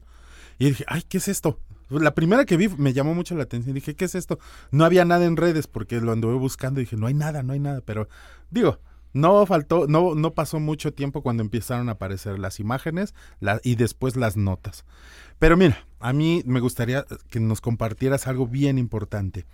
Y 0.57 0.69
dije, 0.69 0.85
ay, 0.87 1.03
¿qué 1.07 1.19
es 1.19 1.27
esto? 1.27 1.59
La 1.89 2.15
primera 2.15 2.45
que 2.45 2.57
vi 2.57 2.67
me 2.67 2.93
llamó 2.93 3.13
mucho 3.13 3.35
la 3.35 3.43
atención. 3.43 3.75
Dije, 3.75 3.93
¿qué 3.93 4.05
es 4.05 4.15
esto? 4.15 4.39
No 4.71 4.85
había 4.85 5.05
nada 5.05 5.25
en 5.25 5.37
redes 5.37 5.67
porque 5.67 6.01
lo 6.01 6.13
anduve 6.13 6.33
buscando 6.33 6.81
y 6.81 6.85
dije, 6.85 6.97
no 6.97 7.05
hay 7.05 7.13
nada, 7.13 7.43
no 7.43 7.53
hay 7.53 7.59
nada. 7.59 7.81
Pero 7.81 8.09
digo, 8.49 8.79
no 9.13 9.45
faltó, 9.45 9.87
no, 9.87 10.15
no 10.15 10.33
pasó 10.33 10.59
mucho 10.59 10.93
tiempo 10.93 11.21
cuando 11.21 11.43
empezaron 11.43 11.89
a 11.89 11.93
aparecer 11.93 12.39
las 12.39 12.59
imágenes 12.59 13.13
y 13.63 13.75
después 13.75 14.15
las 14.15 14.35
notas. 14.37 14.85
Pero 15.39 15.55
mira, 15.55 15.85
a 15.99 16.13
mí 16.13 16.41
me 16.45 16.59
gustaría 16.59 17.05
que 17.29 17.39
nos 17.39 17.61
compartieras 17.61 18.27
algo 18.27 18.47
bien 18.47 18.77
importante. 18.77 19.45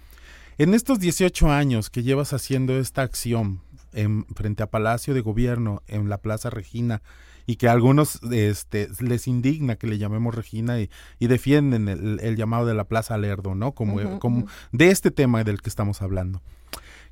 En 0.58 0.74
estos 0.74 1.00
18 1.00 1.52
años 1.52 1.90
que 1.90 2.04
llevas 2.04 2.34
haciendo 2.34 2.78
esta 2.80 3.02
acción 3.02 3.62
en, 3.94 4.26
frente 4.36 4.64
a 4.64 4.68
Palacio 4.68 5.14
de 5.14 5.22
Gobierno, 5.22 5.84
en 5.88 6.10
la 6.10 6.18
Plaza 6.18 6.50
Regina, 6.50 7.02
y 7.46 7.56
que 7.56 7.68
a 7.68 7.72
algunos 7.72 8.22
este, 8.32 8.90
les 9.00 9.28
indigna 9.28 9.76
que 9.76 9.88
le 9.88 9.98
llamemos 9.98 10.36
Regina 10.36 10.80
y, 10.80 10.90
defienden 11.20 11.88
el, 11.88 12.36
llamado 12.36 12.66
de 12.68 12.76
la 12.76 12.84
Plaza 12.84 13.18
Lerdo, 13.18 13.56
¿no? 13.56 13.72
Como, 13.72 14.20
como 14.20 14.46
de 14.72 14.92
este 14.92 15.10
tema 15.10 15.44
del 15.44 15.62
que 15.62 15.70
estamos 15.70 16.04
hablando. 16.04 16.44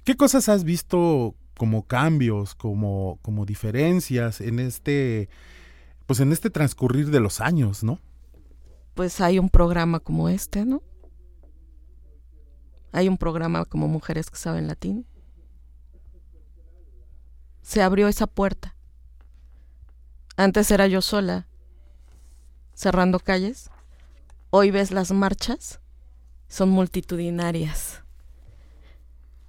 ¿Qué 0.04 0.16
cosas 0.16 0.48
has 0.48 0.64
visto 0.64 1.34
como 1.58 1.84
cambios, 1.84 2.56
como, 2.56 3.20
como 3.22 3.46
diferencias 3.46 4.40
en 4.40 4.60
este, 4.60 5.30
pues 6.06 6.20
en 6.20 6.32
este 6.32 6.50
transcurrir 6.50 7.10
de 7.10 7.20
los 7.20 7.42
años, 7.42 7.84
¿no? 7.84 8.00
Pues 8.94 9.20
hay 9.22 9.40
un 9.40 9.50
programa 9.50 10.00
como 10.00 10.30
este, 10.30 10.66
¿no? 10.66 10.82
Hay 12.92 13.08
un 13.10 13.18
programa 13.18 13.66
como 13.66 13.88
Mujeres 13.88 14.30
que 14.30 14.38
saben 14.38 14.68
latín. 14.68 15.06
Se 17.62 17.82
abrió 17.82 18.08
esa 18.08 18.28
puerta. 18.28 18.76
Antes 20.38 20.72
era 20.72 20.88
yo 20.88 21.02
sola, 21.02 21.48
cerrando 22.74 23.20
calles. 23.20 23.70
Hoy 24.50 24.72
ves 24.72 24.92
las 24.92 25.12
marchas, 25.12 25.82
son 26.48 26.70
multitudinarias. 26.70 28.04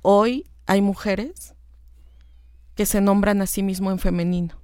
Hoy 0.02 0.50
hay 0.66 0.82
mujeres 0.82 1.54
que 2.79 2.87
se 2.87 3.01
nombran 3.01 3.43
a 3.43 3.49
sí 3.49 3.64
mismo 3.64 3.91
en 3.91 3.99
femenino. 3.99 4.55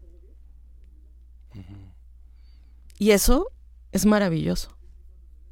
Y 2.97 3.11
eso 3.11 3.51
es 3.91 4.07
maravilloso. 4.07 4.79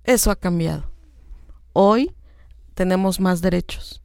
Eso 0.05 0.31
ha 0.31 0.37
cambiado. 0.37 0.93
Hoy 1.73 2.15
tenemos 2.75 3.19
más 3.19 3.41
derechos. 3.41 4.01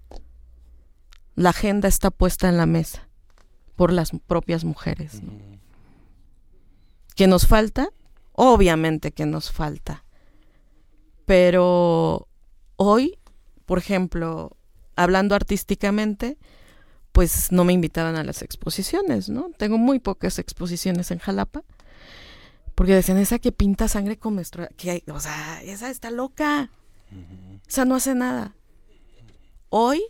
La 1.35 1.51
agenda 1.51 1.87
está 1.87 2.09
puesta 2.09 2.49
en 2.49 2.57
la 2.57 2.65
mesa 2.65 3.07
por 3.75 3.93
las 3.93 4.09
propias 4.25 4.63
mujeres. 4.63 5.21
¿Que 7.15 7.27
nos 7.27 7.45
falta? 7.45 7.89
Obviamente 8.31 9.11
que 9.11 9.27
nos 9.27 9.51
falta. 9.51 10.03
Pero 11.27 12.27
hoy, 12.75 13.19
por 13.67 13.77
ejemplo, 13.77 14.57
hablando 14.95 15.35
artísticamente, 15.35 16.39
pues 17.17 17.51
no 17.51 17.63
me 17.63 17.73
invitaban 17.73 18.15
a 18.15 18.23
las 18.23 18.43
exposiciones, 18.43 19.27
¿no? 19.27 19.49
Tengo 19.57 19.79
muy 19.79 19.97
pocas 19.97 20.37
exposiciones 20.37 21.09
en 21.09 21.17
Jalapa. 21.17 21.63
Porque 22.75 22.93
decían, 22.93 23.17
esa 23.17 23.39
que 23.39 23.51
pinta 23.51 23.87
sangre 23.87 24.19
con 24.19 24.35
nuestro... 24.35 24.67
Que, 24.77 25.03
o 25.11 25.19
sea, 25.19 25.63
esa 25.63 25.89
está 25.89 26.11
loca. 26.11 26.69
Esa 27.67 27.85
no 27.85 27.95
hace 27.95 28.13
nada. 28.13 28.53
Hoy, 29.69 30.03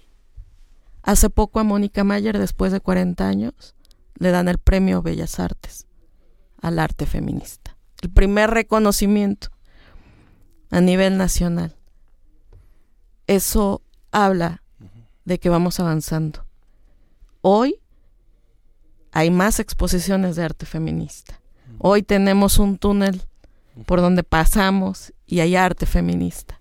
hace 1.02 1.30
poco 1.30 1.62
a 1.62 1.64
Mónica 1.64 2.04
Mayer, 2.04 2.38
después 2.38 2.74
de 2.74 2.82
40 2.82 3.26
años, 3.26 3.74
le 4.16 4.32
dan 4.32 4.50
el 4.50 4.58
premio 4.58 5.02
Bellas 5.02 5.40
Artes 5.40 5.88
al 6.62 6.78
arte 6.78 7.06
feminista. 7.06 7.78
El 8.02 8.10
primer 8.10 8.50
reconocimiento 8.50 9.48
a 10.72 10.82
nivel 10.82 11.16
nacional. 11.16 11.74
Eso 13.28 13.82
habla 14.12 14.62
de 15.24 15.40
que 15.40 15.48
vamos 15.48 15.80
avanzando. 15.80 16.47
Hoy 17.42 17.80
hay 19.12 19.32
más 19.32 19.60
exposiciones 19.60 20.36
de 20.36 20.44
arte 20.44 20.66
feminista. 20.66 21.40
Hoy 21.80 22.04
tenemos 22.04 22.60
un 22.60 22.78
túnel 22.78 23.24
por 23.86 24.02
donde 24.02 24.24
pasamos 24.24 25.14
y 25.26 25.40
hay 25.40 25.56
arte 25.56 25.86
feminista. 25.86 26.60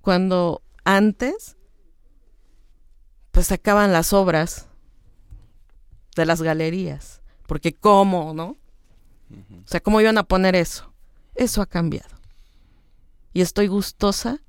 Cuando 0.00 0.62
antes, 0.84 1.56
pues 3.30 3.46
sacaban 3.48 3.92
las 3.92 4.12
obras 4.12 4.68
de 6.16 6.26
las 6.26 6.42
galerías. 6.42 7.22
Porque 7.46 7.72
cómo, 7.72 8.34
¿no? 8.34 8.56
O 9.30 9.66
sea, 9.66 9.80
¿cómo 9.80 10.00
iban 10.00 10.18
a 10.18 10.24
poner 10.24 10.54
eso? 10.54 10.92
Eso 11.34 11.62
ha 11.62 11.66
cambiado. 11.66 12.18
Y 13.32 13.40
estoy 13.40 13.68
gustosa 13.68 14.40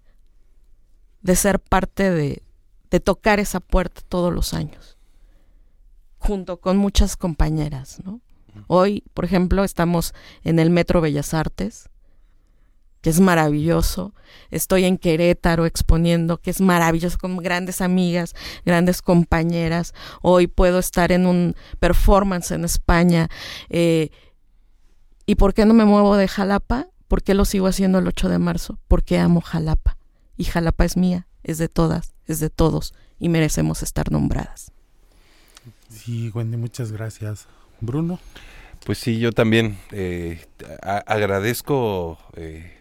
de 1.22 1.36
ser 1.36 1.60
parte 1.60 2.10
de, 2.10 2.44
de 2.92 3.00
tocar 3.00 3.40
esa 3.40 3.60
puerta 3.60 4.02
todos 4.08 4.34
los 4.34 4.54
años 4.54 5.00
junto 6.20 6.60
con 6.60 6.78
muchas 6.78 7.18
compañeras, 7.18 8.00
¿no? 8.04 8.22
Hoy, 8.68 9.04
por 9.14 9.26
ejemplo, 9.26 9.64
estamos 9.64 10.14
en 10.44 10.60
el 10.60 10.70
Metro 10.70 11.02
Bellas 11.02 11.34
Artes, 11.34 11.90
que 13.02 13.10
es 13.10 13.22
maravilloso. 13.22 14.14
Estoy 14.52 14.84
en 14.84 14.98
Querétaro 14.98 15.66
exponiendo, 15.66 16.40
que 16.40 16.50
es 16.50 16.60
maravilloso, 16.60 17.18
con 17.18 17.38
grandes 17.38 17.80
amigas, 17.80 18.36
grandes 18.66 19.02
compañeras. 19.02 19.94
Hoy 20.22 20.48
puedo 20.48 20.80
estar 20.80 21.12
en 21.12 21.26
un 21.26 21.56
performance 21.80 22.52
en 22.52 22.66
España. 22.66 23.30
Eh, 23.70 24.10
¿Y 25.26 25.36
por 25.36 25.54
qué 25.54 25.66
no 25.66 25.74
me 25.74 25.86
muevo 25.86 26.18
de 26.18 26.28
Jalapa? 26.28 26.88
¿Por 27.08 27.24
qué 27.24 27.34
lo 27.34 27.46
sigo 27.46 27.68
haciendo 27.68 28.00
el 28.00 28.08
8 28.08 28.28
de 28.28 28.40
marzo? 28.40 28.80
Porque 28.88 29.20
amo 29.20 29.42
Jalapa. 29.42 29.98
Y 30.36 30.44
Jalapa 30.44 30.84
es 30.84 30.98
mía, 30.98 31.28
es 31.44 31.58
de 31.60 31.70
todas, 31.70 32.14
es 32.34 32.40
de 32.40 32.50
todos, 32.50 32.94
y 33.20 33.30
merecemos 33.30 33.84
estar 33.84 34.12
nombradas. 34.12 34.72
Sí, 35.90 36.32
Wendy, 36.34 36.58
muchas 36.58 36.92
gracias. 36.92 37.48
Bruno. 37.82 38.20
Pues 38.86 38.98
sí, 38.98 39.20
yo 39.20 39.32
también 39.32 39.78
eh, 39.92 40.46
agradezco 40.82 42.18
eh, 42.36 42.74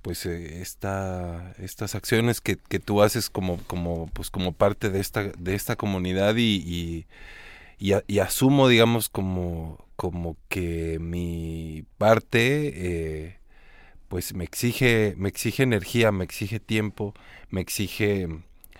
pues 0.00 0.24
eh, 0.26 0.62
esta, 0.62 1.54
estas 1.58 1.94
acciones 1.94 2.40
que, 2.40 2.56
que, 2.56 2.78
tú 2.78 3.02
haces 3.02 3.28
como, 3.28 3.58
como, 3.66 4.06
pues 4.12 4.30
como 4.30 4.52
parte 4.52 4.90
de 4.90 5.00
esta, 5.00 5.24
de 5.24 5.54
esta 5.54 5.76
comunidad 5.76 6.36
y, 6.36 7.06
y, 7.78 7.94
y, 8.06 8.18
asumo, 8.20 8.68
digamos, 8.68 9.08
como, 9.08 9.84
como 9.96 10.36
que 10.48 10.98
mi 11.00 11.84
parte 11.98 13.38
pues 14.08 14.34
me 14.34 14.44
exige, 14.44 15.14
me 15.16 15.28
exige 15.28 15.62
energía, 15.62 16.12
me 16.12 16.24
exige 16.24 16.60
tiempo, 16.60 17.14
me 17.50 17.60
exige 17.60 18.28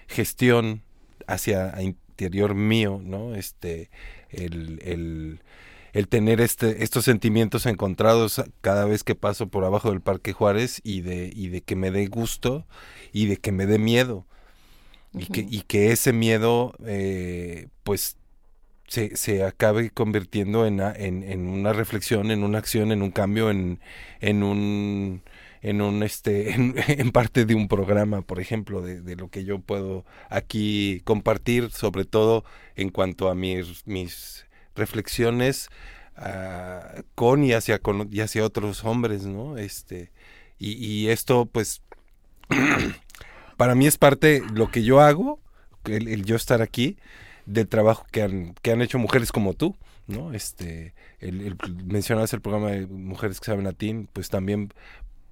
gestión 0.08 0.82
hacia 1.26 1.80
interior 1.82 2.54
mío, 2.54 3.00
¿no? 3.02 3.34
Este, 3.34 3.90
el, 4.30 4.80
el, 4.82 5.40
el 5.92 6.08
tener 6.08 6.40
este, 6.40 6.82
estos 6.82 7.04
sentimientos 7.04 7.66
encontrados 7.66 8.42
cada 8.60 8.84
vez 8.84 9.04
que 9.04 9.14
paso 9.14 9.48
por 9.48 9.64
abajo 9.64 9.90
del 9.90 10.00
Parque 10.00 10.32
Juárez 10.32 10.80
y 10.84 11.02
de, 11.02 11.30
y 11.34 11.48
de 11.48 11.62
que 11.62 11.76
me 11.76 11.90
dé 11.90 12.06
gusto 12.06 12.66
y 13.12 13.26
de 13.26 13.36
que 13.36 13.52
me 13.52 13.66
dé 13.66 13.78
miedo. 13.78 14.26
y, 15.12 15.26
que, 15.26 15.46
y 15.48 15.62
que 15.62 15.92
ese 15.92 16.12
miedo, 16.12 16.74
eh, 16.86 17.68
pues, 17.82 18.16
se, 18.88 19.16
se, 19.16 19.44
acabe 19.44 19.90
convirtiendo 19.90 20.66
en, 20.66 20.80
en, 20.80 21.22
en, 21.22 21.46
una 21.46 21.72
reflexión, 21.72 22.30
en 22.30 22.44
una 22.44 22.58
acción, 22.58 22.92
en 22.92 23.02
un 23.02 23.10
cambio, 23.10 23.50
en, 23.50 23.80
en 24.20 24.42
un 24.42 25.22
en 25.62 25.80
un 25.80 26.02
este 26.02 26.52
en, 26.54 27.12
parte 27.12 27.44
de 27.44 27.54
un 27.54 27.68
programa 27.68 28.22
por 28.22 28.40
ejemplo 28.40 28.82
de, 28.82 29.16
lo 29.16 29.28
que 29.28 29.44
yo 29.44 29.60
puedo 29.60 30.04
aquí 30.28 31.00
compartir 31.04 31.70
sobre 31.70 32.04
todo 32.04 32.44
en 32.76 32.90
cuanto 32.90 33.30
a 33.30 33.34
mis 33.34 33.86
mis 33.86 34.46
reflexiones 34.74 35.68
uh, 36.18 37.02
con 37.14 37.44
y 37.44 37.52
hacia 37.52 37.78
con 37.78 38.08
y 38.12 38.20
hacia 38.20 38.44
otros 38.44 38.84
hombres 38.84 39.24
no 39.24 39.56
este 39.56 40.10
y, 40.58 40.72
y 40.72 41.08
esto 41.08 41.46
pues 41.46 41.82
para 43.56 43.74
mí 43.74 43.86
es 43.86 43.98
parte 43.98 44.42
lo 44.52 44.70
que 44.70 44.82
yo 44.82 45.00
hago 45.00 45.40
el, 45.84 46.08
el 46.08 46.24
yo 46.24 46.36
estar 46.36 46.60
aquí 46.60 46.98
del 47.46 47.68
trabajo 47.68 48.06
que 48.10 48.22
han 48.22 48.54
que 48.62 48.72
han 48.72 48.82
hecho 48.82 48.98
mujeres 48.98 49.32
como 49.32 49.54
tú 49.54 49.76
¿no? 50.06 50.32
Este, 50.32 50.94
el, 51.20 51.40
el, 51.40 51.56
mencionabas 51.84 52.32
el 52.32 52.40
programa 52.40 52.70
de 52.70 52.86
Mujeres 52.86 53.40
que 53.40 53.46
saben 53.46 53.64
latín, 53.64 54.08
pues 54.12 54.28
también 54.28 54.72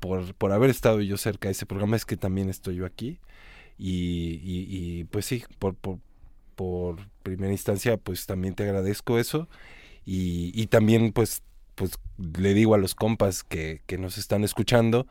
por, 0.00 0.34
por 0.34 0.52
haber 0.52 0.70
estado 0.70 1.00
yo 1.00 1.16
cerca 1.16 1.48
de 1.48 1.52
ese 1.52 1.66
programa 1.66 1.96
es 1.96 2.04
que 2.04 2.16
también 2.16 2.48
estoy 2.48 2.76
yo 2.76 2.86
aquí. 2.86 3.20
Y, 3.78 4.40
y, 4.42 5.04
pues 5.04 5.24
sí, 5.24 5.44
por, 5.58 5.74
por, 5.74 5.98
por, 6.54 7.08
primera 7.22 7.52
instancia, 7.52 7.96
pues 7.96 8.26
también 8.26 8.54
te 8.54 8.64
agradezco 8.64 9.18
eso. 9.18 9.48
Y, 10.04 10.52
y 10.60 10.66
también 10.66 11.12
pues, 11.12 11.42
pues 11.74 11.92
le 12.18 12.54
digo 12.54 12.74
a 12.74 12.78
los 12.78 12.94
compas 12.94 13.44
que, 13.44 13.82
que 13.86 13.98
nos 13.98 14.18
están 14.18 14.44
escuchando 14.44 15.06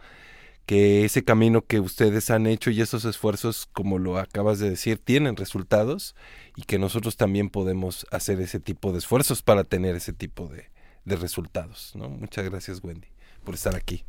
que 0.66 1.04
ese 1.04 1.24
camino 1.24 1.66
que 1.66 1.80
ustedes 1.80 2.30
han 2.30 2.46
hecho 2.46 2.70
y 2.70 2.80
esos 2.80 3.04
esfuerzos, 3.04 3.68
como 3.74 3.98
lo 3.98 4.20
acabas 4.20 4.60
de 4.60 4.70
decir, 4.70 5.00
tienen 5.00 5.36
resultados 5.36 6.16
y 6.56 6.62
que 6.62 6.78
nosotros 6.78 7.18
también 7.18 7.50
podemos 7.50 8.06
hacer 8.12 8.40
ese 8.40 8.60
tipo 8.60 8.92
de 8.92 9.00
esfuerzos 9.00 9.42
para 9.42 9.64
tener 9.64 9.96
ese 9.96 10.14
tipo 10.14 10.48
de, 10.48 10.70
de 11.06 11.16
resultados. 11.16 11.94
¿no? 11.96 12.08
Muchas 12.08 12.46
gracias, 12.46 12.84
Wendy, 12.84 13.08
por 13.44 13.56
estar 13.56 13.76
aquí. 13.76 14.06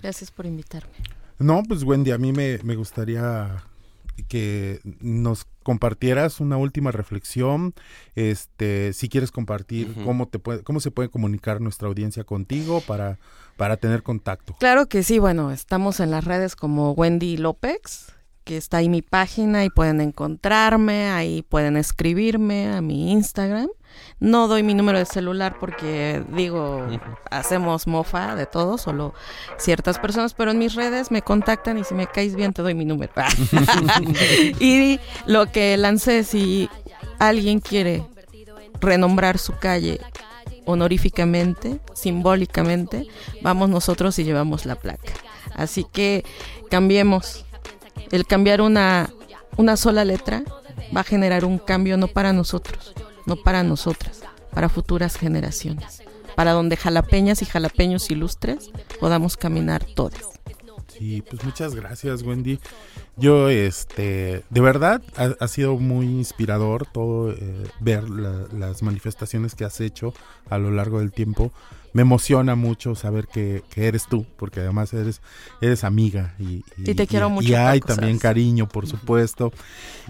Gracias 0.00 0.30
por 0.30 0.46
invitarme. 0.46 0.92
No, 1.38 1.62
pues 1.62 1.82
Wendy, 1.82 2.12
a 2.12 2.18
mí 2.18 2.32
me, 2.32 2.58
me 2.62 2.76
gustaría 2.76 3.62
que 4.28 4.80
nos 5.00 5.46
compartieras 5.62 6.40
una 6.40 6.56
última 6.56 6.92
reflexión, 6.92 7.74
este, 8.14 8.92
si 8.92 9.08
quieres 9.08 9.30
compartir 9.30 9.92
cómo 10.04 10.28
te 10.28 10.38
puede, 10.38 10.62
cómo 10.62 10.80
se 10.80 10.90
puede 10.90 11.08
comunicar 11.08 11.60
nuestra 11.60 11.88
audiencia 11.88 12.24
contigo 12.24 12.80
para, 12.80 13.18
para 13.56 13.76
tener 13.76 14.02
contacto. 14.02 14.56
Claro 14.58 14.86
que 14.86 15.02
sí, 15.02 15.18
bueno, 15.18 15.50
estamos 15.50 16.00
en 16.00 16.10
las 16.10 16.24
redes 16.24 16.56
como 16.56 16.92
Wendy 16.92 17.36
López, 17.36 18.12
que 18.44 18.56
está 18.56 18.78
ahí 18.78 18.88
mi 18.88 19.02
página 19.02 19.64
y 19.64 19.70
pueden 19.70 20.00
encontrarme, 20.00 21.10
ahí 21.10 21.42
pueden 21.42 21.76
escribirme 21.76 22.68
a 22.68 22.80
mi 22.80 23.12
Instagram. 23.12 23.68
No 24.18 24.48
doy 24.48 24.62
mi 24.62 24.74
número 24.74 24.98
de 24.98 25.04
celular 25.04 25.56
porque 25.60 26.22
digo, 26.28 26.86
hacemos 27.30 27.86
mofa 27.86 28.34
de 28.34 28.46
todo, 28.46 28.78
solo 28.78 29.14
ciertas 29.58 29.98
personas, 29.98 30.34
pero 30.34 30.50
en 30.50 30.58
mis 30.58 30.74
redes 30.74 31.10
me 31.10 31.22
contactan 31.22 31.78
y 31.78 31.84
si 31.84 31.94
me 31.94 32.06
caes 32.06 32.34
bien 32.34 32.52
te 32.52 32.62
doy 32.62 32.74
mi 32.74 32.84
número. 32.84 33.12
y 34.60 34.98
lo 35.26 35.46
que 35.52 35.76
lancé, 35.76 36.24
si 36.24 36.70
alguien 37.18 37.60
quiere 37.60 38.04
renombrar 38.80 39.38
su 39.38 39.56
calle 39.58 40.00
honoríficamente, 40.64 41.80
simbólicamente, 41.94 43.06
vamos 43.42 43.68
nosotros 43.68 44.18
y 44.18 44.24
llevamos 44.24 44.66
la 44.66 44.74
placa. 44.76 45.12
Así 45.54 45.84
que 45.84 46.24
cambiemos. 46.70 47.44
El 48.12 48.26
cambiar 48.26 48.60
una, 48.60 49.10
una 49.56 49.76
sola 49.76 50.04
letra 50.04 50.42
va 50.94 51.00
a 51.00 51.04
generar 51.04 51.44
un 51.44 51.58
cambio 51.58 51.96
no 51.96 52.08
para 52.08 52.32
nosotros, 52.32 52.94
no 53.26 53.36
para 53.36 53.62
nosotras, 53.62 54.20
para 54.52 54.68
futuras 54.68 55.16
generaciones, 55.16 56.02
para 56.34 56.52
donde 56.52 56.76
jalapeñas 56.76 57.42
y 57.42 57.44
jalapeños 57.46 58.10
ilustres 58.10 58.70
podamos 59.00 59.36
caminar 59.36 59.84
todos. 59.84 60.20
Sí, 60.88 61.22
pues 61.28 61.44
muchas 61.44 61.74
gracias, 61.74 62.22
Wendy. 62.22 62.58
Yo, 63.16 63.50
este, 63.50 64.44
de 64.48 64.60
verdad, 64.60 65.02
ha, 65.38 65.48
sido 65.48 65.76
muy 65.76 66.06
inspirador 66.06 66.86
todo 66.86 67.32
eh, 67.32 67.66
ver 67.80 68.08
la- 68.08 68.46
las 68.56 68.82
manifestaciones 68.82 69.54
que 69.54 69.64
has 69.66 69.80
hecho 69.80 70.14
a 70.48 70.56
lo 70.56 70.70
largo 70.70 71.00
del 71.00 71.12
tiempo. 71.12 71.52
Me 71.96 72.02
emociona 72.02 72.56
mucho 72.56 72.94
saber 72.94 73.26
que, 73.26 73.62
que 73.70 73.86
eres 73.86 74.06
tú, 74.06 74.26
porque 74.36 74.60
además 74.60 74.92
eres, 74.92 75.22
eres 75.62 75.82
amiga 75.82 76.34
y, 76.38 76.62
Y 76.76 76.94
te 76.94 77.06
quiero 77.06 77.30
mucho, 77.30 77.48
Y 77.48 77.54
hay 77.54 77.80
Paco, 77.80 77.94
también 77.94 78.18
¿sabes? 78.18 78.22
cariño, 78.22 78.68
por 78.68 78.86
supuesto. 78.86 79.50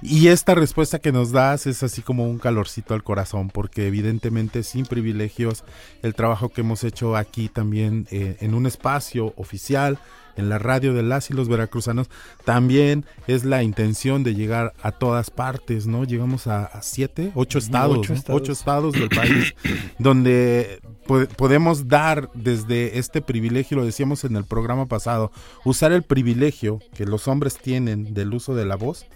Y 0.02 0.26
esta 0.26 0.56
respuesta 0.56 0.98
que 0.98 1.12
nos 1.12 1.30
das 1.30 1.68
es 1.68 1.84
así 1.84 2.02
como 2.02 2.28
un 2.28 2.38
calorcito 2.40 2.92
al 2.92 3.04
corazón, 3.04 3.50
porque 3.50 3.86
evidentemente 3.86 4.64
sin 4.64 4.84
privilegios, 4.84 5.62
el 6.02 6.16
trabajo 6.16 6.48
que 6.48 6.62
hemos 6.62 6.82
hecho 6.82 7.14
aquí 7.14 7.48
también 7.48 8.08
eh, 8.10 8.36
en 8.40 8.54
un 8.54 8.66
espacio 8.66 9.32
oficial, 9.36 10.00
en 10.36 10.48
la 10.48 10.58
radio 10.58 10.92
de 10.92 11.04
las 11.04 11.30
y 11.30 11.34
los 11.34 11.48
veracruzanos, 11.48 12.10
también 12.44 13.04
es 13.28 13.44
la 13.44 13.62
intención 13.62 14.24
de 14.24 14.34
llegar 14.34 14.74
a 14.82 14.90
todas 14.90 15.30
partes, 15.30 15.86
¿no? 15.86 16.02
Llegamos 16.02 16.48
a, 16.48 16.64
a 16.64 16.82
siete, 16.82 17.30
ocho 17.36 17.58
estados, 17.58 17.98
ocho 17.98 18.12
¿no? 18.12 18.18
estados. 18.18 18.42
ocho 18.42 18.52
estados 18.52 18.92
del 18.94 19.08
país, 19.08 19.54
donde 20.00 20.80
po- 21.06 21.26
podemos 21.36 21.88
dar 21.88 22.30
desde 22.34 22.98
este 22.98 23.22
privilegio, 23.22 23.76
lo 23.76 23.84
decíamos 23.84 24.24
en 24.24 24.36
el 24.36 24.44
programa 24.44 24.86
pasado, 24.86 25.30
usar 25.64 25.92
el 25.92 26.02
privilegio 26.02 26.80
que 26.94 27.06
los 27.06 27.28
hombres 27.28 27.58
tienen 27.58 28.14
del 28.14 28.34
uso 28.34 28.54
de 28.54 28.66
la 28.66 28.76
voz 28.76 29.06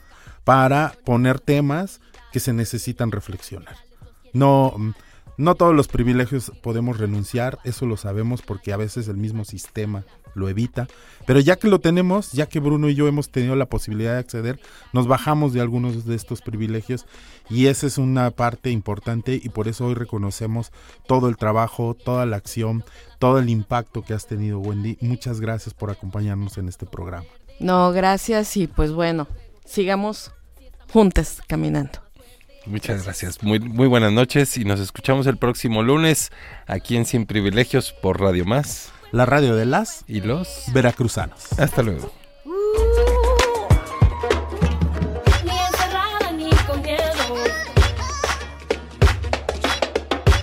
para 0.45 0.95
poner 1.05 1.41
temas 1.41 2.01
que 2.33 2.41
se 2.41 2.53
necesitan 2.53 3.11
reflexionar. 3.13 3.77
No, 4.33 4.75
no 5.37 5.55
todos 5.55 5.75
los 5.75 5.89
privilegios 5.89 6.53
podemos 6.63 6.99
renunciar, 6.99 7.59
eso 7.65 7.87
lo 7.87 7.97
sabemos 7.97 8.43
porque 8.43 8.73
a 8.73 8.77
veces 8.77 9.09
el 9.09 9.17
mismo 9.17 9.45
sistema 9.45 10.05
lo 10.35 10.49
evita, 10.49 10.87
pero 11.27 11.41
ya 11.41 11.57
que 11.57 11.69
lo 11.69 11.81
tenemos, 11.81 12.33
ya 12.33 12.47
que 12.47 12.61
Bruno 12.61 12.89
y 12.89 12.95
yo 12.95 13.09
hemos 13.09 13.31
tenido 13.31 13.57
la 13.57 13.67
posibilidad 13.67 14.15
de 14.15 14.21
acceder, 14.21 14.61
nos 14.93 15.07
bajamos 15.07 15.53
de 15.53 15.61
algunos 15.61 16.05
de 16.05 16.15
estos 16.15 16.41
privilegios 16.43 17.07
y 17.49 17.67
esa 17.67 17.87
es 17.87 17.99
una 17.99 18.31
parte 18.31 18.71
importante 18.71 19.41
y 19.43 19.49
por 19.49 19.69
eso 19.69 19.87
hoy 19.87 19.95
reconocemos 19.95 20.73
todo 21.07 21.29
el 21.29 21.37
trabajo, 21.37 21.95
toda 21.95 22.27
la 22.27 22.37
acción, 22.37 22.85
todo 23.19 23.39
el 23.39 23.49
impacto 23.49 24.03
que 24.03 24.15
has 24.15 24.27
tenido, 24.27 24.59
Wendy. 24.59 24.97
Muchas 25.01 25.41
gracias 25.41 25.75
por 25.75 25.91
acompañarnos 25.91 26.59
en 26.59 26.69
este 26.69 26.87
programa. 26.87 27.27
No, 27.59 27.93
gracias 27.93 28.57
y 28.57 28.67
pues 28.67 28.93
bueno, 28.93 29.29
sigamos 29.65 30.33
juntas 30.93 31.43
caminando. 31.47 32.01
Muchas 32.67 33.05
gracias. 33.05 33.43
Muy, 33.43 33.59
muy 33.59 33.89
buenas 33.89 34.13
noches 34.13 34.57
y 34.59 34.65
nos 34.65 34.81
escuchamos 34.81 35.27
el 35.27 35.39
próximo 35.39 35.83
lunes 35.83 36.31
aquí 36.67 36.97
en 36.97 37.07
Sin 37.07 37.27
Privilegios 37.27 37.93
por 37.93 38.21
Radio 38.21 38.45
Más. 38.45 38.93
La 39.13 39.27
radio 39.27 39.57
de 39.57 39.67
las 39.67 40.05
y 40.07 40.21
los 40.21 40.67
veracruzanos. 40.73 41.59
Hasta 41.59 41.83
luego. 41.83 42.13
Ni 45.45 45.51
encerrada 45.51 46.31
ni 46.33 46.51
con 46.51 46.81
miedo. 46.81 47.25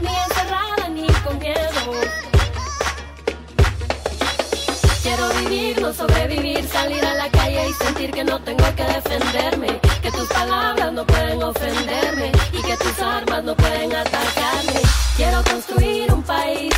Ni 0.01 0.09
encerrada 0.09 0.89
ni 0.89 1.07
con 1.07 1.39
miedo. 1.39 1.91
Quiero 5.01 5.29
vivir, 5.39 5.81
no 5.81 5.93
sobrevivir, 5.93 6.67
salir 6.67 7.05
a 7.05 7.13
la 7.13 7.29
calle 7.29 7.69
y 7.69 7.73
sentir 7.85 8.11
que 8.11 8.25
no 8.25 8.37
tengo 8.41 8.65
que 8.75 8.83
defenderme. 8.83 9.79
Que 10.01 10.11
tus 10.11 10.27
palabras 10.27 10.91
no 10.91 11.05
pueden 11.05 11.41
ofenderme 11.41 12.33
y 12.51 12.61
que 12.61 12.75
tus 12.75 12.99
armas 12.99 13.45
no 13.45 13.55
pueden 13.55 13.95
atacarme. 13.95 14.81
Quiero 15.15 15.41
construir 15.45 16.13
un 16.13 16.21
país 16.21 16.73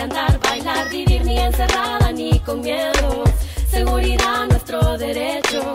cantar, 0.00 0.40
bailar, 0.40 0.88
vivir 0.88 1.22
ni 1.26 1.38
encerrada 1.38 2.10
ni 2.10 2.40
con 2.40 2.62
miedo. 2.62 3.24
Seguridad 3.68 4.46
nuestro 4.46 4.96
derecho. 4.96 5.74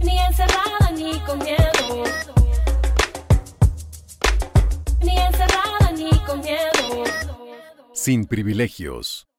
Ni 0.00 0.18
encerrada 0.18 0.90
ni 0.90 1.12
con 1.20 1.38
miedo. 1.38 1.86
Ni 5.06 5.16
encerrada 5.18 5.92
ni 5.96 6.10
con 6.26 6.40
miedo. 6.40 7.04
Sin 7.92 8.26
privilegios. 8.26 9.29